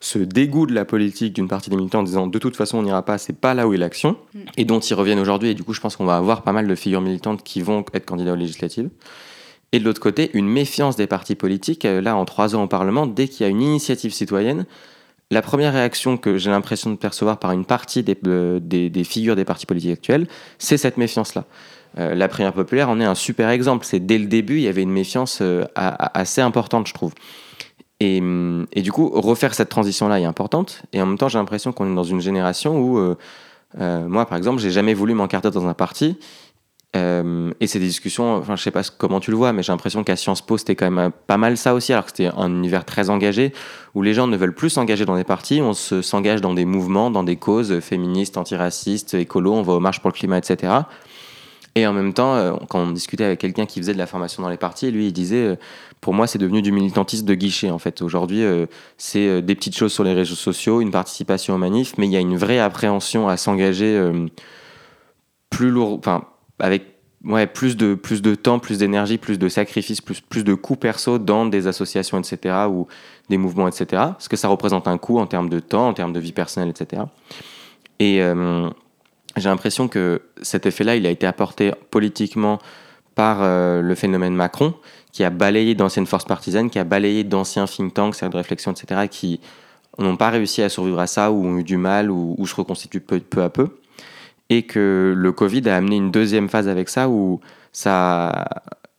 ce 0.00 0.18
dégoût 0.18 0.66
de 0.66 0.74
la 0.74 0.84
politique 0.84 1.32
d'une 1.34 1.48
partie 1.48 1.70
des 1.70 1.76
militants 1.76 2.00
en 2.00 2.04
disant 2.04 2.26
de 2.26 2.38
toute 2.38 2.56
façon 2.56 2.78
on 2.78 2.82
n'ira 2.82 3.04
pas, 3.04 3.18
c'est 3.18 3.38
pas 3.38 3.54
là 3.54 3.66
où 3.66 3.74
est 3.74 3.78
l'action, 3.78 4.16
mm. 4.34 4.38
et 4.56 4.64
dont 4.64 4.80
ils 4.80 4.94
reviennent 4.94 5.18
aujourd'hui. 5.18 5.50
Et 5.50 5.54
du 5.54 5.64
coup, 5.64 5.74
je 5.74 5.80
pense 5.80 5.96
qu'on 5.96 6.04
va 6.04 6.16
avoir 6.16 6.42
pas 6.42 6.52
mal 6.52 6.66
de 6.66 6.74
figures 6.74 7.00
militantes 7.00 7.42
qui 7.42 7.60
vont 7.60 7.84
être 7.94 8.06
candidats 8.06 8.32
aux 8.32 8.36
législatives. 8.36 8.90
Et 9.72 9.78
de 9.78 9.84
l'autre 9.84 10.00
côté, 10.00 10.30
une 10.32 10.48
méfiance 10.48 10.96
des 10.96 11.06
partis 11.06 11.34
politiques. 11.34 11.84
Euh, 11.84 12.00
là, 12.00 12.16
en 12.16 12.24
trois 12.24 12.56
ans 12.56 12.62
au 12.62 12.68
Parlement, 12.68 13.06
dès 13.06 13.28
qu'il 13.28 13.44
y 13.44 13.46
a 13.46 13.50
une 13.50 13.60
initiative 13.60 14.14
citoyenne, 14.14 14.64
la 15.30 15.42
première 15.42 15.74
réaction 15.74 16.16
que 16.16 16.38
j'ai 16.38 16.50
l'impression 16.50 16.90
de 16.90 16.96
percevoir 16.96 17.38
par 17.38 17.52
une 17.52 17.66
partie 17.66 18.02
des, 18.02 18.16
euh, 18.26 18.60
des, 18.60 18.88
des 18.88 19.04
figures 19.04 19.36
des 19.36 19.44
partis 19.44 19.66
politiques 19.66 19.92
actuels, 19.92 20.26
c'est 20.58 20.78
cette 20.78 20.96
méfiance-là. 20.96 21.44
Euh, 21.98 22.14
la 22.14 22.28
prière 22.28 22.52
populaire 22.52 22.88
en 22.88 23.00
est 23.00 23.04
un 23.04 23.14
super 23.14 23.50
exemple. 23.50 23.84
C'est 23.84 24.00
dès 24.00 24.18
le 24.18 24.26
début, 24.26 24.56
il 24.56 24.62
y 24.62 24.68
avait 24.68 24.82
une 24.82 24.92
méfiance 24.92 25.38
euh, 25.42 25.64
assez 25.74 26.40
importante, 26.40 26.86
je 26.86 26.94
trouve. 26.94 27.12
Hum, 28.02 28.66
et, 28.72 28.82
du 28.82 28.92
coup, 28.92 29.08
refaire 29.08 29.54
cette 29.54 29.68
transition-là 29.68 30.20
est 30.20 30.24
importante. 30.24 30.82
Et 30.92 31.02
en 31.02 31.06
même 31.06 31.18
temps, 31.18 31.28
j'ai 31.28 31.38
l'impression 31.38 31.72
qu'on 31.72 31.90
est 31.90 31.94
dans 31.94 32.04
une 32.04 32.20
génération 32.20 32.78
où, 32.80 32.98
euh, 32.98 33.16
moi, 34.08 34.26
par 34.26 34.38
exemple, 34.38 34.60
j'ai 34.60 34.70
jamais 34.70 34.94
voulu 34.94 35.14
m'encarter 35.14 35.50
dans 35.50 35.66
un 35.66 35.74
parti. 35.74 36.16
et 36.94 37.66
c'est 37.66 37.78
des 37.78 37.86
discussions, 37.86 38.36
enfin, 38.36 38.56
je 38.56 38.62
sais 38.62 38.70
pas 38.70 38.82
comment 38.82 39.20
tu 39.20 39.30
le 39.30 39.36
vois, 39.36 39.52
mais 39.52 39.62
j'ai 39.62 39.72
l'impression 39.72 40.04
qu'à 40.04 40.16
Sciences 40.16 40.42
Po, 40.42 40.58
c'était 40.58 40.74
quand 40.74 40.90
même 40.90 41.12
pas 41.26 41.36
mal 41.36 41.56
ça 41.56 41.74
aussi, 41.74 41.92
alors 41.92 42.04
que 42.06 42.10
c'était 42.10 42.30
un 42.36 42.50
univers 42.50 42.84
très 42.84 43.10
engagé, 43.10 43.52
où 43.94 44.02
les 44.02 44.14
gens 44.14 44.26
ne 44.26 44.36
veulent 44.36 44.54
plus 44.54 44.70
s'engager 44.70 45.04
dans 45.04 45.16
des 45.16 45.24
partis, 45.24 45.60
on 45.60 45.74
s'engage 45.74 46.40
dans 46.40 46.54
des 46.54 46.64
mouvements, 46.64 47.10
dans 47.10 47.24
des 47.24 47.36
causes 47.36 47.80
féministes, 47.80 48.36
antiracistes, 48.36 49.14
écolo, 49.14 49.52
on 49.54 49.62
va 49.62 49.74
aux 49.74 49.80
marches 49.80 50.00
pour 50.00 50.10
le 50.10 50.14
climat, 50.14 50.38
etc. 50.38 50.72
Et 51.74 51.86
en 51.86 51.92
même 51.92 52.12
temps, 52.12 52.34
euh, 52.34 52.52
quand 52.68 52.80
on 52.80 52.90
discutait 52.90 53.24
avec 53.24 53.40
quelqu'un 53.40 53.66
qui 53.66 53.80
faisait 53.80 53.92
de 53.92 53.98
la 53.98 54.06
formation 54.06 54.42
dans 54.42 54.48
les 54.48 54.56
partis, 54.56 54.90
lui, 54.90 55.06
il 55.08 55.12
disait 55.12 55.44
euh, 55.44 55.56
Pour 56.00 56.14
moi, 56.14 56.26
c'est 56.26 56.38
devenu 56.38 56.62
du 56.62 56.72
militantisme 56.72 57.26
de 57.26 57.34
guichet, 57.34 57.70
en 57.70 57.78
fait. 57.78 58.02
Aujourd'hui, 58.02 58.42
euh, 58.42 58.66
c'est 58.96 59.42
des 59.42 59.54
petites 59.54 59.76
choses 59.76 59.92
sur 59.92 60.04
les 60.04 60.12
réseaux 60.12 60.34
sociaux, 60.34 60.80
une 60.80 60.90
participation 60.90 61.54
aux 61.54 61.58
manifs, 61.58 61.96
mais 61.98 62.06
il 62.06 62.12
y 62.12 62.16
a 62.16 62.20
une 62.20 62.36
vraie 62.36 62.58
appréhension 62.58 63.28
à 63.28 63.36
s'engager 63.36 64.00
plus 65.50 65.70
lourd, 65.70 65.98
enfin, 65.98 66.24
avec 66.58 66.82
ouais, 67.24 67.46
plus, 67.46 67.76
de, 67.76 67.94
plus 67.94 68.22
de 68.22 68.34
temps, 68.34 68.58
plus 68.58 68.78
d'énergie, 68.78 69.18
plus 69.18 69.38
de 69.38 69.48
sacrifices, 69.48 70.00
plus, 70.00 70.20
plus 70.20 70.44
de 70.44 70.54
coûts 70.54 70.76
perso 70.76 71.18
dans 71.18 71.46
des 71.46 71.66
associations, 71.66 72.18
etc., 72.18 72.54
ou 72.68 72.86
des 73.28 73.38
mouvements, 73.38 73.68
etc. 73.68 73.86
Parce 73.90 74.28
que 74.28 74.36
ça 74.36 74.48
représente 74.48 74.88
un 74.88 74.98
coût 74.98 75.18
en 75.18 75.26
termes 75.26 75.48
de 75.48 75.60
temps, 75.60 75.88
en 75.88 75.94
termes 75.94 76.12
de 76.12 76.20
vie 76.20 76.32
personnelle, 76.32 76.70
etc. 76.70 77.02
Et 78.00 78.20
j'ai 79.40 79.48
l'impression 79.48 79.88
que 79.88 80.22
cet 80.42 80.66
effet-là, 80.66 80.96
il 80.96 81.06
a 81.06 81.10
été 81.10 81.26
apporté 81.26 81.72
politiquement 81.90 82.58
par 83.14 83.38
euh, 83.42 83.82
le 83.82 83.94
phénomène 83.94 84.34
Macron, 84.34 84.74
qui 85.12 85.24
a 85.24 85.30
balayé 85.30 85.74
d'anciennes 85.74 86.06
forces 86.06 86.24
partisanes, 86.24 86.70
qui 86.70 86.78
a 86.78 86.84
balayé 86.84 87.24
d'anciens 87.24 87.66
think 87.66 87.94
tanks, 87.94 88.14
cercles 88.14 88.32
de 88.32 88.38
réflexion, 88.38 88.72
etc., 88.72 89.08
qui 89.10 89.40
n'ont 89.98 90.16
pas 90.16 90.30
réussi 90.30 90.62
à 90.62 90.68
survivre 90.68 91.00
à 91.00 91.06
ça, 91.06 91.32
ou 91.32 91.44
ont 91.44 91.58
eu 91.58 91.64
du 91.64 91.76
mal, 91.76 92.10
ou, 92.10 92.46
se 92.46 92.54
reconstituent 92.54 93.00
peu, 93.00 93.18
peu, 93.18 93.42
à 93.42 93.50
peu. 93.50 93.68
Et 94.50 94.62
que 94.62 95.12
le 95.16 95.32
Covid 95.32 95.68
a 95.68 95.76
amené 95.76 95.96
une 95.96 96.10
deuxième 96.10 96.48
phase 96.48 96.68
avec 96.68 96.88
ça, 96.88 97.08
où 97.08 97.40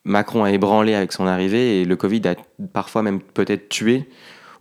Macron 0.04 0.44
a 0.44 0.52
ébranlé 0.52 0.96
avec 0.96 1.14
son 1.14 1.26
arrivée, 1.26 1.82
et 1.82 1.86
le 1.86 1.96
Covid 1.96 2.22
a 2.28 2.36
parfois 2.74 3.02
même 3.02 3.22
peut-être 3.22 3.70
tué 3.70 4.10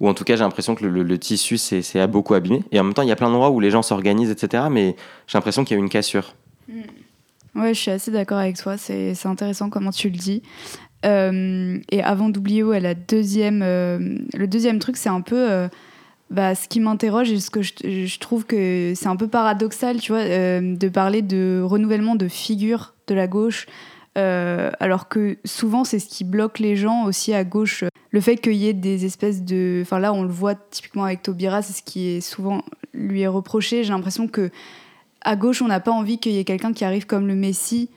ou 0.01 0.09
en 0.09 0.15
tout 0.15 0.25
cas 0.25 0.37
j'ai 0.37 0.45
l'impression 0.45 0.75
que 0.75 0.85
le, 0.85 1.19
tissu 1.19 1.59
s'est 1.59 2.07
beaucoup 2.07 2.35
abîmé. 2.35 2.63
Et 2.73 2.81
en 2.81 2.85
même 2.85 2.95
temps, 2.95 3.03
il 3.03 3.09
y 3.09 3.13
a 3.13 3.17
plein 3.17 3.29
d'endroits 3.29 3.51
où 3.51 3.61
les 3.61 3.71
gens 3.71 3.83
s'organisent, 3.83 4.31
etc. 4.31 4.65
Mais 4.71 4.97
j'ai 5.27 5.39
l'impression 5.39 5.65
qu'il 5.65 5.77
y 5.77 5.81
a 5.81 5.83
une 5.83 5.89
cassure. 5.89 6.35
Mm. 6.69 6.83
Ouais, 7.55 7.75
je 7.75 7.81
suis 7.81 7.91
assez 7.91 8.11
d'accord 8.11 8.39
avec 8.39 8.57
toi. 8.57 8.77
C'est 8.77 9.27
intéressant 9.27 9.71
comment 9.71 9.91
tu 9.91 10.11
le 10.11 10.17
dis. 10.17 10.43
Euh, 11.05 11.79
et 11.91 12.03
avant 12.03 12.29
d'oublier, 12.29 12.63
ouais, 12.63 12.81
la 12.81 12.95
deuxième, 12.95 13.63
euh, 13.63 14.19
le 14.35 14.47
deuxième 14.47 14.79
truc, 14.79 14.97
c'est 14.97 15.09
un 15.09 15.21
peu 15.21 15.51
euh, 15.51 15.69
bah, 16.31 16.55
ce 16.55 16.69
qui 16.69 16.81
m'interroge 16.81 17.31
et 17.31 17.41
ce 17.41 17.51
que 17.51 17.63
je, 17.63 17.73
je 17.83 18.19
trouve 18.19 18.45
que 18.45 18.93
c'est 18.95 19.09
un 19.09 19.17
peu 19.17 19.29
paradoxal, 19.29 20.01
tu 20.01 20.13
vois, 20.13 20.25
de 20.25 20.89
parler 20.89 21.23
de 21.23 21.63
renouvellement 21.65 22.17
de 22.17 22.29
figures 22.29 22.95
de 23.07 23.15
la 23.15 23.27
gauche. 23.27 23.67
Alors 24.15 25.09
que 25.09 25.39
souvent 25.45 25.85
c'est 25.85 25.99
ce 26.01 26.09
qui 26.09 26.25
bloque 26.25 26.59
les 26.59 26.75
gens 26.75 27.05
aussi 27.05 27.33
à 27.33 27.45
gauche 27.45 27.85
le 28.11 28.21
fait 28.21 28.37
qu'il 28.37 28.55
y 28.55 28.69
ait 28.69 28.75
des 28.75 29.05
espèces 29.05 29.43
de. 29.43 29.81
Enfin, 29.83 29.99
là, 29.99 30.13
on 30.13 30.23
le 30.23 30.31
voit 30.31 30.55
typiquement 30.55 31.05
avec 31.05 31.23
Taubira, 31.23 31.63
c'est 31.63 31.75
ce 31.75 31.83
qui 31.83 32.09
est 32.09 32.21
souvent 32.21 32.63
lui 32.95 33.23
est 33.23 33.29
reproché. 33.29 33.85
J'ai 33.85 33.93
l'impression 33.93 34.29
que 34.29 34.51
à 35.21 35.37
gauche, 35.37 35.63
on 35.63 35.67
n'a 35.67 35.81
pas 35.81 35.91
envie 35.91 36.19
qu'il 36.19 36.33
y 36.33 36.39
ait 36.39 36.45
quelqu'un 36.45 36.73
qui 36.73 36.85
arrive 36.85 37.07
comme 37.07 37.27
le 37.27 37.35
Messie 37.35 37.91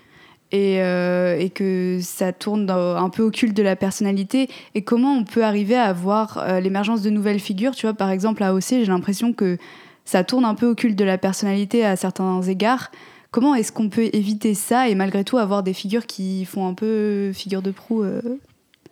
et, 0.52 0.82
euh, 0.82 1.38
et, 1.40 1.50
que 1.50 2.00
ça 2.02 2.34
tourne 2.34 2.70
un 2.70 3.10
peu 3.10 3.24
au 3.24 3.32
culte 3.32 3.56
de 3.56 3.64
la 3.64 3.76
personnalité. 3.76 4.50
Et 4.76 4.84
comment 4.84 5.14
on 5.14 5.24
peut 5.24 5.44
arriver 5.44 5.76
à 5.76 5.86
avoir 5.86 6.40
euh, 6.40 6.60
l'émergence 6.60 7.02
de 7.02 7.10
nouvelles 7.10 7.40
figures? 7.40 7.74
Tu 7.74 7.86
vois, 7.86 7.94
par 7.94 8.10
exemple, 8.10 8.44
à 8.44 8.54
OC, 8.54 8.64
j'ai 8.70 8.86
l'impression 8.86 9.34
que 9.34 9.58
ça 10.04 10.24
tourne 10.24 10.44
un 10.44 10.56
peu 10.56 10.68
au 10.68 10.76
culte 10.76 10.98
de 10.98 11.06
la 11.06 11.18
personnalité 11.18 11.86
à 11.86 11.96
certains 11.96 12.42
égards. 12.42 12.92
Comment 13.32 13.56
est-ce 13.56 13.72
qu'on 13.72 13.88
peut 13.88 14.10
éviter 14.12 14.54
ça 14.54 14.90
et 14.90 14.96
malgré 14.96 15.24
tout 15.24 15.38
avoir 15.38 15.64
des 15.64 15.74
figures 15.74 16.06
qui 16.06 16.44
font 16.44 16.68
un 16.68 16.74
peu 16.74 17.32
figure 17.34 17.62
de 17.62 17.72
proue 17.72 18.04
euh, 18.04 18.22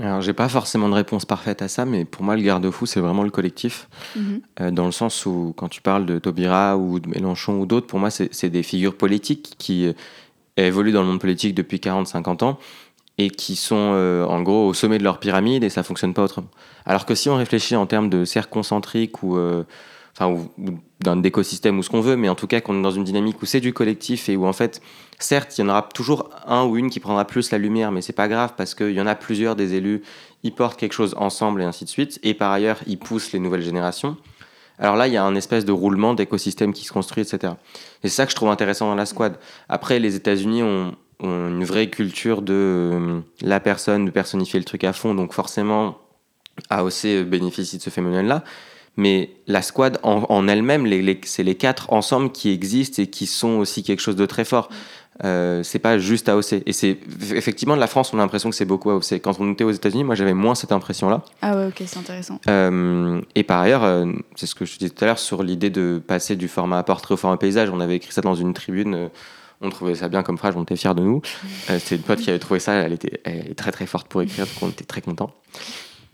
alors, 0.01 0.21
j'ai 0.21 0.31
pas 0.31 0.47
forcément 0.47 0.87
de 0.87 0.93
réponse 0.93 1.25
parfaite 1.25 1.61
à 1.61 1.67
ça, 1.67 1.83
mais 1.83 2.05
pour 2.05 2.23
moi, 2.23 2.37
le 2.37 2.41
garde-fou, 2.41 2.85
c'est 2.85 3.01
vraiment 3.01 3.23
le 3.23 3.31
collectif. 3.31 3.89
Mhm. 4.15 4.41
Euh, 4.61 4.71
dans 4.71 4.85
le 4.85 4.93
sens 4.93 5.25
où, 5.25 5.53
quand 5.57 5.67
tu 5.67 5.81
parles 5.81 6.05
de 6.05 6.19
Taubira 6.19 6.77
ou 6.77 7.01
de 7.01 7.09
Mélenchon 7.09 7.59
ou 7.59 7.65
d'autres, 7.65 7.85
pour 7.85 7.99
moi, 7.99 8.09
c'est 8.09 8.49
des 8.49 8.63
figures 8.63 8.95
politiques 8.95 9.55
qui 9.57 9.87
euh, 9.87 9.93
évoluent 10.55 10.93
dans 10.93 11.01
le 11.01 11.07
monde 11.09 11.19
politique 11.19 11.53
depuis 11.53 11.79
40-50 11.79 12.45
ans 12.45 12.59
et 13.17 13.29
qui 13.29 13.57
sont 13.57 13.75
en 13.75 14.41
gros 14.41 14.67
au 14.67 14.73
sommet 14.73 14.99
de 14.99 15.03
leur 15.03 15.19
pyramide 15.19 15.65
et 15.65 15.69
ça 15.69 15.83
fonctionne 15.83 16.13
pas 16.13 16.23
autrement. 16.23 16.47
Alors 16.85 17.05
que 17.05 17.13
si 17.13 17.27
on 17.27 17.35
réfléchit 17.35 17.75
en 17.75 17.85
termes 17.85 18.09
de 18.09 18.23
cercle 18.23 18.49
concentrique 18.49 19.21
ou 19.23 19.37
enfin, 20.13 20.31
ou, 20.31 20.79
d'un 20.99 21.23
écosystème 21.23 21.79
ou 21.79 21.83
ce 21.83 21.89
qu'on 21.89 22.01
veut, 22.01 22.17
mais 22.17 22.27
en 22.27 22.35
tout 22.35 22.47
cas 22.47 22.59
qu'on 22.59 22.77
est 22.77 22.81
dans 22.81 22.91
une 22.91 23.05
dynamique 23.05 23.41
où 23.41 23.45
c'est 23.45 23.61
du 23.61 23.73
collectif 23.73 24.27
et 24.27 24.35
où 24.35 24.45
en 24.45 24.53
fait, 24.53 24.81
certes, 25.17 25.57
il 25.57 25.61
y 25.61 25.63
en 25.63 25.69
aura 25.69 25.87
toujours 25.93 26.29
un 26.45 26.65
ou 26.65 26.77
une 26.77 26.89
qui 26.89 26.99
prendra 26.99 27.25
plus 27.25 27.51
la 27.51 27.57
lumière, 27.57 27.91
mais 27.91 28.01
c'est 28.01 28.13
pas 28.13 28.27
grave 28.27 28.53
parce 28.57 28.75
qu'il 28.75 28.91
y 28.91 29.01
en 29.01 29.07
a 29.07 29.15
plusieurs 29.15 29.55
des 29.55 29.75
élus, 29.75 30.01
ils 30.43 30.53
portent 30.53 30.77
quelque 30.77 30.93
chose 30.93 31.15
ensemble 31.17 31.61
et 31.61 31.65
ainsi 31.65 31.85
de 31.85 31.89
suite, 31.89 32.19
et 32.23 32.33
par 32.33 32.51
ailleurs, 32.51 32.79
ils 32.85 32.99
poussent 32.99 33.31
les 33.31 33.39
nouvelles 33.39 33.61
générations. 33.61 34.17
Alors 34.77 34.95
là, 34.95 35.07
il 35.07 35.13
y 35.13 35.17
a 35.17 35.23
un 35.23 35.35
espèce 35.35 35.65
de 35.65 35.71
roulement 35.71 36.13
d'écosystème 36.13 36.73
qui 36.73 36.85
se 36.85 36.91
construit, 36.91 37.23
etc. 37.23 37.53
Et 38.03 38.07
c'est 38.07 38.15
ça 38.15 38.25
que 38.25 38.31
je 38.31 38.35
trouve 38.35 38.49
intéressant 38.49 38.87
dans 38.87 38.95
la 38.95 39.05
squad. 39.05 39.37
Après, 39.67 39.99
les 39.99 40.15
États-Unis 40.15 40.63
ont, 40.63 40.95
une 41.21 41.65
vraie 41.65 41.89
culture 41.89 42.41
de 42.41 42.53
euh, 42.53 43.19
la 43.41 43.59
personne, 43.59 44.05
de 44.05 44.09
personnifier 44.09 44.57
le 44.57 44.63
truc 44.63 44.85
à 44.85 44.93
fond, 44.93 45.13
donc 45.13 45.33
forcément, 45.33 45.97
AOC 46.69 47.25
bénéficie 47.25 47.77
de 47.77 47.81
ce 47.81 47.89
phénomène-là 47.89 48.45
mais 48.97 49.29
la 49.47 49.61
squad 49.61 49.99
en, 50.03 50.47
elle-même, 50.47 50.87
c'est 51.23 51.43
les 51.43 51.55
quatre 51.55 51.93
ensemble 51.93 52.31
qui 52.31 52.51
existent 52.51 53.01
et 53.01 53.07
qui 53.07 53.27
sont 53.27 53.57
aussi 53.57 53.83
quelque 53.83 54.01
chose 54.01 54.15
de 54.15 54.25
très 54.25 54.45
fort. 54.45 54.69
Euh, 55.25 55.63
c'est 55.63 55.79
pas 55.79 55.97
juste 55.97 56.29
AOC. 56.29 56.63
Et 56.65 56.73
c'est 56.73 56.97
effectivement 57.33 57.75
de 57.75 57.79
la 57.79 57.87
France, 57.87 58.13
on 58.13 58.19
a 58.19 58.21
l'impression 58.21 58.49
que 58.49 58.55
c'est 58.55 58.65
beaucoup 58.65 58.89
AOC. 58.89 59.19
Quand 59.21 59.39
on 59.39 59.51
était 59.51 59.63
aux 59.63 59.71
États-Unis, 59.71 60.03
moi 60.03 60.15
j'avais 60.15 60.33
moins 60.33 60.55
cette 60.55 60.71
impression-là. 60.71 61.23
Ah 61.41 61.55
ouais, 61.55 61.67
ok, 61.67 61.83
c'est 61.85 61.99
intéressant. 61.99 62.39
Euh, 62.47 63.21
et 63.35 63.43
par 63.43 63.61
ailleurs, 63.61 63.83
euh, 63.83 64.05
c'est 64.35 64.45
ce 64.45 64.55
que 64.55 64.65
je 64.65 64.77
disais 64.77 64.89
tout 64.89 65.03
à 65.03 65.07
l'heure 65.07 65.19
sur 65.19 65.43
l'idée 65.43 65.69
de 65.69 66.01
passer 66.05 66.35
du 66.35 66.47
format 66.47 66.81
portrait 66.83 67.13
au 67.13 67.17
format 67.17 67.37
paysage. 67.37 67.69
On 67.69 67.79
avait 67.79 67.97
écrit 67.97 68.13
ça 68.13 68.21
dans 68.21 68.35
une 68.35 68.53
tribune. 68.53 68.93
Euh, 68.95 69.07
on 69.61 69.69
trouvait 69.69 69.95
ça 69.95 70.07
bien 70.07 70.23
comme 70.23 70.37
phrase, 70.37 70.55
on 70.55 70.63
était 70.63 70.77
fiers 70.77 70.95
de 70.95 71.01
nous. 71.01 71.21
c'est 71.67 71.95
une 71.95 72.01
pote 72.01 72.19
qui 72.19 72.29
avait 72.29 72.39
trouvé 72.39 72.61
ça, 72.61 72.75
elle 72.75 72.93
était 72.93 73.19
elle 73.25 73.51
est 73.51 73.55
très 73.55 73.73
très 73.73 73.85
forte 73.85 74.07
pour 74.07 74.21
écrire, 74.21 74.45
donc 74.45 74.55
on 74.61 74.69
était 74.69 74.85
très 74.85 75.01
contents. 75.01 75.31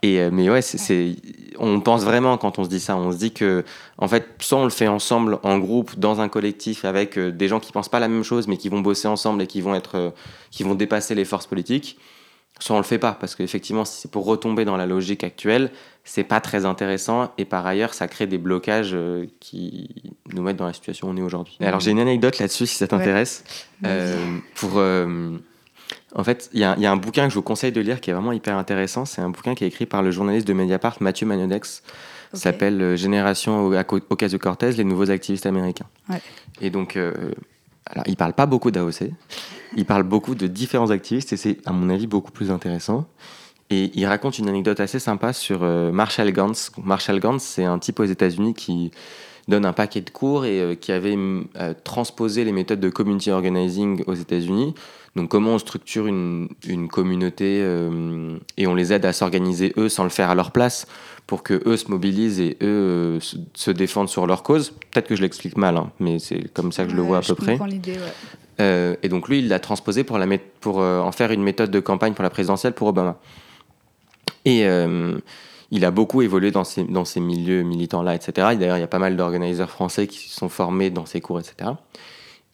Euh, 0.03 0.29
mais 0.31 0.49
ouais, 0.49 0.61
c'est, 0.61 1.15
on 1.57 1.79
pense 1.79 2.03
vraiment 2.03 2.37
quand 2.37 2.59
on 2.59 2.63
se 2.63 2.69
dit 2.69 2.79
ça, 2.79 2.95
on 2.95 3.11
se 3.11 3.17
dit 3.17 3.31
que 3.31 3.63
en 3.97 4.07
fait, 4.07 4.27
soit 4.39 4.59
on 4.59 4.63
le 4.63 4.69
fait 4.69 4.87
ensemble, 4.87 5.39
en 5.43 5.57
groupe, 5.57 5.97
dans 5.97 6.21
un 6.21 6.29
collectif, 6.29 6.85
avec 6.85 7.17
euh, 7.17 7.31
des 7.31 7.47
gens 7.47 7.59
qui 7.59 7.71
pensent 7.71 7.89
pas 7.89 7.99
la 7.99 8.07
même 8.07 8.23
chose, 8.23 8.47
mais 8.47 8.57
qui 8.57 8.69
vont 8.69 8.81
bosser 8.81 9.07
ensemble 9.07 9.41
et 9.41 9.47
qui 9.47 9.61
vont 9.61 9.73
être, 9.73 9.95
euh, 9.95 10.09
qui 10.51 10.63
vont 10.63 10.75
dépasser 10.75 11.15
les 11.15 11.25
forces 11.25 11.47
politiques. 11.47 11.97
Soit 12.59 12.75
on 12.75 12.79
le 12.79 12.85
fait 12.85 12.99
pas, 12.99 13.11
parce 13.19 13.35
qu'effectivement, 13.35 13.83
si 13.83 13.99
c'est 13.99 14.11
pour 14.11 14.25
retomber 14.25 14.63
dans 14.63 14.77
la 14.77 14.85
logique 14.85 15.25
actuelle, 15.25 15.71
c'est 16.05 16.23
pas 16.23 16.39
très 16.39 16.65
intéressant 16.65 17.33
et 17.37 17.43
par 17.43 17.65
ailleurs, 17.65 17.93
ça 17.93 18.07
crée 18.07 18.27
des 18.27 18.37
blocages 18.37 18.95
qui 19.41 20.13
nous 20.33 20.41
mettent 20.41 20.55
dans 20.55 20.67
la 20.67 20.71
situation 20.71 21.09
où 21.09 21.11
on 21.11 21.17
est 21.17 21.21
aujourd'hui. 21.21 21.57
Alors 21.59 21.81
j'ai 21.81 21.91
une 21.91 21.99
anecdote 21.99 22.39
là-dessus 22.39 22.65
si 22.65 22.75
ça 22.75 22.87
t'intéresse. 22.87 23.43
pour 24.55 24.79
en 26.15 26.23
fait, 26.23 26.49
il 26.53 26.59
y, 26.61 26.63
a 26.63 26.91
un 26.91 26.95
bouquin 26.95 27.25
que 27.25 27.29
je 27.29 27.35
vous 27.35 27.41
conseille 27.41 27.73
de 27.73 27.81
lire 27.81 27.99
qui 27.99 28.09
est 28.09 28.13
vraiment 28.13 28.31
hyper 28.31 28.57
intéressant. 28.57 29.03
C'est 29.03 29.21
un 29.21 29.29
bouquin 29.29 29.53
qui 29.53 29.65
est 29.65 29.67
écrit 29.67 29.85
par 29.85 30.01
le 30.01 30.11
journaliste 30.11 30.47
de 30.47 30.53
Mediapart, 30.53 30.95
Mathieu 31.01 31.25
Magnodex. 31.25 31.83
Ça 32.31 32.39
s'appelle 32.39 32.81
euh, 32.81 32.95
Génération 32.95 33.69
Ocasio-Cortez, 34.09 34.71
les 34.71 34.85
nouveaux 34.85 35.11
activistes 35.11 35.45
américains. 35.45 35.87
Et 36.61 36.69
donc, 36.69 36.95
euh, 36.95 37.13
alors, 37.85 38.05
il 38.07 38.15
parle 38.15 38.31
pas 38.31 38.45
beaucoup 38.45 38.71
d'AOC. 38.71 39.11
il 39.75 39.85
parle 39.85 40.03
beaucoup 40.03 40.35
de 40.35 40.47
différents 40.47 40.89
activistes 40.89 41.33
et 41.33 41.37
c'est, 41.37 41.57
à 41.65 41.73
mon 41.73 41.89
avis, 41.89 42.07
beaucoup 42.07 42.31
plus 42.31 42.49
intéressant. 42.49 43.07
Et 43.69 43.91
il 43.93 44.05
raconte 44.05 44.39
une 44.39 44.47
anecdote 44.47 44.79
assez 44.79 44.99
sympa 44.99 45.33
sur 45.33 45.63
euh, 45.63 45.91
Marshall 45.91 46.31
Gantz. 46.31 46.71
Marshall 46.81 47.19
Gantz, 47.19 47.43
c'est 47.43 47.65
un 47.65 47.77
type 47.77 47.99
aux 47.99 48.05
États-Unis 48.05 48.53
qui 48.53 48.91
donne 49.49 49.65
un 49.65 49.73
paquet 49.73 50.01
de 50.01 50.09
cours 50.09 50.45
et 50.45 50.75
qui 50.81 50.91
avait 50.91 51.15
transposé 51.83 52.43
les 52.43 52.51
méthodes 52.51 52.79
de 52.79 52.89
community 52.89 53.29
organizing 53.29 54.03
aux 54.07 54.15
États-Unis 54.15 54.73
donc 55.15 55.29
comment 55.29 55.51
on 55.51 55.59
structure 55.59 56.07
une, 56.07 56.49
une 56.67 56.89
communauté 56.89 57.61
euh, 57.63 58.37
et 58.57 58.67
on 58.67 58.75
les 58.75 58.91
aide 58.91 59.05
à 59.05 59.13
s'organiser 59.13 59.73
eux 59.77 59.87
sans 59.87 60.03
le 60.03 60.09
faire 60.09 60.29
à 60.29 60.35
leur 60.35 60.51
place 60.51 60.87
pour 61.25 61.41
que 61.41 61.61
eux 61.65 61.77
se 61.77 61.89
mobilisent 61.89 62.41
et 62.41 62.57
eux 62.61 63.19
euh, 63.19 63.19
se, 63.53 63.71
défendent 63.71 64.09
sur 64.09 64.27
leur 64.27 64.43
cause? 64.43 64.71
Peut-être 64.91 65.07
que 65.07 65.15
je 65.15 65.21
l'explique 65.21 65.55
mal, 65.55 65.77
hein, 65.77 65.89
mais 65.99 66.19
c'est 66.19 66.51
comme 66.53 66.73
ça 66.73 66.83
que 66.83 66.91
je 66.91 66.95
le 66.95 67.01
vois 67.01 67.19
à 67.19 67.21
peu 67.21 67.33
près. 67.33 67.57
Ouais. 67.57 67.79
Euh, 68.59 68.95
et 69.03 69.09
donc 69.09 69.29
lui, 69.29 69.39
il 69.39 69.47
l'a 69.47 69.59
transposé 69.59 70.03
pour, 70.03 70.17
la 70.17 70.27
pour 70.59 70.79
en 70.79 71.11
faire 71.13 71.31
une 71.31 71.43
méthode 71.43 71.71
de 71.71 71.79
campagne 71.79 72.13
pour 72.13 72.23
la 72.23 72.29
présidentielle 72.29 72.73
pour 72.73 72.89
Obama. 72.89 73.17
Et 74.43 74.65
il 75.71 75.85
a 75.85 75.91
beaucoup 75.91 76.21
évolué 76.21 76.51
dans 76.51 76.63
ces, 76.63 76.83
dans 76.83 77.05
ces 77.05 77.19
milieux 77.19 77.63
militants-là, 77.63 78.15
etc. 78.15 78.55
D'ailleurs, 78.59 78.77
il 78.77 78.81
y 78.81 78.83
a 78.83 78.87
pas 78.87 78.99
mal 78.99 79.15
d'organisateurs 79.15 79.71
français 79.71 80.07
qui 80.07 80.29
sont 80.29 80.49
formés 80.49 80.89
dans 80.89 81.05
ces 81.05 81.21
cours, 81.21 81.39
etc. 81.39 81.71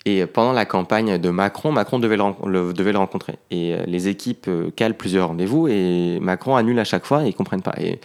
Et 0.06 0.26
pendant 0.26 0.52
la 0.52 0.66
campagne 0.66 1.20
de 1.20 1.30
Macron, 1.30 1.72
Macron 1.72 2.00
devait 2.00 2.18
le, 2.18 2.98
rencontrer. 2.98 3.36
Et 3.52 3.74
euh, 3.74 3.84
les 3.86 4.08
équipes 4.08 4.48
euh, 4.48 4.72
calent 4.76 4.98
plusieurs 4.98 5.28
rendez-vous 5.28 5.68
et 5.68 6.18
Macron 6.20 6.56
annule 6.56 6.80
à 6.80 6.84
chaque 6.84 7.06
fois 7.06 7.24
et 7.24 7.30
ils 7.30 7.36
comprennent 7.36 7.62
pas. 7.62 7.76
Et, 7.80 8.00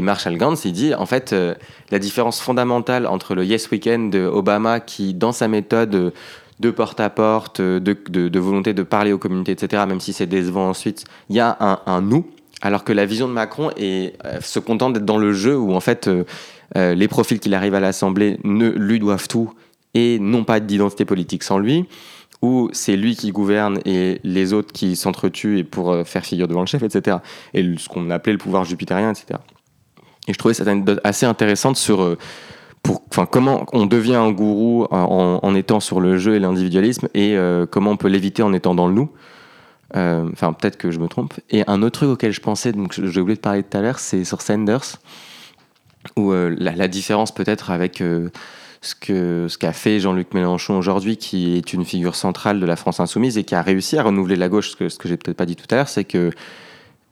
Marshall 0.00 0.36
Gantz, 0.38 0.64
il 0.64 0.72
dit, 0.72 0.92
en 0.92 1.06
fait, 1.06 1.32
euh, 1.32 1.54
la 1.92 2.00
différence 2.00 2.40
fondamentale 2.40 3.06
entre 3.06 3.36
le 3.36 3.44
Yes 3.44 3.70
Weekend 3.70 4.10
de 4.10 4.26
Obama, 4.26 4.80
qui, 4.80 5.14
dans 5.14 5.30
sa 5.30 5.46
méthode 5.46 6.12
de 6.58 6.70
porte-à-porte, 6.72 7.60
de, 7.60 8.38
volonté 8.40 8.74
de 8.74 8.82
parler 8.82 9.12
aux 9.12 9.18
communautés, 9.18 9.52
etc., 9.52 9.84
même 9.86 10.00
si 10.00 10.12
c'est 10.12 10.26
décevant 10.26 10.70
ensuite, 10.70 11.04
il 11.28 11.36
y 11.36 11.40
a 11.40 11.56
un, 11.86 12.00
nous, 12.00 12.26
alors 12.60 12.82
que 12.82 12.92
la 12.92 13.06
vision 13.06 13.28
de 13.28 13.32
Macron 13.32 13.70
est, 13.76 14.16
se 14.40 14.58
contente 14.58 14.94
d'être 14.94 15.04
dans 15.04 15.18
le 15.18 15.32
jeu 15.32 15.56
où, 15.56 15.72
en 15.74 15.80
fait, 15.80 16.10
les 16.74 17.06
profils 17.06 17.38
qu'il 17.38 17.54
arrive 17.54 17.76
à 17.76 17.80
l'Assemblée 17.80 18.38
ne 18.42 18.70
lui 18.70 18.98
doivent 18.98 19.28
tout 19.28 19.52
et 19.94 20.18
non 20.18 20.44
pas 20.44 20.60
d'identité 20.60 21.04
politique 21.04 21.42
sans 21.42 21.58
lui, 21.58 21.86
où 22.44 22.68
c'est 22.72 22.96
lui 22.96 23.16
qui 23.16 23.32
gouverne 23.32 23.78
et 23.86 24.20
les 24.22 24.52
autres 24.52 24.72
qui 24.72 24.96
s'entretuent 24.96 25.58
et 25.58 25.64
pour 25.64 25.90
euh, 25.90 26.04
faire 26.04 26.24
figure 26.24 26.46
devant 26.46 26.60
le 26.60 26.66
chef, 26.66 26.82
etc. 26.82 27.18
Et 27.54 27.64
ce 27.78 27.88
qu'on 27.88 28.10
appelait 28.10 28.32
le 28.32 28.38
pouvoir 28.38 28.64
jupitérien, 28.64 29.10
etc. 29.10 29.40
Et 30.28 30.32
je 30.32 30.38
trouvais 30.38 30.54
cette 30.54 30.68
anecdote 30.68 31.00
assez 31.04 31.24
intéressante 31.24 31.76
sur 31.76 32.02
euh, 32.02 32.18
pour, 32.82 33.02
enfin, 33.10 33.24
comment 33.24 33.64
on 33.72 33.86
devient 33.86 34.16
un 34.16 34.30
gourou 34.30 34.86
en, 34.90 35.54
étant 35.54 35.80
sur 35.80 36.02
le 36.02 36.18
jeu 36.18 36.34
et 36.34 36.38
l'individualisme 36.38 37.08
et 37.14 37.34
euh, 37.34 37.64
comment 37.64 37.92
on 37.92 37.96
peut 37.96 38.08
l'éviter 38.08 38.42
en 38.42 38.52
étant 38.52 38.74
dans 38.74 38.88
le 38.88 38.94
nous. 38.94 39.10
Enfin, 39.94 40.52
peut-être 40.52 40.76
que 40.76 40.90
je 40.90 40.98
me 40.98 41.06
trompe. 41.06 41.34
Et 41.48 41.62
un 41.66 41.82
autre 41.82 42.00
truc 42.00 42.10
auquel 42.10 42.32
je 42.32 42.40
pensais, 42.40 42.72
donc 42.72 42.92
j'ai 42.92 43.20
oublié 43.20 43.36
de 43.36 43.40
parler 43.40 43.62
tout 43.62 43.78
à 43.78 43.80
l'heure, 43.80 44.00
c'est 44.00 44.24
sur 44.24 44.42
Sanders, 44.42 44.98
où 46.16 46.32
la, 46.32 46.88
différence 46.88 47.32
peut-être 47.32 47.70
avec 47.70 48.02
ce 48.84 48.94
que 48.94 49.46
ce 49.48 49.58
qu'a 49.58 49.72
fait 49.72 50.00
Jean-Luc 50.00 50.34
Mélenchon 50.34 50.76
aujourd'hui, 50.76 51.16
qui 51.16 51.56
est 51.56 51.72
une 51.72 51.84
figure 51.84 52.14
centrale 52.14 52.60
de 52.60 52.66
la 52.66 52.76
France 52.76 53.00
insoumise 53.00 53.38
et 53.38 53.44
qui 53.44 53.54
a 53.54 53.62
réussi 53.62 53.98
à 53.98 54.02
renouveler 54.02 54.36
la 54.36 54.48
gauche. 54.48 54.70
Ce 54.70 54.76
que, 54.76 54.88
ce 54.88 54.98
que 54.98 55.08
j'ai 55.08 55.16
peut-être 55.16 55.36
pas 55.36 55.46
dit 55.46 55.56
tout 55.56 55.66
à 55.70 55.76
l'heure, 55.76 55.88
c'est 55.88 56.04
que 56.04 56.30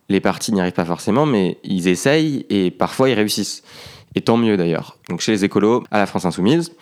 les 0.09 0.21
partis 0.21 0.53
n'y 0.53 0.61
arrivent 0.61 0.73
pas 0.73 0.85
forcément, 0.85 1.27
mais 1.27 1.59
ils 1.65 1.89
essayent 1.89 2.47
et 2.51 2.71
parfois 2.71 3.09
ils 3.09 3.15
réussissent. 3.15 3.63
Et 4.15 4.21
tant 4.21 4.37
mieux 4.37 4.59
d'ailleurs. 4.59 4.99
Donc 5.09 5.21
chez 5.21 5.33
les 5.33 5.45
écolos, 5.45 5.85
à 5.91 5.97
la 5.97 6.07
France 6.07 6.27
Insoumise, 6.27 6.73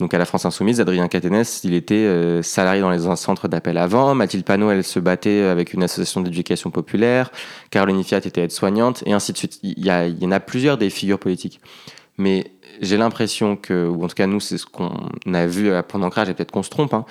donc 0.00 0.12
à 0.12 0.18
la 0.18 0.24
France 0.24 0.44
Insoumise, 0.44 0.80
Adrien 0.80 1.06
Caténès, 1.06 1.60
il 1.62 1.72
était 1.72 1.94
euh, 1.94 2.42
salarié 2.42 2.80
dans 2.80 2.90
les 2.90 3.14
centres 3.14 3.46
d'appel 3.46 3.78
avant. 3.78 4.14
Mathilde 4.16 4.44
Panot, 4.44 4.72
elle 4.72 4.82
se 4.82 4.98
battait 4.98 5.42
avec 5.42 5.72
une 5.72 5.84
association 5.84 6.20
d'éducation 6.20 6.72
populaire. 6.72 7.30
Caroline 7.70 8.02
Fiat 8.02 8.18
était 8.18 8.42
aide-soignante, 8.42 9.04
et 9.06 9.12
ainsi 9.12 9.32
de 9.32 9.38
suite. 9.38 9.60
Il 9.62 9.78
y, 9.78 9.88
il 9.88 10.18
y 10.20 10.26
en 10.26 10.32
a 10.32 10.40
plusieurs 10.40 10.78
des 10.78 10.90
figures 10.90 11.20
politiques. 11.20 11.60
Mais 12.18 12.50
j'ai 12.80 12.96
l'impression 12.96 13.56
que, 13.56 13.86
ou 13.86 14.04
en 14.04 14.08
tout 14.08 14.14
cas 14.14 14.26
nous, 14.26 14.40
c'est 14.40 14.58
ce 14.58 14.66
qu'on 14.66 15.10
a 15.32 15.46
vu 15.46 15.72
à 15.72 15.82
Point 15.82 16.00
d'Ancrage, 16.00 16.28
et 16.28 16.34
peut-être 16.34 16.50
qu'on 16.50 16.62
se 16.62 16.70
trompe, 16.70 16.94
hein, 16.94 17.04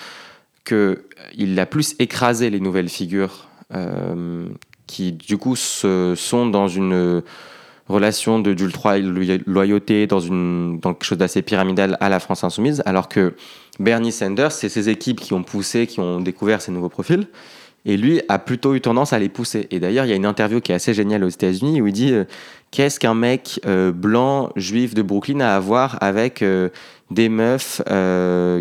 qu'il 0.66 1.60
a 1.60 1.66
plus 1.66 1.96
écrasé 2.00 2.50
les 2.50 2.60
nouvelles 2.60 2.90
figures 2.90 3.48
euh, 3.74 4.48
qui, 4.88 5.12
du 5.12 5.38
coup, 5.38 5.56
se, 5.56 6.14
sont 6.16 6.48
dans 6.48 6.68
une 6.68 7.22
relation 7.88 8.40
d'ultra-loyauté, 8.40 10.08
dans, 10.08 10.20
une, 10.20 10.80
dans 10.80 10.94
quelque 10.94 11.06
chose 11.06 11.18
d'assez 11.18 11.42
pyramidal 11.42 11.98
à 12.00 12.10
la 12.10 12.20
France 12.20 12.44
insoumise, 12.44 12.84
alors 12.86 13.10
que 13.10 13.36
Bernie 13.80 14.12
Sanders, 14.12 14.52
c'est 14.52 14.70
ses 14.70 14.90
équipes 14.90 15.20
qui 15.20 15.34
ont 15.34 15.44
poussé, 15.44 15.88
qui 15.88 16.00
ont 16.00 16.20
découvert 16.20 16.62
ces 16.62 16.72
nouveaux 16.72 16.90
profils. 16.90 17.28
Et 17.86 17.98
lui 17.98 18.22
a 18.28 18.40
plutôt 18.40 18.76
eu 18.76 18.82
tendance 18.82 19.14
à 19.14 19.20
les 19.20 19.30
pousser. 19.30 19.68
Et 19.72 19.80
d'ailleurs, 19.80 20.06
il 20.06 20.10
y 20.10 20.12
a 20.12 20.16
une 20.16 20.26
interview 20.26 20.60
qui 20.60 20.72
est 20.72 20.76
assez 20.76 20.94
géniale 20.94 21.24
aux 21.24 21.30
États-Unis 21.30 21.82
où 21.82 21.88
il 21.88 21.94
dit 21.94 22.12
euh, 22.12 22.26
Qu'est-ce 22.72 23.00
qu'un 23.00 23.16
mec 23.16 23.60
euh, 23.66 23.92
blanc, 23.92 24.52
juif 24.56 24.94
de 24.94 25.02
Brooklyn 25.02 25.40
a 25.40 25.56
à 25.56 25.60
voir 25.60 25.98
avec 26.02 26.42
euh, 26.42 26.70
des 27.10 27.30
meufs 27.30 27.82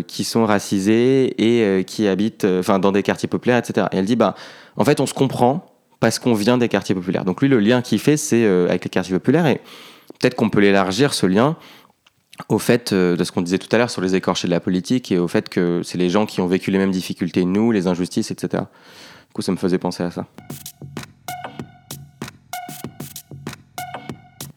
qui 0.07 0.23
sont 0.23 0.45
racisées 0.45 1.35
et 1.37 1.83
qui 1.83 2.07
habitent 2.07 2.45
enfin 2.45 2.79
dans 2.79 2.91
des 2.91 3.03
quartiers 3.03 3.29
populaires, 3.29 3.59
etc. 3.59 3.85
Et 3.91 3.97
elle 3.97 4.05
dit 4.05 4.15
bah, 4.15 4.33
En 4.75 4.83
fait, 4.83 4.99
on 4.99 5.05
se 5.05 5.13
comprend 5.13 5.65
parce 5.99 6.17
qu'on 6.17 6.33
vient 6.33 6.57
des 6.57 6.69
quartiers 6.69 6.95
populaires. 6.95 7.25
Donc 7.25 7.41
lui, 7.41 7.47
le 7.47 7.59
lien 7.59 7.83
qu'il 7.83 7.99
fait, 7.99 8.17
c'est 8.17 8.43
avec 8.47 8.85
les 8.85 8.89
quartiers 8.89 9.13
populaires. 9.13 9.45
Et 9.45 9.61
peut-être 10.19 10.33
qu'on 10.33 10.49
peut 10.49 10.61
l'élargir, 10.61 11.13
ce 11.13 11.27
lien, 11.27 11.57
au 12.47 12.57
fait 12.57 12.91
de 12.91 13.23
ce 13.23 13.31
qu'on 13.31 13.43
disait 13.43 13.59
tout 13.59 13.69
à 13.71 13.77
l'heure 13.77 13.91
sur 13.91 14.01
les 14.01 14.15
écorchés 14.15 14.47
de 14.47 14.51
la 14.51 14.59
politique 14.59 15.11
et 15.11 15.19
au 15.19 15.27
fait 15.27 15.47
que 15.49 15.81
c'est 15.83 15.99
les 15.99 16.09
gens 16.09 16.25
qui 16.25 16.41
ont 16.41 16.47
vécu 16.47 16.71
les 16.71 16.79
mêmes 16.79 16.89
difficultés 16.89 17.45
nous, 17.45 17.71
les 17.71 17.85
injustices, 17.85 18.31
etc. 18.31 18.63
Du 19.29 19.33
coup, 19.33 19.41
ça 19.41 19.51
me 19.51 19.57
faisait 19.57 19.77
penser 19.77 20.03
à 20.03 20.11
ça. 20.11 20.25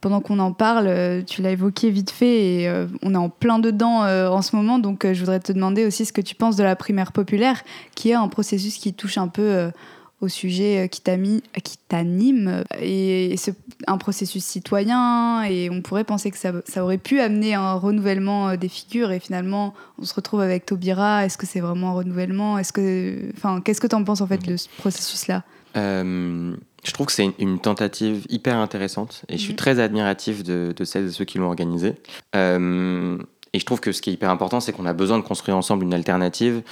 pendant 0.03 0.20
qu'on 0.20 0.40
en 0.40 0.53
parle, 0.53 0.88
euh, 0.88 1.22
tu 1.22 1.40
l'as 1.40 1.53
évoqué 1.53 1.88
vite 1.88 2.11
fait 2.11 2.61
et 2.62 2.68
euh, 2.68 2.86
on 3.03 3.14
est 3.14 3.18
en 3.18 3.30
plein 3.30 3.61
dedans 3.61 4.03
euh, 4.03 4.28
en 4.28 4.42
ce 4.42 4.55
moment. 4.57 4.80
Donc, 4.80 5.07
je 5.11 5.18
voudrais 5.20 5.38
te 5.38 5.53
demander 5.53 5.86
aussi 5.86 6.05
ce 6.05 6.12
que 6.12 6.20
tu 6.20 6.34
penses 6.34 6.57
de 6.57 6.64
la 6.64 6.76
primaire 6.76 7.12
populaire, 7.12 7.62
qui 7.94 8.11
est 8.11 8.14
un 8.14 8.28
processus 8.28 8.76
qui 8.76 8.92
touche 8.92 9.16
un 9.16 9.28
peu 9.28 9.70
au 10.22 10.28
sujet 10.28 10.88
qui 10.88 11.02
t'anime 11.02 12.64
et, 12.80 13.34
c'est 13.36 13.54
un 13.86 13.98
processus 13.98 14.44
citoyen 14.44 15.42
et 15.42 15.68
on 15.70 15.82
pourrait 15.82 16.04
penser 16.04 16.30
que 16.30 16.38
ça, 16.38 16.52
ça, 16.64 16.82
aurait 16.82 16.98
pu 16.98 17.20
amener 17.20 17.54
un 17.54 17.74
renouvellement 17.74 18.56
des 18.56 18.68
figures 18.68 19.10
et 19.10 19.20
finalement 19.20 19.74
on 19.98 20.04
se 20.04 20.14
retrouve 20.14 20.40
avec 20.40 20.64
Taubira. 20.64 21.26
Est-ce 21.26 21.36
que 21.36 21.46
c'est 21.46 21.60
vraiment 21.60 21.90
un 21.90 21.94
renouvellement? 21.94 22.58
Est-ce 22.58 22.72
que, 22.72 23.30
enfin, 23.36 23.60
qu'est-ce 23.60 23.80
que 23.80 23.86
tu 23.86 23.96
en 23.96 24.04
penses 24.04 24.20
en 24.20 24.26
fait 24.26 24.44
de 24.46 24.56
ce 24.56 24.68
processus-là? 24.78 25.42
Je 26.84 26.92
trouve 26.92 27.06
que 27.06 27.12
c'est 27.12 27.32
une, 27.38 27.60
tentative 27.60 28.26
hyper 28.28 28.56
intéressante 28.56 29.22
et 29.28 29.36
je 29.36 29.42
suis 29.42 29.52
mhm. 29.52 29.56
très 29.56 29.78
admiratif 29.78 30.42
de, 30.42 30.74
celles 30.84 31.06
et 31.06 31.12
ceux 31.12 31.24
qui 31.24 31.38
l'ont 31.38 31.46
organisée. 31.46 31.94
Euh, 32.34 33.18
et 33.52 33.60
je 33.60 33.64
trouve 33.64 33.80
que 33.80 33.92
ce 33.92 34.02
qui 34.02 34.10
est 34.10 34.14
hyper 34.14 34.30
important, 34.30 34.60
c'est 34.60 34.72
qu'on 34.72 34.86
a 34.86 34.92
besoin 34.92 35.18
de 35.18 35.22
construire 35.22 35.56
ensemble 35.56 35.84
une 35.84 35.94
alternative 35.94 36.62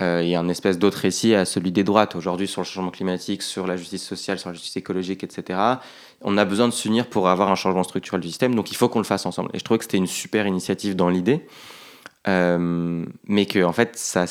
euh, 0.00 0.20
et 0.20 0.36
un 0.36 0.48
espèce 0.48 0.78
d'autre 0.78 0.98
récit 0.98 1.34
à 1.34 1.44
celui 1.44 1.72
des 1.72 1.82
droites. 1.82 2.14
Aujourd'hui, 2.14 2.46
sur 2.46 2.60
le 2.60 2.66
changement 2.66 2.92
climatique, 2.92 3.42
sur 3.42 3.66
la 3.66 3.76
justice 3.76 4.06
sociale, 4.06 4.38
sur 4.38 4.48
la 4.48 4.54
justice 4.54 4.76
écologique, 4.76 5.24
etc., 5.24 5.58
on 6.22 6.38
a 6.38 6.44
besoin 6.44 6.68
de 6.68 6.72
s'unir 6.72 7.08
pour 7.08 7.28
avoir 7.28 7.50
un 7.50 7.56
changement 7.56 7.82
structurel 7.82 8.20
du 8.20 8.28
système, 8.28 8.54
donc 8.54 8.70
il 8.70 8.76
faut 8.76 8.88
qu'on 8.88 9.00
le 9.00 9.04
fasse 9.04 9.26
ensemble. 9.26 9.50
Et 9.54 9.58
je 9.58 9.64
trouvais 9.64 9.78
que 9.78 9.84
c'était 9.84 9.96
une 9.96 10.06
super 10.06 10.46
initiative 10.46 10.94
dans 10.94 11.08
l'idée. 11.08 11.46
Euh, 12.28 13.04
mais 13.26 13.46
que 13.46 13.64
en 13.64 13.72
fait, 13.72 13.96
ça 13.96 14.24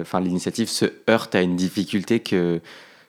enfin, 0.00 0.20
l'initiative 0.20 0.68
se 0.68 0.86
heurte 1.08 1.34
à 1.34 1.42
une 1.42 1.56
difficulté 1.56 2.20
que 2.20 2.60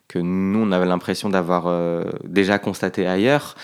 que 0.07 0.19
nous, 0.19 0.59
on 0.59 0.71
avait 0.71 0.87
l'impression 0.87 1.29
d'avoir 1.29 1.67
euh, 1.67 2.03
déjà 2.23 2.57
constaté 2.59 3.05
ailleurs, 3.07 3.55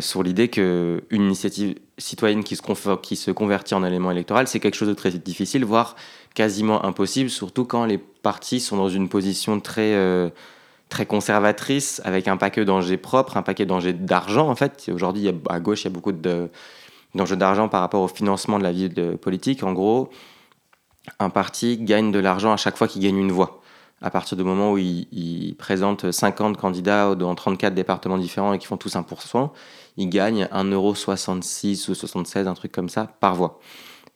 sur 0.00 0.24
l'idée 0.24 0.48
qu'une 0.48 1.02
initiative 1.12 1.76
citoyenne 1.96 2.42
qui 2.42 2.56
se, 2.56 2.96
qui 2.96 3.14
se 3.14 3.30
convertit 3.30 3.74
en 3.74 3.84
élément 3.84 4.10
électoral, 4.10 4.48
c'est 4.48 4.58
quelque 4.58 4.74
chose 4.74 4.88
de 4.88 4.94
très 4.94 5.10
difficile, 5.10 5.64
voire 5.64 5.94
quasiment 6.34 6.84
impossible, 6.84 7.30
surtout 7.30 7.64
quand 7.64 7.84
les 7.84 7.98
partis 7.98 8.60
sont 8.60 8.76
dans 8.76 8.88
une 8.88 9.08
position 9.08 9.60
très, 9.60 9.94
euh, 9.94 10.30
très 10.88 11.06
conservatrice, 11.06 12.00
avec 12.04 12.28
un 12.28 12.36
paquet 12.36 12.64
d'enjeux 12.64 12.96
propres, 12.96 13.36
un 13.36 13.42
paquet 13.42 13.66
d'enjeux 13.66 13.92
d'argent, 13.92 14.48
en 14.48 14.54
fait. 14.54 14.90
Aujourd'hui, 14.92 15.30
à 15.48 15.60
gauche, 15.60 15.82
il 15.82 15.84
y 15.84 15.88
a 15.88 15.90
beaucoup 15.90 16.12
d'enjeux 16.12 17.36
d'argent 17.36 17.68
par 17.68 17.80
rapport 17.80 18.02
au 18.02 18.08
financement 18.08 18.58
de 18.58 18.64
la 18.64 18.72
vie 18.72 18.88
politique. 19.20 19.62
En 19.62 19.72
gros, 19.72 20.10
un 21.18 21.30
parti 21.30 21.78
gagne 21.78 22.12
de 22.12 22.18
l'argent 22.18 22.52
à 22.52 22.56
chaque 22.56 22.76
fois 22.76 22.88
qu'il 22.88 23.02
gagne 23.02 23.18
une 23.18 23.32
voix 23.32 23.62
à 24.02 24.10
partir 24.10 24.36
du 24.36 24.42
moment 24.42 24.72
où 24.72 24.78
ils, 24.78 25.54
présentent 25.58 26.10
50 26.10 26.56
candidats 26.56 27.14
dans 27.14 27.34
34 27.34 27.72
départements 27.72 28.18
différents 28.18 28.52
et 28.52 28.58
qui 28.58 28.66
font 28.66 28.76
tous 28.76 28.94
1%, 28.94 29.50
ils 29.96 30.08
gagnent 30.08 30.48
1,66€ 30.52 31.90
ou 31.90 31.94
76, 31.94 32.48
un 32.48 32.54
truc 32.54 32.72
comme 32.72 32.88
ça, 32.88 33.06
par 33.20 33.36
voix. 33.36 33.60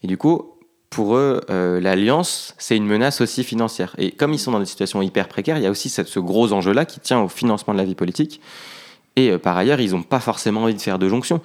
Et 0.03 0.09
du 0.09 0.19
coup, 0.19 0.56
pour 0.97 1.15
eux, 1.15 1.43
euh, 1.51 1.79
l'alliance, 1.79 2.55
c'est 2.57 2.75
une 2.75 2.87
menace 2.87 3.21
aussi 3.21 3.45
financière. 3.45 3.95
Et 3.99 4.13
comme 4.13 4.33
ils 4.33 4.39
sont 4.39 4.51
dans 4.51 4.61
des 4.61 4.65
situations 4.65 5.03
hyper 5.03 5.29
précaires, 5.29 5.59
il 5.59 5.63
y 5.63 5.67
a 5.67 5.71
aussi 5.71 5.91
ce 5.91 6.19
gros 6.21 6.55
enjeu-là 6.55 6.87
qui 6.87 7.01
tient 7.01 7.21
au 7.21 7.29
financement 7.29 7.75
de 7.75 7.79
la 7.79 7.85
vie 7.85 7.95
politique. 7.95 8.41
Et 9.15 9.31
euh, 9.31 9.37
par 9.37 9.59
ailleurs, 9.59 9.79
ils 9.79 9.91
n'ont 9.91 10.03
pas 10.03 10.21
forcément 10.21 10.63
envie 10.63 10.75
de 10.75 10.81
faire 10.81 10.99
de 10.99 11.07
jonction. 11.07 11.43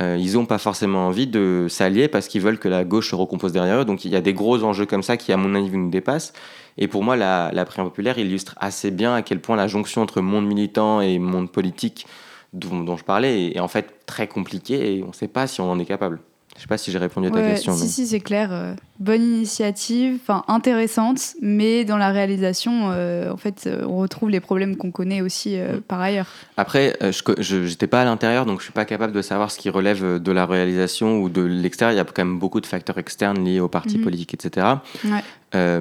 Euh, 0.00 0.16
ils 0.20 0.34
n'ont 0.34 0.46
pas 0.46 0.58
forcément 0.58 1.08
envie 1.08 1.26
de 1.26 1.66
s'allier 1.68 2.06
parce 2.06 2.28
qu'ils 2.28 2.42
veulent 2.42 2.60
que 2.60 2.68
la 2.68 2.84
gauche 2.84 3.10
se 3.10 3.16
recompose 3.16 3.50
derrière 3.50 3.80
eux. 3.80 3.84
Donc 3.84 4.04
il 4.04 4.12
y 4.12 4.14
a 4.14 4.20
des 4.20 4.34
gros 4.34 4.62
enjeux 4.62 4.86
comme 4.86 5.02
ça 5.02 5.16
qui, 5.16 5.32
à 5.32 5.36
mon 5.36 5.52
avis, 5.56 5.76
nous 5.76 5.90
dépassent. 5.90 6.32
Et 6.78 6.86
pour 6.86 7.02
moi, 7.02 7.16
la, 7.16 7.50
la 7.52 7.64
populaire 7.64 8.18
illustre 8.18 8.54
assez 8.60 8.92
bien 8.92 9.16
à 9.16 9.22
quel 9.22 9.40
point 9.40 9.56
la 9.56 9.66
jonction 9.66 10.02
entre 10.02 10.20
monde 10.20 10.46
militant 10.46 11.00
et 11.00 11.18
monde 11.18 11.50
politique 11.50 12.06
dont, 12.52 12.96
je 12.96 13.02
parlais 13.02 13.48
est, 13.48 13.58
en 13.58 13.66
fait 13.66 14.06
très 14.06 14.28
compliquée 14.28 14.98
et 14.98 15.02
on 15.02 15.08
ne 15.08 15.12
sait 15.12 15.26
pas 15.26 15.48
si 15.48 15.60
on 15.60 15.68
en 15.68 15.80
est 15.80 15.86
capable. 15.86 16.20
Je 16.56 16.62
sais 16.62 16.68
pas 16.68 16.76
si 16.76 16.92
j'ai 16.92 16.98
répondu 16.98 17.28
à 17.28 17.30
ta 17.30 17.42
question. 17.42 17.74
Si, 17.74 17.88
si, 17.88 18.06
c'est 18.06 18.20
clair. 18.20 18.50
Euh, 18.52 18.74
bonne 19.00 19.22
initiative, 19.22 20.18
enfin 20.22 20.44
intéressante, 20.48 21.34
mais 21.40 21.84
dans 21.84 21.96
la 21.96 22.10
réalisation, 22.10 22.90
euh, 22.90 23.30
en 23.30 23.36
fait, 23.36 23.66
euh, 23.66 23.86
on 23.86 23.96
retrouve 23.96 24.28
les 24.28 24.40
problèmes 24.40 24.76
qu'on 24.76 24.90
connaît 24.90 25.22
aussi 25.22 25.56
mm. 25.56 25.80
par 25.80 26.00
ailleurs. 26.00 26.28
Après, 26.58 26.96
je 27.00 27.56
n'étais 27.56 27.86
pas 27.86 28.02
à 28.02 28.04
l'intérieur, 28.04 28.44
donc 28.44 28.60
je 28.60 28.64
suis 28.64 28.72
pas 28.72 28.84
capable 28.84 29.12
de 29.12 29.22
savoir 29.22 29.50
ce 29.50 29.58
qui 29.58 29.70
relève 29.70 30.22
de 30.22 30.32
la 30.32 30.44
réalisation 30.44 31.20
ou 31.20 31.30
de 31.30 31.40
l'extérieur. 31.40 31.94
Il 31.94 31.96
y 31.96 32.00
a 32.00 32.04
quand 32.04 32.24
même 32.24 32.38
beaucoup 32.38 32.60
de 32.60 32.66
facteurs 32.66 32.98
externes 32.98 33.42
liés 33.44 33.60
aux 33.60 33.68
partis 33.68 33.98
mm-hmm. 33.98 34.02
politiques, 34.02 34.34
etc. 34.34 34.66
Ouais. 35.04 35.80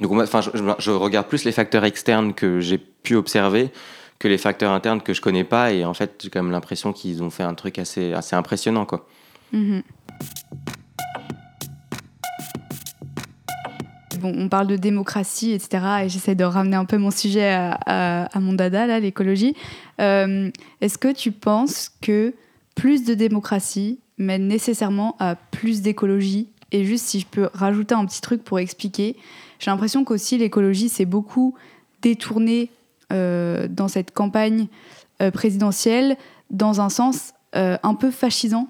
Donc, 0.00 0.12
enfin, 0.12 0.40
je, 0.42 0.50
je, 0.78 0.90
regarde 0.90 1.26
plus 1.26 1.44
les 1.44 1.52
facteurs 1.52 1.84
externes 1.84 2.34
que 2.34 2.60
j'ai 2.60 2.76
pu 2.76 3.16
observer 3.16 3.70
que 4.18 4.28
les 4.28 4.38
facteurs 4.38 4.72
internes 4.72 5.00
que 5.00 5.14
je 5.14 5.20
connais 5.20 5.44
pas. 5.44 5.72
Et 5.72 5.84
en 5.84 5.94
fait, 5.94 6.20
j'ai 6.22 6.30
quand 6.30 6.42
même 6.42 6.52
l'impression 6.52 6.92
qu'ils 6.92 7.22
ont 7.22 7.30
fait 7.30 7.42
un 7.42 7.54
truc 7.54 7.78
assez, 7.78 8.12
assez 8.12 8.36
impressionnant, 8.36 8.84
quoi. 8.84 9.06
Mhm. 9.52 9.82
Bon, 14.20 14.32
on 14.36 14.48
parle 14.48 14.66
de 14.66 14.76
démocratie, 14.76 15.52
etc. 15.52 15.84
Et 16.04 16.08
j'essaie 16.08 16.34
de 16.34 16.44
ramener 16.44 16.76
un 16.76 16.84
peu 16.84 16.96
mon 16.96 17.10
sujet 17.10 17.52
à, 17.52 18.28
mon 18.36 18.54
dada, 18.54 18.86
là, 18.86 19.00
l'écologie. 19.00 19.54
Euh, 20.00 20.50
est-ce 20.80 20.98
que 20.98 21.12
tu 21.12 21.32
penses 21.32 21.90
que 22.00 22.34
plus 22.74 23.04
de 23.04 23.14
démocratie 23.14 24.00
mène 24.18 24.48
nécessairement 24.48 25.16
à 25.18 25.34
plus 25.34 25.82
d'écologie? 25.82 26.48
Et 26.72 26.84
juste 26.84 27.06
si 27.06 27.20
je 27.20 27.26
peux 27.26 27.48
rajouter 27.52 27.94
un 27.94 28.04
petit 28.06 28.20
truc 28.20 28.42
pour 28.42 28.58
expliquer, 28.58 29.16
j'ai 29.58 29.70
l'impression 29.70 30.04
qu'aussi 30.04 30.38
l'écologie 30.38 30.88
s'est 30.88 31.04
beaucoup 31.04 31.54
détournée 32.02 32.70
euh, 33.12 33.68
dans 33.68 33.88
cette 33.88 34.12
campagne 34.12 34.66
euh, 35.22 35.30
présidentielle 35.30 36.16
dans 36.50 36.80
un 36.80 36.88
sens 36.88 37.32
un 37.54 37.94
peu 37.94 38.10
fascisant 38.10 38.68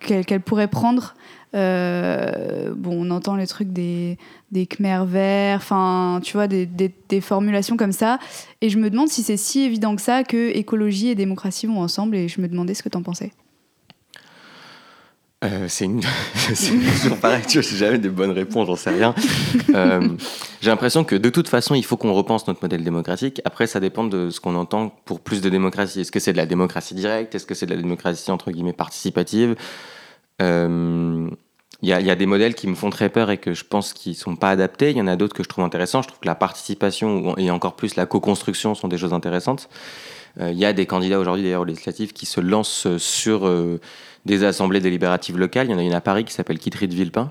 qu'elle 0.00 0.40
pourrait 0.40 0.68
prendre. 0.68 1.14
bon, 1.52 3.06
on 3.06 3.10
entend 3.10 3.36
les 3.36 3.46
trucs 3.46 3.72
des, 3.72 4.18
des 4.52 4.66
Khmer 4.66 5.04
verts, 5.06 5.58
enfin, 5.58 6.20
tu 6.22 6.34
vois, 6.34 6.46
des, 6.46 6.66
des, 6.66 6.92
des, 7.08 7.20
formulations 7.20 7.76
comme 7.76 7.92
ça. 7.92 8.18
Et 8.60 8.68
je 8.70 8.78
me 8.78 8.90
demande 8.90 9.08
si 9.08 9.22
c'est 9.22 9.36
si 9.36 9.60
évident 9.62 9.96
que 9.96 10.02
ça 10.02 10.24
que 10.24 10.56
écologie 10.56 11.08
et 11.08 11.14
démocratie 11.14 11.66
vont 11.66 11.80
ensemble. 11.80 12.16
Et 12.16 12.28
je 12.28 12.40
me 12.40 12.48
demandais 12.48 12.74
ce 12.74 12.82
que 12.82 12.88
tu 12.88 12.98
en 12.98 13.02
pensais. 13.02 13.32
Euh, 15.42 15.66
c'est 15.68 15.86
une... 15.86 16.02
toujours 17.02 17.16
pareil, 17.20 17.42
tu 17.48 17.60
vois, 17.60 17.68
j'ai 17.68 17.76
jamais 17.76 17.98
de 17.98 18.10
bonnes 18.10 18.30
réponses, 18.30 18.66
j'en 18.66 18.76
sais 18.76 18.90
rien. 18.90 19.14
Euh, 19.74 20.08
j'ai 20.60 20.68
l'impression 20.70 21.02
que 21.02 21.16
de 21.16 21.30
toute 21.30 21.48
façon, 21.48 21.74
il 21.74 21.84
faut 21.84 21.96
qu'on 21.96 22.12
repense 22.12 22.46
notre 22.46 22.62
modèle 22.62 22.84
démocratique. 22.84 23.40
Après, 23.46 23.66
ça 23.66 23.80
dépend 23.80 24.04
de 24.04 24.28
ce 24.28 24.38
qu'on 24.38 24.54
entend 24.54 24.90
pour 25.06 25.20
plus 25.20 25.40
de 25.40 25.48
démocratie. 25.48 26.02
Est-ce 26.02 26.12
que 26.12 26.20
c'est 26.20 26.32
de 26.32 26.36
la 26.36 26.44
démocratie 26.44 26.94
directe? 26.94 27.34
Est-ce 27.34 27.46
que 27.46 27.54
c'est 27.54 27.64
de 27.64 27.74
la 27.74 27.80
démocratie 27.80 28.30
entre 28.30 28.50
guillemets 28.50 28.74
participative? 28.74 29.56
Euh, 30.42 31.30
Il 31.82 31.88
y, 31.88 31.94
a, 31.94 32.00
y, 32.00 32.10
a, 32.10 32.16
des 32.16 32.26
modèles 32.26 32.54
qui 32.54 32.66
me 32.66 32.74
font 32.74 32.90
très 32.90 33.08
peur 33.08 33.30
et 33.30 33.38
que 33.38 33.54
je 33.54 33.64
pense 33.64 33.94
qu'ils 33.94 34.16
sont 34.16 34.36
pas 34.36 34.50
adaptés. 34.50 34.90
Il 34.90 34.98
y 34.98 35.00
en 35.00 35.06
a 35.06 35.16
d'autres 35.16 35.34
que 35.34 35.42
je 35.42 35.48
trouve 35.48 35.64
intéressants. 35.64 36.02
Je 36.02 36.08
trouve 36.08 36.20
que 36.20 36.28
la 36.28 36.34
participation 36.34 37.34
et 37.38 37.50
encore 37.50 37.76
plus 37.76 37.96
la 37.96 38.04
co-construction 38.04 38.74
sont 38.74 38.88
des 38.88 38.98
choses 38.98 39.14
intéressantes. 39.14 39.70
Il 40.38 40.58
y 40.58 40.64
a 40.64 40.72
des 40.72 40.86
candidats 40.86 41.18
aujourd'hui 41.18 41.42
d'ailleurs 41.42 41.62
aux 41.62 41.64
législatives 41.64 42.12
qui 42.12 42.24
se 42.24 42.40
lancent 42.40 42.86
sur 42.98 43.50
des 44.26 44.44
assemblées 44.44 44.80
délibératives 44.80 45.38
locales. 45.38 45.68
Il 45.68 45.72
y 45.72 45.74
en 45.74 45.78
a 45.78 45.82
une 45.82 45.94
à 45.94 46.00
Paris 46.00 46.24
qui 46.24 46.32
s'appelle 46.32 46.58
Quitterie 46.58 46.88
de 46.88 46.94
Villepin. 46.94 47.30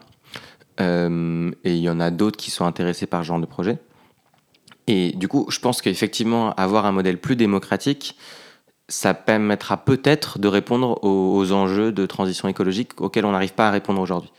Euh, 0.80 1.52
et 1.64 1.74
il 1.74 1.82
y 1.82 1.90
en 1.90 2.00
a 2.00 2.12
d'autres 2.12 2.38
qui 2.38 2.52
sont 2.52 2.66
intéressés 2.66 3.06
par 3.06 3.22
ce 3.24 3.28
genre 3.28 3.40
de 3.40 3.46
projet. 3.46 3.80
Et 4.88 5.12
du 5.12 5.28
coup, 5.28 5.46
je 5.50 5.60
pense 5.60 5.82
qu'effectivement, 5.82 6.54
avoir 6.54 6.86
un 6.86 6.92
modèle 6.92 7.20
plus 7.20 7.36
démocratique, 7.36 8.18
ça 8.88 9.14
permettra 9.14 9.78
peut-être 9.78 10.40
de 10.40 10.48
répondre 10.48 11.04
aux, 11.04 11.52
enjeux 11.52 11.92
de 11.92 12.06
transition 12.06 12.48
écologique 12.48 13.00
auxquels 13.00 13.26
on 13.26 13.32
n'arrive 13.32 13.54
pas 13.54 13.68
à 13.68 13.72
répondre 13.72 14.02
aujourd'hui. 14.02 14.32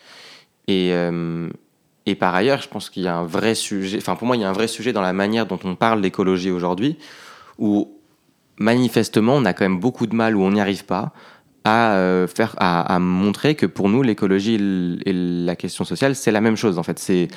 Euh, 0.69 1.49
et 2.07 2.15
par 2.17 2.35
ailleurs, 2.35 2.61
je 2.63 2.69
pense 2.69 2.91
qu'il 2.91 3.05
y 3.05 3.09
a 3.09 3.17
un 3.17 3.25
vrai 3.25 3.55
sujet, 3.55 3.99
enfin 3.99 4.17
pour 4.17 4.27
moi, 4.27 4.37
il 4.37 4.43
y 4.43 4.45
a 4.45 4.49
un 4.49 4.53
vrai 4.53 4.67
sujet 4.67 4.93
dans 4.93 5.03
la 5.03 5.13
manière 5.13 5.47
dont 5.47 5.59
on 5.65 5.77
parle 5.77 6.01
d'écologie 6.01 6.51
aujourd'hui, 6.51 6.99
où 7.59 7.97
manifestement, 8.57 9.35
on 9.35 9.45
a 9.45 9.53
quand 9.53 9.65
même 9.65 9.81
beaucoup 9.81 10.07
de 10.07 10.15
mal, 10.15 10.37
où 10.37 10.43
on 10.43 10.51
n'y 10.51 10.61
arrive 10.61 10.85
pas, 10.85 11.13
à 11.65 11.93
euh, 11.93 12.27
faire 12.27 12.55
à, 12.59 12.99
montrer 12.99 13.55
que 13.55 13.67
pour 13.67 13.89
nous 13.89 14.03
l'écologie 14.03 14.55
et 15.05 15.13
la 15.13 15.57
question 15.57 15.85
sociale 15.85 16.15
c'est 16.15 16.31
la 16.31 16.41
même 16.41 16.57
chose 16.57 16.79
en 16.79 16.83
fait. 16.83 16.99
C'est 16.99 17.29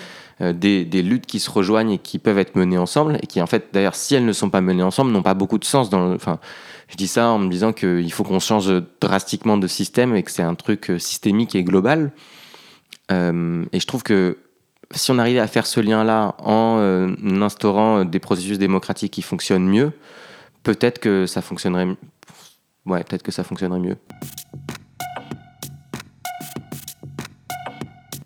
euh, 0.42 0.54
des, 0.54 0.86
luttes 1.02 1.26
qui 1.26 1.40
se 1.40 1.50
rejoignent 1.50 1.92
et 1.92 1.98
qui 1.98 2.20
peuvent 2.20 2.38
être 2.38 2.56
menées 2.56 2.78
ensemble 2.78 3.18
et 3.22 3.28
qui 3.28 3.42
en 3.42 3.48
fait 3.48 3.68
d'ailleurs 3.74 3.96
si 3.96 4.16
elles 4.16 4.26
ne 4.26 4.34
sont 4.34 4.50
pas 4.50 4.62
menées 4.62 4.84
ensemble 4.84 5.12
n'ont 5.12 5.24
pas 5.24 5.34
beaucoup 5.34 5.58
de 5.58 5.66
sens 5.66 5.94
enfin 5.94 6.40
je 6.88 6.96
dis 6.96 7.08
ça 7.08 7.28
en 7.28 7.40
me 7.40 7.50
disant 7.50 7.74
qu'il 7.74 8.12
faut 8.14 8.24
qu'on 8.24 8.40
change 8.40 8.72
drastiquement 9.02 9.58
de 9.58 9.68
système 9.68 10.16
et 10.16 10.24
que 10.24 10.32
c'est 10.32 10.44
un 10.44 10.56
truc 10.56 10.90
euh, 10.90 11.00
systémique 11.00 11.56
et 11.56 11.64
global. 11.64 12.12
Et 13.12 13.80
je 13.80 13.86
trouve 13.86 14.02
que 14.02 14.40
si 14.90 15.12
on 15.12 15.20
arrivait 15.20 15.40
à 15.40 15.46
faire 15.46 15.68
ce 15.68 15.80
lien 15.80 16.04
là 16.04 16.34
en 16.40 17.14
instaurant 17.44 18.06
des 18.06 18.18
processus 18.18 18.58
démocratiques 18.58 19.14
qui 19.14 19.22
fonctionnent 19.22 19.68
mieux 19.68 19.92
peut-être 20.64 21.00
que 21.00 21.26
ça 21.26 21.42
fonctionnerait 21.42 21.96
ouais, 22.86 23.04
peut-être 23.04 23.24
que 23.24 23.32
ça 23.32 23.44
fonctionnerait 23.44 23.80
mieux. 23.80 23.98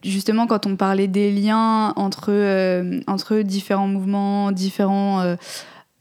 Justement, 0.08 0.48
quand 0.48 0.66
on 0.66 0.78
parlait 0.78 1.10
des 1.10 1.32
liens 1.32 1.92
entre, 1.98 2.30
euh, 2.30 3.02
entre 3.08 3.40
différents 3.40 3.90
mouvements, 3.90 4.54
différents, 4.54 5.20
euh, 5.20 5.36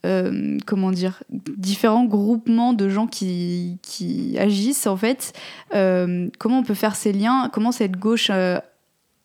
euh, 0.04 0.59
comment 0.64 0.92
dire, 0.92 1.24
différents 1.28 2.04
groupements 2.04 2.72
de 2.72 2.88
gens 2.88 3.09
qui, 3.09 3.78
qui 3.82 4.38
agissent, 4.38 4.86
en 4.86 4.96
fait, 4.96 5.32
comment 5.72 6.61
on 6.61 6.62
peut 6.62 6.74
faire 6.74 6.94
ces 6.94 7.12
liens? 7.12 7.50
Comment 7.52 7.72
cette 7.72 7.96
gauche 7.96 8.30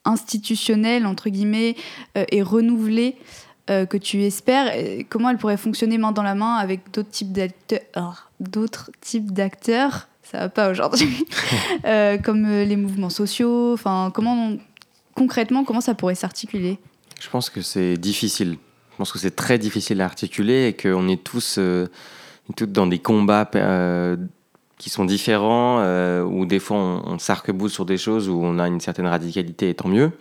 institutionnelle, 0.03 1.05
entre 1.05 1.29
guillemets, 1.29 1.75
est 2.15 2.41
renouvelée 2.41 3.17
que 3.67 3.97
tu 3.97 4.23
espères, 4.23 4.73
comment 5.09 5.29
elle 5.29 5.37
pourrait 5.37 5.57
fonctionner 5.57 5.99
main 5.99 6.11
dans 6.11 6.23
la 6.23 6.33
main 6.33 6.55
avec 6.55 6.91
d'autres 6.91 7.11
types 7.11 7.31
d'acteurs, 7.31 8.30
d'autres 8.41 8.91
types 9.01 9.31
d'acteurs, 9.31 10.07
ça 10.23 10.39
va 10.39 10.49
pas 10.49 10.69
aujourd'hui, 10.69 11.25
comme 12.23 12.47
les 12.47 12.75
mouvements 12.75 13.09
sociaux. 13.09 13.73
Enfin, 13.73 14.11
comment 14.13 14.57
concrètement, 15.15 15.63
comment 15.63 15.81
ça 15.81 15.93
pourrait 15.93 16.15
s'articuler? 16.15 16.79
Je 17.19 17.29
pense 17.29 17.49
que 17.49 17.61
c'est 17.61 17.97
difficile. 17.97 18.57
Je 18.91 18.97
pense 18.97 19.11
que 19.11 19.19
c'est 19.19 19.35
très 19.35 19.57
difficile 19.57 20.01
à 20.01 20.05
articuler 20.05 20.67
et 20.67 20.73
qu'on 20.73 21.07
est 21.07 21.23
tous, 21.23 21.59
toutes 22.55 22.71
dans 22.71 22.87
des 22.87 22.99
combats 22.99 23.45
qui 24.81 24.89
sont 24.89 25.05
différents, 25.05 25.77
euh, 25.81 26.23
où 26.23 26.47
des 26.47 26.57
fois 26.57 26.75
on, 26.77 27.03
on 27.05 27.19
s'arc-boute 27.19 27.69
sur 27.69 27.85
des 27.85 27.99
choses 27.99 28.27
où 28.27 28.41
on 28.43 28.57
a 28.57 28.67
une 28.67 28.79
certaine 28.79 29.05
radicalité, 29.05 29.69
et 29.69 29.75
tant 29.75 29.87
mieux. 29.87 30.11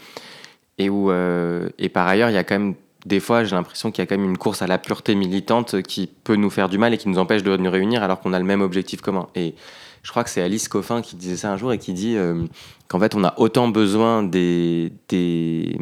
Et, 0.77 0.91
où, 0.91 1.11
euh, 1.11 1.71
et 1.79 1.89
par 1.89 2.07
ailleurs, 2.07 2.29
il 2.29 2.35
y 2.35 2.37
a 2.37 2.45
quand 2.45 2.59
même 2.59 2.75
des 3.07 3.21
fois, 3.21 3.45
j'ai 3.45 3.57
l'impression 3.57 3.91
qu'il 3.91 4.03
y 4.03 4.05
a 4.05 4.07
quand 4.07 4.17
même 4.17 4.29
une 4.29 4.39
course 4.39 4.63
à 4.63 4.67
la 4.67 4.79
pureté 4.79 5.15
militante 5.15 5.83
qui 5.83 6.07
peut 6.07 6.37
nous 6.37 6.51
faire 6.51 6.69
du 6.69 6.79
mal 6.79 6.93
et 6.93 6.99
qui 6.99 7.09
nous 7.09 7.19
empêche 7.19 7.43
de 7.43 7.57
nous 7.57 7.71
réunir 7.71 8.03
alors 8.03 8.21
qu'on 8.21 8.33
a 8.33 8.39
le 8.39 8.45
même 8.45 8.61
objectif 8.61 9.01
commun. 9.01 9.29
Et 9.35 9.55
je 10.03 10.11
crois 10.11 10.25
que 10.25 10.31
c'est 10.31 10.43
Alice 10.43 10.69
Coffin 10.69 11.03
qui 11.03 11.17
disait 11.17 11.37
ça 11.37 11.51
un 11.53 11.57
jour 11.57 11.73
et 11.73 11.79
qui 11.79 11.93
dit 11.93 12.17
euh, 12.17 12.45
qu'en 12.89 12.99
fait, 12.99 13.15
on 13.15 13.25
a 13.25 13.35
autant 13.39 13.69
besoin 13.69 14.23
des, 14.23 14.93
des 15.09 15.77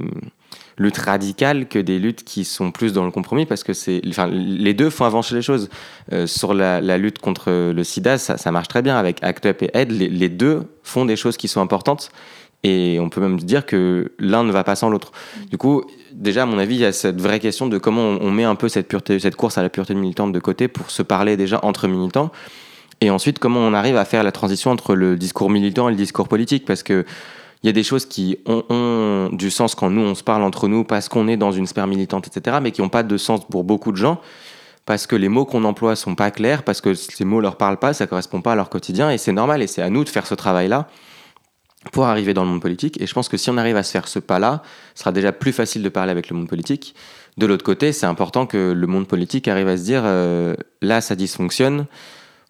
luttes 0.78 0.98
radicales 0.98 1.66
que 1.66 1.78
des 1.78 1.98
luttes 1.98 2.24
qui 2.24 2.44
sont 2.44 2.70
plus 2.70 2.92
dans 2.92 3.04
le 3.04 3.10
compromis 3.10 3.46
parce 3.46 3.64
que 3.64 3.72
c'est, 3.72 4.00
enfin, 4.08 4.28
les 4.28 4.74
deux 4.74 4.90
font 4.90 5.04
avancer 5.04 5.34
les 5.34 5.42
choses. 5.42 5.68
Euh, 6.12 6.26
sur 6.26 6.54
la, 6.54 6.80
lutte 6.98 7.18
contre 7.18 7.72
le 7.72 7.84
sida, 7.84 8.18
ça, 8.18 8.52
marche 8.52 8.68
très 8.68 8.82
bien 8.82 8.96
avec 8.96 9.22
ACT 9.22 9.46
UP 9.46 9.62
et 9.62 9.70
AID. 9.74 9.90
Les, 9.90 10.28
deux 10.28 10.62
font 10.82 11.04
des 11.04 11.16
choses 11.16 11.36
qui 11.36 11.48
sont 11.48 11.60
importantes 11.60 12.10
et 12.62 12.98
on 13.00 13.08
peut 13.08 13.20
même 13.20 13.38
dire 13.38 13.66
que 13.66 14.12
l'un 14.18 14.42
ne 14.44 14.52
va 14.52 14.64
pas 14.64 14.76
sans 14.76 14.88
l'autre. 14.88 15.12
Du 15.50 15.58
coup, 15.58 15.84
déjà, 16.18 16.42
à 16.42 16.46
mon 16.46 16.58
avis, 16.58 16.74
il 16.74 16.80
y 16.80 16.84
a 16.84 16.92
cette 16.92 17.20
vraie 17.20 17.40
question 17.40 17.68
de 17.68 17.78
comment 17.78 18.18
on, 18.20 18.30
met 18.30 18.44
un 18.44 18.56
peu 18.56 18.68
cette, 18.68 18.88
pureté, 18.88 19.18
cette 19.18 19.36
course 19.36 19.56
à 19.56 19.62
la 19.62 19.70
pureté 19.70 19.94
militante 19.94 20.32
de 20.32 20.40
côté 20.40 20.68
pour 20.68 20.90
se 20.90 21.02
parler 21.02 21.36
déjà 21.36 21.60
entre 21.62 21.88
militants. 21.88 22.30
Et 23.00 23.10
ensuite, 23.10 23.38
comment 23.38 23.60
on 23.60 23.72
arrive 23.72 23.96
à 23.96 24.04
faire 24.04 24.24
la 24.24 24.32
transition 24.32 24.70
entre 24.70 24.94
le 24.94 25.16
discours 25.16 25.48
militant 25.50 25.88
et 25.88 25.92
le 25.92 25.96
discours 25.96 26.28
politique? 26.28 26.64
Parce 26.66 26.82
que 26.82 27.04
il 27.62 27.66
y 27.66 27.70
a 27.70 27.72
des 27.72 27.82
choses 27.82 28.06
qui 28.06 28.38
ont, 28.46 29.30
du 29.32 29.50
sens 29.50 29.74
quand 29.74 29.90
nous, 29.90 30.02
on 30.02 30.14
se 30.14 30.22
parle 30.22 30.44
entre 30.44 30.68
nous 30.68 30.84
parce 30.84 31.08
qu'on 31.08 31.26
est 31.26 31.36
dans 31.36 31.50
une 31.50 31.66
sphère 31.66 31.88
militante, 31.88 32.28
etc., 32.28 32.58
mais 32.62 32.70
qui 32.70 32.82
n'ont 32.82 32.88
pas 32.88 33.02
de 33.02 33.16
sens 33.16 33.44
pour 33.48 33.64
beaucoup 33.64 33.90
de 33.90 33.96
gens 33.96 34.20
parce 34.86 35.08
que 35.08 35.16
les 35.16 35.28
mots 35.28 35.44
qu'on 35.44 35.64
emploie 35.64 35.96
sont 35.96 36.14
pas 36.14 36.30
clairs, 36.30 36.62
parce 36.62 36.80
que 36.80 36.94
ces 36.94 37.26
mots 37.26 37.42
leur 37.42 37.56
parlent 37.56 37.76
pas, 37.76 37.92
ça 37.92 38.06
correspond 38.06 38.40
pas 38.40 38.52
à 38.52 38.54
leur 38.54 38.70
quotidien, 38.70 39.10
et 39.10 39.18
c'est 39.18 39.32
normal, 39.32 39.60
et 39.60 39.66
c'est 39.66 39.82
à 39.82 39.90
nous 39.90 40.02
de 40.02 40.08
faire 40.08 40.26
ce 40.26 40.34
travail-là 40.34 40.88
pour 41.92 42.06
arriver 42.06 42.34
dans 42.34 42.42
le 42.42 42.50
monde 42.50 42.62
politique. 42.62 43.00
Et 43.00 43.06
je 43.06 43.14
pense 43.14 43.28
que 43.28 43.36
si 43.36 43.50
on 43.50 43.56
arrive 43.56 43.76
à 43.76 43.82
se 43.82 43.90
faire 43.90 44.08
ce 44.08 44.18
pas-là, 44.18 44.62
ce 44.94 45.00
sera 45.00 45.12
déjà 45.12 45.32
plus 45.32 45.52
facile 45.52 45.82
de 45.82 45.88
parler 45.88 46.10
avec 46.10 46.30
le 46.30 46.36
monde 46.36 46.48
politique. 46.48 46.94
De 47.36 47.46
l'autre 47.46 47.64
côté, 47.64 47.92
c'est 47.92 48.06
important 48.06 48.46
que 48.46 48.72
le 48.72 48.86
monde 48.86 49.06
politique 49.06 49.48
arrive 49.48 49.68
à 49.68 49.76
se 49.76 49.84
dire, 49.84 50.02
euh, 50.04 50.54
là, 50.82 51.00
ça 51.00 51.14
dysfonctionne, 51.14 51.86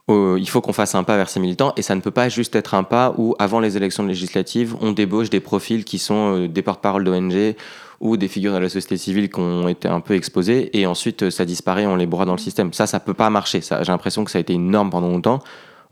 il 0.09 0.49
faut 0.49 0.61
qu'on 0.61 0.73
fasse 0.73 0.95
un 0.95 1.05
pas 1.05 1.17
vers 1.17 1.29
ces 1.29 1.41
militants 1.41 1.73
et 1.77 1.83
ça 1.83 1.95
ne 1.95 2.01
peut 2.01 2.11
pas 2.11 2.29
juste 2.29 2.57
être 2.57 2.75
un 2.75 2.83
pas 2.83 3.15
où, 3.19 3.35
avant 3.39 3.61
les 3.61 3.77
élections 3.77 4.05
législatives, 4.07 4.75
on 4.81 4.93
débauche 4.93 5.29
des 5.29 5.41
profils 5.41 5.85
qui 5.85 5.99
sont 5.99 6.37
euh, 6.37 6.49
des 6.49 6.63
porte-parole 6.63 7.05
d'ONG 7.05 7.55
ou 8.01 8.17
des 8.17 8.29
figures 8.29 8.55
de 8.55 8.59
la 8.59 8.69
société 8.69 8.97
civile 8.97 9.29
qui 9.29 9.41
ont 9.41 9.69
été 9.69 9.89
un 9.89 10.01
peu 10.01 10.15
exposées 10.15 10.77
et 10.79 10.87
ensuite 10.87 11.25
euh, 11.25 11.31
ça 11.31 11.45
disparaît, 11.45 11.87
on 11.87 11.97
les 11.97 12.07
broie 12.07 12.25
dans 12.25 12.33
le 12.33 12.39
système. 12.39 12.73
Ça, 12.73 12.87
ça 12.87 13.01
peut 13.01 13.15
pas 13.15 13.29
marcher. 13.29 13.61
J'ai 13.61 13.93
l'impression 13.93 14.25
que 14.25 14.31
ça 14.31 14.39
a 14.39 14.41
été 14.41 14.55
une 14.55 14.71
norme 14.71 14.91
pendant 14.91 15.09
longtemps. 15.09 15.41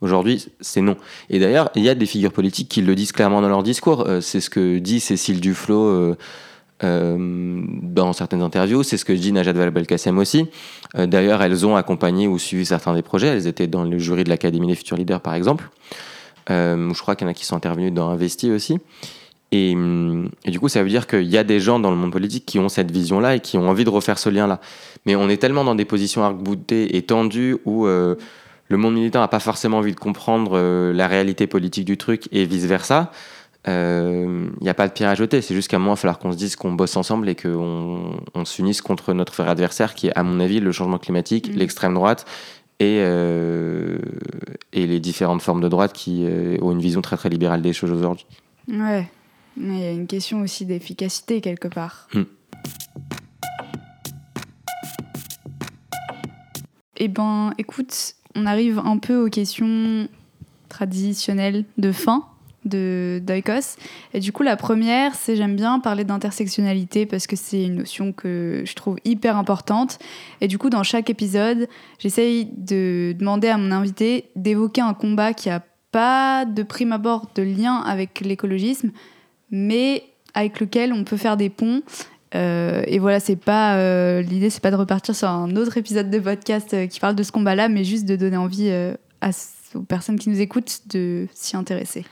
Aujourd'hui, 0.00 0.46
c'est 0.60 0.82
non. 0.82 0.96
Et 1.30 1.38
d'ailleurs, 1.38 1.70
il 1.74 1.82
y 1.82 1.88
a 1.88 1.94
des 1.94 2.06
figures 2.06 2.32
politiques 2.32 2.68
qui 2.68 2.82
le 2.82 2.94
disent 2.94 3.12
clairement 3.12 3.40
dans 3.40 3.48
leur 3.48 3.62
discours. 3.62 4.04
Euh, 4.06 4.20
c'est 4.20 4.40
ce 4.40 4.50
que 4.50 4.78
dit 4.78 5.00
Cécile 5.00 5.40
Duflot. 5.40 6.16
Euh, 6.84 7.62
dans 7.80 8.12
certaines 8.12 8.42
interviews. 8.42 8.82
C'est 8.82 8.98
ce 8.98 9.06
que 9.06 9.12
dit 9.14 9.32
Najat 9.32 9.54
Vallaud-Belkacem 9.54 10.18
aussi. 10.18 10.46
Euh, 10.98 11.06
d'ailleurs, 11.06 11.40
elles 11.42 11.64
ont 11.64 11.74
accompagné 11.74 12.28
ou 12.28 12.38
suivi 12.38 12.66
certains 12.66 12.92
des 12.92 13.00
projets. 13.00 13.28
Elles 13.28 13.46
étaient 13.46 13.66
dans 13.66 13.82
le 13.84 13.98
jury 13.98 14.24
de 14.24 14.28
l'Académie 14.28 14.66
des 14.66 14.74
futurs 14.74 14.98
leaders, 14.98 15.22
par 15.22 15.32
exemple. 15.32 15.70
Euh, 16.50 16.92
je 16.92 17.00
crois 17.00 17.16
qu'il 17.16 17.26
y 17.26 17.28
en 17.28 17.30
a 17.30 17.34
qui 17.34 17.46
sont 17.46 17.56
intervenus 17.56 17.94
dans 17.94 18.10
Investi 18.10 18.50
aussi. 18.50 18.78
Et, 19.52 19.74
du 20.44 20.60
coup, 20.60 20.68
ça 20.68 20.82
veut 20.82 20.88
dire 20.90 21.06
qu'il 21.06 21.24
y 21.24 21.38
a 21.38 21.44
des 21.44 21.60
gens 21.60 21.78
dans 21.78 21.90
le 21.90 21.96
monde 21.96 22.12
politique 22.12 22.44
qui 22.44 22.58
ont 22.58 22.68
cette 22.68 22.90
vision-là 22.90 23.36
et 23.36 23.40
qui 23.40 23.56
ont 23.56 23.70
envie 23.70 23.84
de 23.84 23.90
refaire 23.90 24.18
ce 24.18 24.28
lien-là. 24.28 24.60
Mais 25.06 25.16
on 25.16 25.30
est 25.30 25.38
tellement 25.38 25.64
dans 25.64 25.76
des 25.76 25.86
positions 25.86 26.24
arc-boutées 26.24 26.94
et 26.94 27.02
tendues 27.02 27.56
où 27.64 27.86
le 28.68 28.76
monde 28.76 28.94
militant 28.94 29.20
n'a 29.20 29.28
pas 29.28 29.40
forcément 29.40 29.78
envie 29.78 29.94
de 29.94 30.00
comprendre 30.00 30.58
la 30.92 31.06
réalité 31.06 31.46
politique 31.46 31.84
du 31.84 31.96
truc 31.96 32.28
et 32.32 32.44
vice-versa 32.46 33.10
il 33.66 33.72
euh, 33.72 34.48
n'y 34.60 34.68
a 34.68 34.74
pas 34.74 34.86
de 34.86 34.92
pierre 34.92 35.10
à 35.10 35.16
jeter. 35.16 35.42
C'est 35.42 35.54
juste 35.54 35.68
qu'à 35.68 35.76
un 35.76 35.80
moment, 35.80 35.92
il 35.92 35.96
va 35.96 36.00
falloir 36.00 36.20
qu'on 36.20 36.30
se 36.30 36.36
dise 36.36 36.54
qu'on 36.54 36.72
bosse 36.72 36.96
ensemble 36.96 37.28
et 37.28 37.34
qu'on 37.34 38.12
on, 38.32 38.44
s'unisse 38.44 38.80
contre 38.80 39.12
notre 39.12 39.34
frère 39.34 39.48
adversaire, 39.48 39.96
qui 39.96 40.06
est, 40.06 40.16
à 40.16 40.22
mon 40.22 40.38
avis, 40.38 40.60
le 40.60 40.70
changement 40.70 40.98
climatique, 40.98 41.48
mm. 41.48 41.56
l'extrême 41.56 41.94
droite 41.94 42.26
et, 42.78 42.98
euh, 43.00 43.98
et 44.72 44.86
les 44.86 45.00
différentes 45.00 45.42
formes 45.42 45.60
de 45.60 45.68
droite 45.68 45.92
qui 45.92 46.26
euh, 46.26 46.58
ont 46.62 46.70
une 46.70 46.78
vision 46.78 47.02
très 47.02 47.16
très 47.16 47.28
libérale 47.28 47.60
des 47.60 47.72
choses 47.72 47.90
aujourd'hui. 47.90 48.26
Ouais, 48.68 49.08
il 49.56 49.80
y 49.80 49.84
a 49.84 49.90
une 49.90 50.06
question 50.06 50.42
aussi 50.42 50.64
d'efficacité 50.64 51.40
quelque 51.40 51.66
part. 51.66 52.06
Mm. 52.14 52.22
Eh 56.98 57.08
ben, 57.08 57.52
écoute, 57.58 58.14
on 58.36 58.46
arrive 58.46 58.78
un 58.78 58.98
peu 58.98 59.24
aux 59.24 59.28
questions 59.28 60.08
traditionnelles 60.68 61.64
de 61.78 61.92
fin 61.92 62.24
de 62.66 63.22
d'Oikos. 63.24 63.76
Et 64.12 64.20
du 64.20 64.32
coup, 64.32 64.42
la 64.42 64.56
première, 64.56 65.14
c'est 65.14 65.36
j'aime 65.36 65.56
bien 65.56 65.78
parler 65.78 66.04
d'intersectionnalité 66.04 67.06
parce 67.06 67.26
que 67.26 67.36
c'est 67.36 67.64
une 67.64 67.76
notion 67.76 68.12
que 68.12 68.62
je 68.66 68.74
trouve 68.74 68.96
hyper 69.04 69.36
importante. 69.36 69.98
Et 70.40 70.48
du 70.48 70.58
coup, 70.58 70.68
dans 70.68 70.82
chaque 70.82 71.08
épisode, 71.08 71.68
j'essaye 71.98 72.48
de 72.56 73.14
demander 73.18 73.48
à 73.48 73.56
mon 73.56 73.70
invité 73.70 74.30
d'évoquer 74.36 74.80
un 74.80 74.94
combat 74.94 75.32
qui 75.32 75.48
a 75.48 75.62
pas 75.92 76.44
de 76.44 76.62
prime 76.62 76.92
abord 76.92 77.30
de 77.34 77.42
lien 77.42 77.76
avec 77.76 78.20
l'écologisme, 78.20 78.90
mais 79.50 80.02
avec 80.34 80.60
lequel 80.60 80.92
on 80.92 81.04
peut 81.04 81.16
faire 81.16 81.36
des 81.36 81.48
ponts. 81.48 81.82
Euh, 82.36 82.82
et 82.86 82.98
voilà, 82.98 83.20
c'est 83.20 83.36
pas 83.36 83.76
euh, 83.76 84.20
l'idée, 84.20 84.50
c'est 84.50 84.62
pas 84.62 84.70
de 84.70 84.76
repartir 84.76 85.16
sur 85.16 85.28
un 85.28 85.56
autre 85.56 85.76
épisode 85.76 86.10
de 86.10 86.18
podcast 86.18 86.74
euh, 86.74 86.86
qui 86.86 87.00
parle 87.00 87.14
de 87.14 87.22
ce 87.22 87.32
combat-là, 87.32 87.68
mais 87.68 87.84
juste 87.84 88.04
de 88.04 88.16
donner 88.16 88.36
envie 88.36 88.70
à 89.20 89.32
aux 89.74 89.82
personnes 89.82 90.18
qui 90.18 90.28
nous 90.28 90.40
écoutent 90.40 90.80
de 90.88 91.26
s'y 91.34 91.56
intéresser 91.56 92.04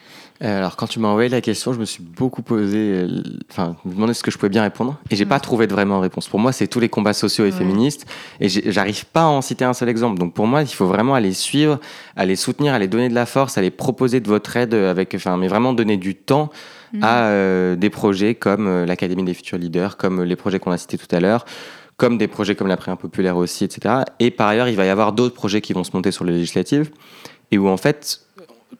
euh, 0.43 0.59
Alors, 0.59 0.77
quand 0.77 0.87
tu 0.87 0.99
m'as 0.99 1.09
envoyé 1.09 1.29
la 1.29 1.41
question, 1.41 1.73
je 1.73 1.79
me 1.79 1.85
suis 1.85 2.03
beaucoup 2.03 2.43
posé, 2.43 2.77
euh, 2.79 3.23
enfin, 3.51 3.77
je 3.85 3.89
me 3.89 3.95
demandais 3.95 4.15
ce 4.15 4.23
que 4.23 4.31
je 4.31 4.39
pouvais 4.39 4.51
bien 4.51 4.63
répondre, 4.63 4.99
et 5.11 5.17
j'ai 5.17 5.27
pas 5.27 5.41
trouvé 5.41 5.67
de 5.67 5.73
vraiment 5.73 6.01
réponse. 6.01 6.29
Pour 6.29 6.41
moi, 6.41 6.53
c'est 6.53 6.67
tous 6.67 6.81
les 6.81 6.89
combats 6.89 7.13
sociaux 7.13 7.47
et 7.47 7.53
féministes, 7.53 8.07
et 8.41 8.49
j'arrive 8.49 9.07
pas 9.07 9.23
à 9.23 9.27
en 9.27 9.43
citer 9.43 9.65
un 9.65 9.75
seul 9.75 9.89
exemple. 9.89 10.19
Donc, 10.19 10.35
pour 10.35 10.47
moi, 10.47 10.63
il 10.63 10.69
faut 10.69 10.87
vraiment 10.87 11.15
aller 11.15 11.33
suivre, 11.33 11.81
aller 12.17 12.37
soutenir, 12.37 12.75
aller 12.75 12.89
donner 12.89 13.09
de 13.09 13.15
la 13.15 13.27
force, 13.27 13.59
aller 13.59 13.71
proposer 13.71 14.21
de 14.21 14.29
votre 14.29 14.57
aide 14.57 14.75
avec, 14.75 15.15
enfin, 15.15 15.37
mais 15.37 15.49
vraiment 15.49 15.73
donner 15.73 15.97
du 15.97 16.15
temps 16.15 16.51
à 17.03 17.25
euh, 17.25 17.77
des 17.77 17.91
projets 17.91 18.35
comme 18.35 18.85
l'Académie 18.85 19.25
des 19.25 19.35
futurs 19.35 19.59
leaders, 19.59 19.97
comme 19.97 20.23
les 20.23 20.37
projets 20.37 20.59
qu'on 20.59 20.73
a 20.73 20.79
cités 20.79 20.99
tout 20.99 21.15
à 21.15 21.21
l'heure 21.21 21.45
comme 21.97 22.19
des 22.19 22.27
projets 22.27 22.57
comme 22.57 22.67
la 22.67 22.77
Prière 22.77 22.97
populaire 22.97 23.37
aussi, 23.37 23.63
etc. 23.63 24.03
Et 24.19 24.33
par 24.33 24.49
ailleurs, 24.49 24.67
il 24.67 24.75
va 24.75 24.85
y 24.85 24.89
avoir 24.89 25.13
d'autres 25.13 25.37
projets 25.37 25.61
qui 25.61 25.73
vont 25.73 25.85
se 25.85 25.93
monter 25.95 26.11
sur 26.11 26.25
les 26.25 26.33
législatives 26.33 26.91
et 27.53 27.59
où 27.59 27.69
en 27.69 27.77
fait 27.77 28.25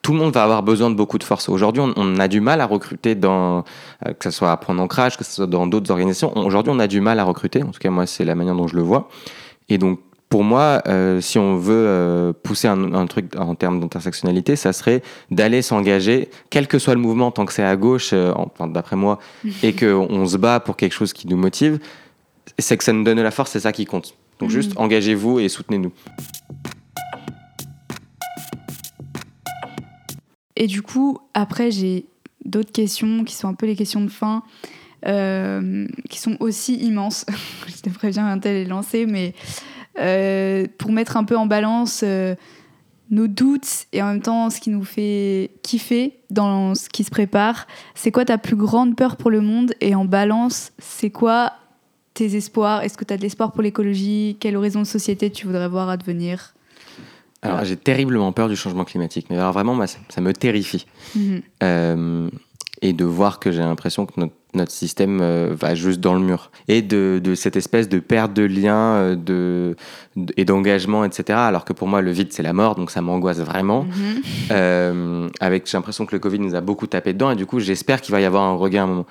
tout 0.03 0.13
le 0.13 0.19
monde 0.19 0.35
va 0.35 0.43
avoir 0.43 0.63
besoin 0.63 0.91
de 0.91 0.95
beaucoup 0.95 1.19
de 1.19 1.25
force. 1.25 1.49
Aujourd'hui, 1.49 1.83
on, 1.97 2.19
a 2.19 2.29
du 2.29 2.41
mal 2.41 2.61
à 2.61 2.67
recruter 2.67 3.15
dans, 3.15 3.65
euh, 4.07 4.13
que 4.13 4.25
ce 4.25 4.31
soit 4.31 4.53
à 4.53 4.57
Prendre 4.57 4.83
Ancrage, 4.83 5.17
que 5.17 5.25
ce 5.25 5.33
soit 5.33 5.47
dans 5.47 5.67
d'autres 5.67 5.91
organisations. 5.91 6.37
Aujourd'hui, 6.37 6.73
on 6.75 6.79
a 6.79 6.87
du 6.87 7.01
mal 7.01 7.19
à 7.21 7.25
recruter. 7.25 7.63
En 7.63 7.71
tout 7.71 7.79
cas, 7.79 7.91
moi, 7.91 8.07
c'est 8.07 8.25
la 8.25 8.35
manière 8.35 8.55
dont 8.55 8.67
je 8.67 8.77
le 8.77 8.83
vois. 8.83 9.09
Et 9.69 9.79
donc, 9.79 10.01
pour 10.35 10.43
moi, 10.43 10.83
euh, 10.89 11.21
si 11.21 11.39
on 11.39 11.59
veut 11.59 11.87
euh, 11.87 12.33
pousser 12.33 12.67
un, 12.67 13.07
truc 13.07 13.37
en 13.37 13.55
termes 13.55 13.79
d'intersectionnalité, 13.79 14.57
ça 14.57 14.73
serait 14.73 15.01
d'aller 15.31 15.63
s'engager, 15.63 16.29
quel 16.51 16.67
que 16.67 16.81
soit 16.81 16.95
le 16.95 17.01
mouvement, 17.01 17.31
tant 17.31 17.47
que 17.47 17.53
c'est 17.53 17.63
à 17.63 17.77
gauche, 17.77 18.13
enfin, 18.13 18.67
d'après 18.67 18.97
moi, 18.97 19.21
et 19.63 19.77
qu'on 19.77 20.27
se 20.27 20.37
bat 20.37 20.59
pour 20.59 20.77
quelque 20.77 20.91
chose 20.91 21.13
qui 21.13 21.29
nous 21.29 21.37
motive, 21.37 21.79
c'est 22.59 22.77
que 22.77 22.83
ça 22.83 22.93
nous 22.93 23.05
donne 23.05 23.23
la 23.23 23.31
force, 23.31 23.53
c'est 23.53 23.61
ça 23.61 23.71
qui 23.71 23.85
compte. 23.85 24.17
Donc, 24.41 24.51
juste 24.51 24.75
mm. 24.75 24.79
engagez-vous 24.79 25.39
et 25.39 25.49
soutenez-nous. 25.49 25.93
Et 30.57 30.67
du 30.67 30.83
coup, 30.83 31.21
après, 31.35 31.71
j'ai 31.71 32.07
d'autres 32.45 32.73
questions 32.73 33.23
qui 33.23 33.37
sont 33.37 33.47
un 33.47 33.55
peu 33.55 33.67
les 33.67 33.77
questions 33.77 34.01
de 34.01 34.11
fin, 34.11 34.43
euh, 35.07 35.87
qui 36.11 36.19
sont 36.19 36.37
aussi 36.41 36.75
immenses. 36.75 37.25
je 37.69 37.83
te 37.83 37.91
préviens, 37.91 38.27
un 38.27 38.41
tel 38.41 38.57
est 38.57 38.65
lancé, 38.65 39.07
mais 39.07 39.33
euh, 39.99 40.67
pour 40.79 40.93
mettre 40.93 41.17
un 41.17 41.25
peu 41.25 41.37
en 41.37 41.47
balance 41.47 42.01
euh, 42.03 42.35
nos 43.11 43.27
doutes 43.27 43.87
et 43.93 44.03
en 44.03 44.07
même 44.07 44.23
temps 44.23 44.51
ce 44.51 44.61
qui 44.61 44.71
nous 44.71 44.85
fait 44.85 45.51
kiffer 45.63 46.19
dans 46.31 46.75
ce 46.75 46.89
qui 46.89 47.05
se 47.05 47.11
prépare, 47.11 47.67
c'est 47.95 48.11
quoi 48.11 48.25
ta 48.25 48.39
plus 48.39 48.57
grande 48.57 48.97
peur 48.97 49.17
pour 49.17 49.31
le 49.31 49.41
monde 49.41 49.75
Et 49.81 49.95
en 49.95 50.05
balance, 50.05 50.73
c'est 50.79 51.11
quoi 51.11 51.53
tes 52.15 52.37
espoirs? 52.37 52.83
Est-ce 52.83 52.97
que 52.97 53.05
tu 53.05 53.13
as 53.13 53.17
de 53.17 53.23
l'espoir 53.23 53.53
pour 53.53 53.63
l'écologie? 53.63 54.37
Quel 54.41 54.57
horizon 54.57 54.81
de 54.81 54.87
société 54.87 55.31
tu 55.31 55.47
voudrais 55.47 55.69
voir 55.69 55.89
advenir? 55.89 56.55
Alors, 57.43 57.63
j'ai 57.65 57.77
terriblement 57.77 58.33
peur 58.33 58.49
du 58.49 58.57
changement 58.57 58.85
climatique, 58.85 59.27
mais 59.29 59.37
alors 59.37 59.53
vraiment, 59.53 59.79
ça, 59.87 60.21
me 60.23 60.33
terrifie. 60.33 60.87
Mhm. 61.15 61.43
Euh, 61.63 62.31
et 62.85 62.93
de 62.93 63.05
voir 63.05 63.41
que 63.41 63.51
j'ai 63.51 63.61
l'impression 63.63 64.05
que 64.05 64.13
notre, 64.19 64.35
notre 64.53 64.71
système 64.71 65.21
euh, 65.23 65.57
va 65.59 65.75
juste 65.75 66.01
dans 66.01 66.13
le 66.13 66.21
mur. 66.21 66.51
Et 66.69 66.83
de, 66.83 67.19
de 67.25 67.35
cette 67.35 67.57
espèce 67.57 67.89
de 67.89 67.99
perte 67.99 68.35
de 68.35 68.43
lien 68.43 68.77
euh, 68.77 69.17
de, 69.17 69.75
de- 70.17 70.35
et 70.37 70.45
d'engagement, 70.45 71.03
etc. 71.05 71.39
Alors 71.39 71.65
que 71.65 71.73
pour 71.73 71.89
moi, 71.89 72.03
le 72.03 72.11
vide, 72.13 72.29
c'est 72.33 72.43
la 72.43 72.53
mort, 72.53 72.75
donc 72.77 72.91
ça 72.91 73.01
m'angoisse 73.01 73.39
vraiment. 73.41 73.85
Mhm. 73.85 74.23
Euh, 74.51 75.29
avec, 75.41 75.67
j'ai 75.69 75.79
l'impression 75.79 76.05
que 76.05 76.15
le 76.15 76.19
Covid 76.21 76.39
nous 76.41 76.55
a 76.55 76.61
beaucoup 76.61 76.87
tapé 76.87 77.15
dedans, 77.15 77.31
et 77.31 77.37
du 77.37 77.47
coup, 77.47 77.59
j'espère 77.59 78.03
qu'il 78.03 78.13
va 78.13 78.21
y 78.21 78.25
avoir 78.27 78.43
un 78.45 78.55
regain 78.55 78.83
à 78.83 78.85
un 78.85 78.89
moment. 78.89 79.07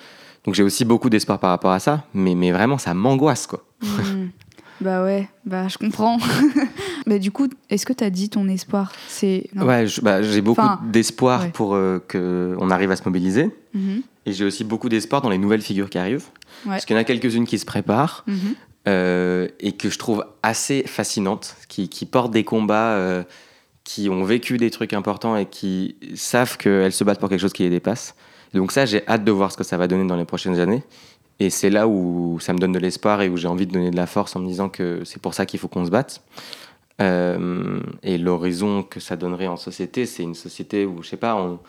Donc 0.45 0.53
j'ai 0.55 0.63
aussi 0.63 0.85
beaucoup 0.85 1.09
d'espoir 1.09 1.39
par 1.39 1.49
rapport 1.49 1.71
à 1.71 1.79
ça, 1.79 2.03
mais, 2.13 2.35
mais 2.35 2.51
vraiment, 2.51 2.77
ça 2.77 2.93
m'angoisse, 2.93 3.47
quoi. 3.47 3.63
Mhm. 3.81 4.29
Bah 4.83 5.03
ouais, 5.03 5.27
bah 5.45 5.67
je 5.69 5.77
comprends. 5.77 6.17
Mais 7.07 7.19
du 7.19 7.31
coup, 7.31 7.47
est-ce 7.69 7.85
que 7.85 7.93
t'as 7.93 8.09
dit 8.09 8.29
ton 8.29 8.47
espoir? 8.47 8.91
C'est. 9.07 9.49
Ouais, 9.55 9.85
bah, 10.01 10.21
j'ai 10.21 10.41
beaucoup 10.41 10.61
Enfin, 10.61 10.79
d'espoir 10.91 11.41
ouais. 11.43 11.49
pour 11.53 11.75
euh, 11.75 11.99
qu'on 12.11 12.69
arrive 12.69 12.91
à 12.91 12.95
se 12.95 13.03
mobiliser. 13.05 13.49
Mhm. 13.73 14.01
Et 14.25 14.33
j'ai 14.33 14.45
aussi 14.45 14.63
beaucoup 14.63 14.89
d'espoir 14.89 15.21
dans 15.21 15.29
les 15.29 15.37
nouvelles 15.37 15.61
figures 15.61 15.89
qui 15.89 15.97
arrivent. 15.97 16.25
Ouais. 16.65 16.71
Parce 16.71 16.85
qu'il 16.85 16.95
y 16.95 16.99
en 16.99 17.01
a 17.01 17.05
quelques-unes 17.05 17.45
qui 17.45 17.59
se 17.59 17.65
préparent 17.65 18.23
Mhm. 18.27 18.35
euh, 18.87 19.47
et 19.59 19.71
que 19.73 19.89
je 19.89 19.97
trouve 19.97 20.25
assez 20.43 20.83
fascinantes, 20.85 21.55
qui, 21.67 21.89
qui 21.89 22.05
portent 22.05 22.31
des 22.31 22.43
combats, 22.43 22.91
euh, 22.93 23.23
qui 23.83 24.09
ont 24.09 24.23
vécu 24.23 24.57
des 24.57 24.69
trucs 24.71 24.93
importants 24.93 25.35
et 25.35 25.45
qui 25.45 25.95
savent 26.15 26.57
qu'elles 26.57 26.93
se 26.93 27.03
battent 27.03 27.19
pour 27.19 27.29
quelque 27.29 27.41
chose 27.41 27.53
qui 27.53 27.63
les 27.63 27.69
dépasse. 27.69 28.15
Donc 28.53 28.71
ça, 28.71 28.85
j'ai 28.85 29.05
hâte 29.07 29.23
de 29.25 29.31
voir 29.31 29.51
ce 29.51 29.57
que 29.57 29.63
ça 29.63 29.77
va 29.77 29.87
donner 29.87 30.05
dans 30.07 30.15
les 30.15 30.25
prochaines 30.25 30.59
années. 30.59 30.83
Et 31.39 31.49
c'est 31.49 31.69
là 31.69 31.87
où 31.87 32.37
ça 32.39 32.53
me 32.53 32.59
donne 32.59 32.71
de 32.71 32.79
l'espoir 32.79 33.21
et 33.21 33.29
où 33.29 33.37
j'ai 33.37 33.47
envie 33.47 33.65
de 33.67 33.71
donner 33.73 33.91
de 33.91 33.95
la 33.95 34.05
force 34.07 34.35
en 34.35 34.39
me 34.39 34.47
disant 34.47 34.69
que 34.69 35.01
c'est 35.03 35.21
pour 35.21 35.33
ça 35.33 35.45
qu'il 35.45 35.59
faut 35.59 35.67
qu'on 35.67 35.85
se 35.85 35.89
batte. 35.91 36.21
Euh, 37.01 37.79
et 38.03 38.17
l'horizon 38.17 38.83
que 38.83 38.99
ça 38.99 39.15
donnerait 39.15 39.47
en 39.47 39.57
société, 39.57 40.05
c'est 40.05 40.23
une 40.23 40.35
société 40.35 40.85
où, 40.85 41.01
je 41.01 41.09
sais 41.09 41.17
pas, 41.17 41.35
on- 41.35 41.59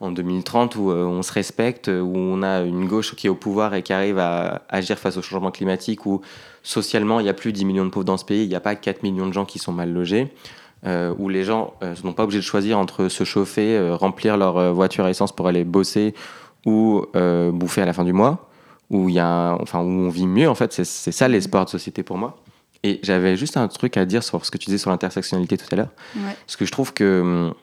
en 0.00 0.10
2030, 0.10 0.74
où 0.74 0.90
euh, 0.90 1.04
on 1.04 1.22
se 1.22 1.32
respecte, 1.32 1.86
où 1.86 2.12
on 2.16 2.42
a 2.42 2.62
une 2.62 2.88
gauche 2.88 3.14
qui 3.14 3.28
est 3.28 3.30
au 3.30 3.36
pouvoir 3.36 3.74
et 3.74 3.82
qui 3.82 3.92
arrive 3.92 4.18
à 4.18 4.62
agir 4.68 4.98
face 4.98 5.16
au 5.16 5.22
changement 5.22 5.52
climatique, 5.52 6.04
où 6.06 6.20
socialement, 6.64 7.20
il 7.20 7.26
y 7.26 7.28
a 7.28 7.34
plus 7.34 7.52
10 7.52 7.64
millions 7.64 7.84
de 7.84 7.90
pauvres 7.90 8.04
dans 8.04 8.16
ce 8.16 8.24
pays, 8.24 8.42
il 8.42 8.48
n'y 8.48 8.56
a 8.56 8.60
pas 8.60 8.74
4 8.74 9.04
millions 9.04 9.28
de 9.28 9.32
gens 9.32 9.44
qui 9.44 9.60
sont 9.60 9.72
mal 9.72 9.92
logés, 9.92 10.34
euh, 10.84 11.14
où 11.18 11.28
les 11.28 11.44
gens 11.44 11.74
euh, 11.84 11.94
sont 11.94 12.12
pas 12.12 12.24
obligés 12.24 12.40
de 12.40 12.44
choisir 12.44 12.76
entre 12.80 13.06
se 13.08 13.22
chauffer, 13.22 13.90
remplir 13.92 14.36
leur 14.36 14.74
voiture 14.74 15.04
à 15.04 15.10
essence 15.10 15.30
pour 15.30 15.46
aller 15.46 15.62
bosser 15.62 16.14
ou 16.66 17.04
bouffer 17.52 17.82
à 17.82 17.86
la 17.86 17.92
fin 17.92 18.02
du 18.04 18.12
mois, 18.12 18.48
où, 18.92 19.08
il 19.08 19.16
y 19.16 19.18
a 19.18 19.56
enfin, 19.60 19.80
où 19.80 19.88
on 19.88 20.08
vit 20.08 20.28
mieux, 20.28 20.48
en 20.48 20.54
fait, 20.54 20.72
c'est 20.72 21.12
ça 21.12 21.26
l'espoir 21.26 21.64
de 21.64 21.70
société 21.70 22.04
pour 22.04 22.18
moi. 22.18 22.38
Et 22.84 23.00
j'avais 23.02 23.36
juste 23.36 23.56
un 23.56 23.68
truc 23.68 23.96
à 23.96 24.04
dire 24.04 24.22
sur 24.22 24.44
ce 24.44 24.50
que 24.50 24.58
tu 24.58 24.66
disais 24.66 24.78
sur 24.78 24.90
l'intersectionnalité 24.90 25.56
tout 25.56 25.66
à 25.72 25.76
l'heure. 25.76 25.92
Ouais. 26.16 26.36
Parce 26.46 26.56
que 26.56 26.64
je 26.64 26.72
trouve 26.72 26.92
que 26.92 27.20
hum, 27.20 27.54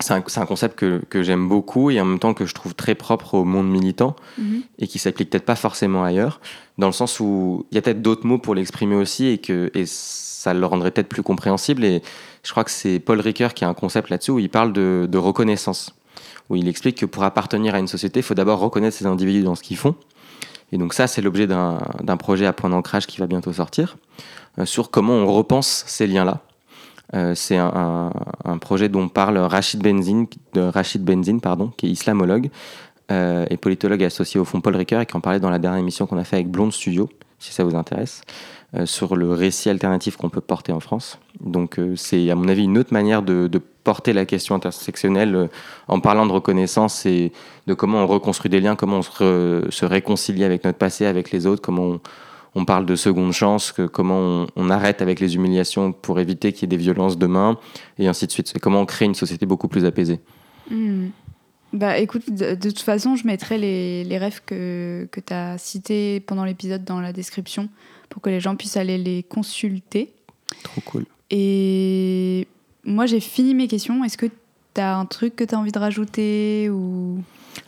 c'est 0.00 0.12
un, 0.12 0.46
concept 0.46 0.78
que, 0.78 1.02
que 1.08 1.22
j'aime 1.22 1.48
beaucoup 1.48 1.90
et 1.90 2.00
en 2.00 2.04
même 2.04 2.18
temps 2.18 2.34
que 2.34 2.44
je 2.44 2.54
trouve 2.54 2.74
très 2.74 2.94
propre 2.94 3.34
au 3.34 3.44
monde 3.44 3.70
militant 3.70 4.14
Mhm. 4.36 4.62
et 4.78 4.86
qui 4.86 4.98
s'applique 4.98 5.30
peut-être 5.30 5.44
pas 5.44 5.56
forcément 5.56 6.04
ailleurs, 6.04 6.40
dans 6.76 6.86
le 6.86 6.92
sens 6.92 7.18
où 7.20 7.64
il 7.70 7.76
y 7.76 7.78
a 7.78 7.82
peut-être 7.82 8.02
d'autres 8.02 8.26
mots 8.26 8.38
pour 8.38 8.54
l'exprimer 8.54 8.94
aussi 8.96 9.26
et 9.26 9.38
que 9.38 9.70
et 9.74 9.84
ça 9.86 10.52
le 10.52 10.66
rendrait 10.66 10.90
peut-être 10.90 11.08
plus 11.08 11.22
compréhensible. 11.22 11.84
Et 11.84 12.02
je 12.42 12.50
crois 12.50 12.64
que 12.64 12.70
c'est 12.70 12.98
Paul 12.98 13.20
Ricoeur 13.20 13.54
qui 13.54 13.64
a 13.64 13.68
un 13.68 13.74
concept 13.74 14.10
là-dessus 14.10 14.32
où 14.32 14.38
il 14.38 14.50
parle 14.50 14.72
de, 14.72 15.06
de 15.10 15.18
reconnaissance, 15.18 15.94
où 16.50 16.56
il 16.56 16.68
explique 16.68 16.98
que 16.98 17.06
pour 17.06 17.22
appartenir 17.24 17.74
à 17.74 17.78
une 17.78 17.88
société, 17.88 18.20
il 18.20 18.22
faut 18.22 18.34
d'abord 18.34 18.58
reconnaître 18.60 18.96
ces 18.96 19.06
individus 19.06 19.42
dans 19.42 19.54
ce 19.54 19.62
qu'ils 19.62 19.76
font. 19.78 19.94
Et 20.72 20.78
donc 20.78 20.94
ça, 20.94 21.06
c'est 21.06 21.22
l'objet 21.22 21.46
d'un 21.46 22.16
projet 22.18 22.46
à 22.46 22.52
point 22.52 22.70
d'ancrage 22.70 23.06
qui 23.06 23.18
va 23.18 23.26
bientôt 23.26 23.52
sortir, 23.52 23.96
euh, 24.58 24.64
sur 24.66 24.90
comment 24.90 25.12
on 25.14 25.26
repense 25.32 25.84
ces 25.86 26.06
liens-là. 26.06 26.40
Euh, 27.14 27.34
c'est 27.36 27.56
un, 27.56 28.10
un- 28.44 28.58
projet 28.58 28.88
dont 28.88 29.08
parle 29.08 29.38
Rachid 29.38 29.80
Benzine, 29.80 30.26
de 30.54 30.60
Rachid 30.62 31.04
Benzine 31.04 31.40
pardon, 31.40 31.72
qui 31.76 31.86
est 31.86 31.90
islamologue 31.90 32.50
euh, 33.12 33.46
et 33.48 33.56
politologue 33.56 34.02
associé 34.02 34.40
au 34.40 34.44
fond 34.44 34.60
Paul 34.60 34.74
Ricoeur 34.74 35.00
et 35.02 35.06
qui 35.06 35.16
en 35.16 35.20
parlait 35.20 35.38
dans 35.38 35.50
la 35.50 35.60
dernière 35.60 35.78
émission 35.78 36.06
qu'on 36.06 36.18
a 36.18 36.24
fait 36.24 36.34
avec 36.36 36.48
Blonde 36.50 36.72
Studio, 36.72 37.08
si 37.38 37.52
ça 37.52 37.62
vous 37.62 37.76
intéresse, 37.76 38.22
sur 38.86 39.14
le 39.14 39.30
récit 39.32 39.70
alternatif 39.70 40.16
qu'on 40.16 40.30
peut 40.30 40.40
porter 40.40 40.72
en 40.72 40.80
France. 40.80 41.20
Donc 41.40 41.78
c'est 41.94 42.28
à 42.28 42.34
mon 42.34 42.48
avis 42.48 42.64
une 42.64 42.76
autre 42.76 42.92
manière 42.92 43.22
de 43.22 43.48
porter 43.90 44.12
la 44.12 44.26
question 44.26 44.56
intersectionnelle 44.56 45.34
euh, 45.34 45.46
en 45.86 46.00
parlant 46.00 46.26
de 46.26 46.32
reconnaissance 46.32 47.06
et 47.06 47.32
de 47.68 47.74
comment 47.74 48.02
on 48.02 48.06
reconstruit 48.08 48.50
des 48.50 48.60
liens, 48.60 48.76
comment 48.76 48.98
on 48.98 49.02
se, 49.02 49.10
re- 49.22 49.70
se 49.70 49.86
réconcilie 49.86 50.44
avec 50.44 50.64
notre 50.64 50.78
passé, 50.78 51.06
avec 51.06 51.30
les 51.30 51.46
autres, 51.46 51.62
comment 51.62 51.84
on, 51.92 52.00
on 52.56 52.64
parle 52.64 52.84
de 52.84 52.96
seconde 52.96 53.32
chance, 53.32 53.70
que 53.70 53.86
comment 53.86 54.18
on, 54.18 54.46
on 54.56 54.70
arrête 54.70 55.02
avec 55.02 55.20
les 55.20 55.36
humiliations 55.36 55.92
pour 55.92 56.18
éviter 56.18 56.52
qu'il 56.52 56.62
y 56.62 56.66
ait 56.66 56.76
des 56.76 56.82
violences 56.82 57.16
demain, 57.16 57.58
et 57.98 58.08
ainsi 58.08 58.26
de 58.26 58.32
suite. 58.32 58.48
C'est 58.48 58.58
comment 58.58 58.80
on 58.80 58.86
crée 58.86 59.04
une 59.04 59.14
société 59.14 59.46
beaucoup 59.46 59.68
plus 59.68 59.84
apaisée. 59.84 60.18
Mhm. 60.70 61.12
Bah 61.72 61.98
écoute, 61.98 62.24
de, 62.30 62.54
de 62.54 62.70
toute 62.70 62.80
façon, 62.80 63.16
je 63.16 63.26
mettrai 63.26 63.58
les, 63.58 64.04
les 64.04 64.18
rêves 64.18 64.40
que, 64.46 65.08
que 65.12 65.20
tu 65.20 65.32
as 65.32 65.58
cités 65.58 66.20
pendant 66.20 66.44
l'épisode 66.44 66.84
dans 66.84 67.00
la 67.00 67.12
description 67.12 67.68
pour 68.08 68.22
que 68.22 68.30
les 68.30 68.40
gens 68.40 68.56
puissent 68.56 68.78
aller 68.78 68.98
les 68.98 69.22
consulter. 69.22 70.14
Trop 70.62 70.80
cool. 70.90 71.04
Et 71.30 72.46
moi, 72.86 73.06
j'ai 73.06 73.20
fini 73.20 73.54
mes 73.54 73.68
questions. 73.68 74.04
Est-ce 74.04 74.16
que 74.16 74.26
tu 74.26 74.80
as 74.80 74.96
un 74.96 75.04
truc 75.04 75.36
que 75.36 75.44
tu 75.44 75.54
as 75.54 75.58
envie 75.58 75.72
de 75.72 75.78
rajouter 75.78 76.70
ou... 76.70 77.18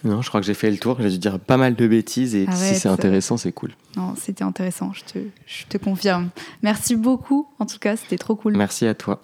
Non, 0.04 0.22
je 0.22 0.28
crois 0.28 0.40
que 0.40 0.46
j'ai 0.46 0.54
fait 0.54 0.70
le 0.70 0.78
tour. 0.78 0.96
J'ai 1.00 1.10
dû 1.10 1.18
dire 1.18 1.38
pas 1.40 1.56
mal 1.56 1.74
de 1.74 1.86
bêtises, 1.86 2.34
et 2.34 2.46
si 2.52 2.74
c'est 2.74 2.88
intéressant, 2.88 3.36
c'est 3.36 3.52
cool. 3.52 3.72
Non, 3.96 4.14
c'était 4.16 4.44
intéressant, 4.44 4.92
je 4.92 5.02
te, 5.04 5.18
je 5.46 5.64
te 5.66 5.78
confirme. 5.78 6.28
Merci 6.62 6.94
beaucoup, 6.94 7.48
en 7.58 7.66
tout 7.66 7.78
cas, 7.78 7.96
c'était 7.96 8.18
trop 8.18 8.36
cool. 8.36 8.56
Merci 8.56 8.86
à 8.86 8.94
toi. 8.94 9.20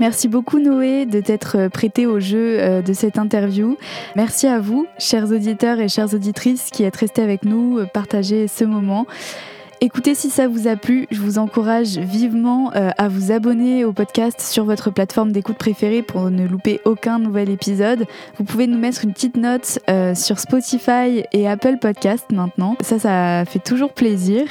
Merci 0.00 0.26
beaucoup 0.26 0.58
Noé 0.58 1.06
de 1.06 1.20
t'être 1.20 1.68
prêté 1.68 2.04
au 2.04 2.18
jeu 2.18 2.58
euh, 2.58 2.82
de 2.82 2.92
cette 2.92 3.16
interview. 3.16 3.78
Merci 4.16 4.48
à 4.48 4.58
vous, 4.58 4.88
chers 4.98 5.30
auditeurs 5.30 5.78
et 5.78 5.88
chères 5.88 6.12
auditrices, 6.12 6.70
qui 6.72 6.82
êtes 6.82 6.96
restés 6.96 7.22
avec 7.22 7.44
nous, 7.44 7.78
euh, 7.78 7.86
partager 7.86 8.48
ce 8.48 8.64
moment. 8.64 9.06
Écoutez, 9.80 10.14
si 10.14 10.30
ça 10.30 10.48
vous 10.48 10.68
a 10.68 10.76
plu, 10.76 11.06
je 11.10 11.20
vous 11.20 11.38
encourage 11.38 11.98
vivement 11.98 12.72
euh, 12.74 12.90
à 12.96 13.08
vous 13.08 13.32
abonner 13.32 13.84
au 13.84 13.92
podcast 13.92 14.40
sur 14.40 14.64
votre 14.64 14.90
plateforme 14.90 15.32
d'écoute 15.32 15.56
préférée 15.56 16.02
pour 16.02 16.30
ne 16.30 16.46
louper 16.46 16.80
aucun 16.84 17.18
nouvel 17.18 17.50
épisode. 17.50 18.06
Vous 18.38 18.44
pouvez 18.44 18.66
nous 18.66 18.78
mettre 18.78 19.04
une 19.04 19.12
petite 19.12 19.36
note 19.36 19.80
euh, 19.90 20.14
sur 20.14 20.38
Spotify 20.38 21.24
et 21.32 21.48
Apple 21.48 21.78
Podcast 21.80 22.26
maintenant. 22.32 22.76
Ça, 22.80 22.98
ça 22.98 23.44
fait 23.46 23.58
toujours 23.58 23.92
plaisir. 23.92 24.46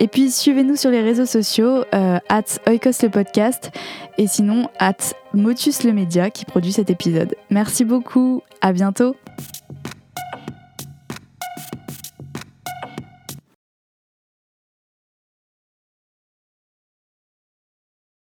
Et 0.00 0.08
puis, 0.08 0.30
suivez-nous 0.30 0.76
sur 0.76 0.90
les 0.90 1.02
réseaux 1.02 1.26
sociaux, 1.26 1.84
euh, 1.94 2.18
at 2.28 2.44
Oikos 2.66 3.02
le 3.02 3.08
podcast, 3.08 3.70
et 4.16 4.26
sinon, 4.26 4.68
at 4.78 4.96
Motus 5.34 5.84
le 5.84 5.92
média 5.92 6.30
qui 6.30 6.44
produit 6.44 6.72
cet 6.72 6.88
épisode. 6.88 7.34
Merci 7.50 7.84
beaucoup, 7.84 8.42
à 8.60 8.72
bientôt 8.72 9.16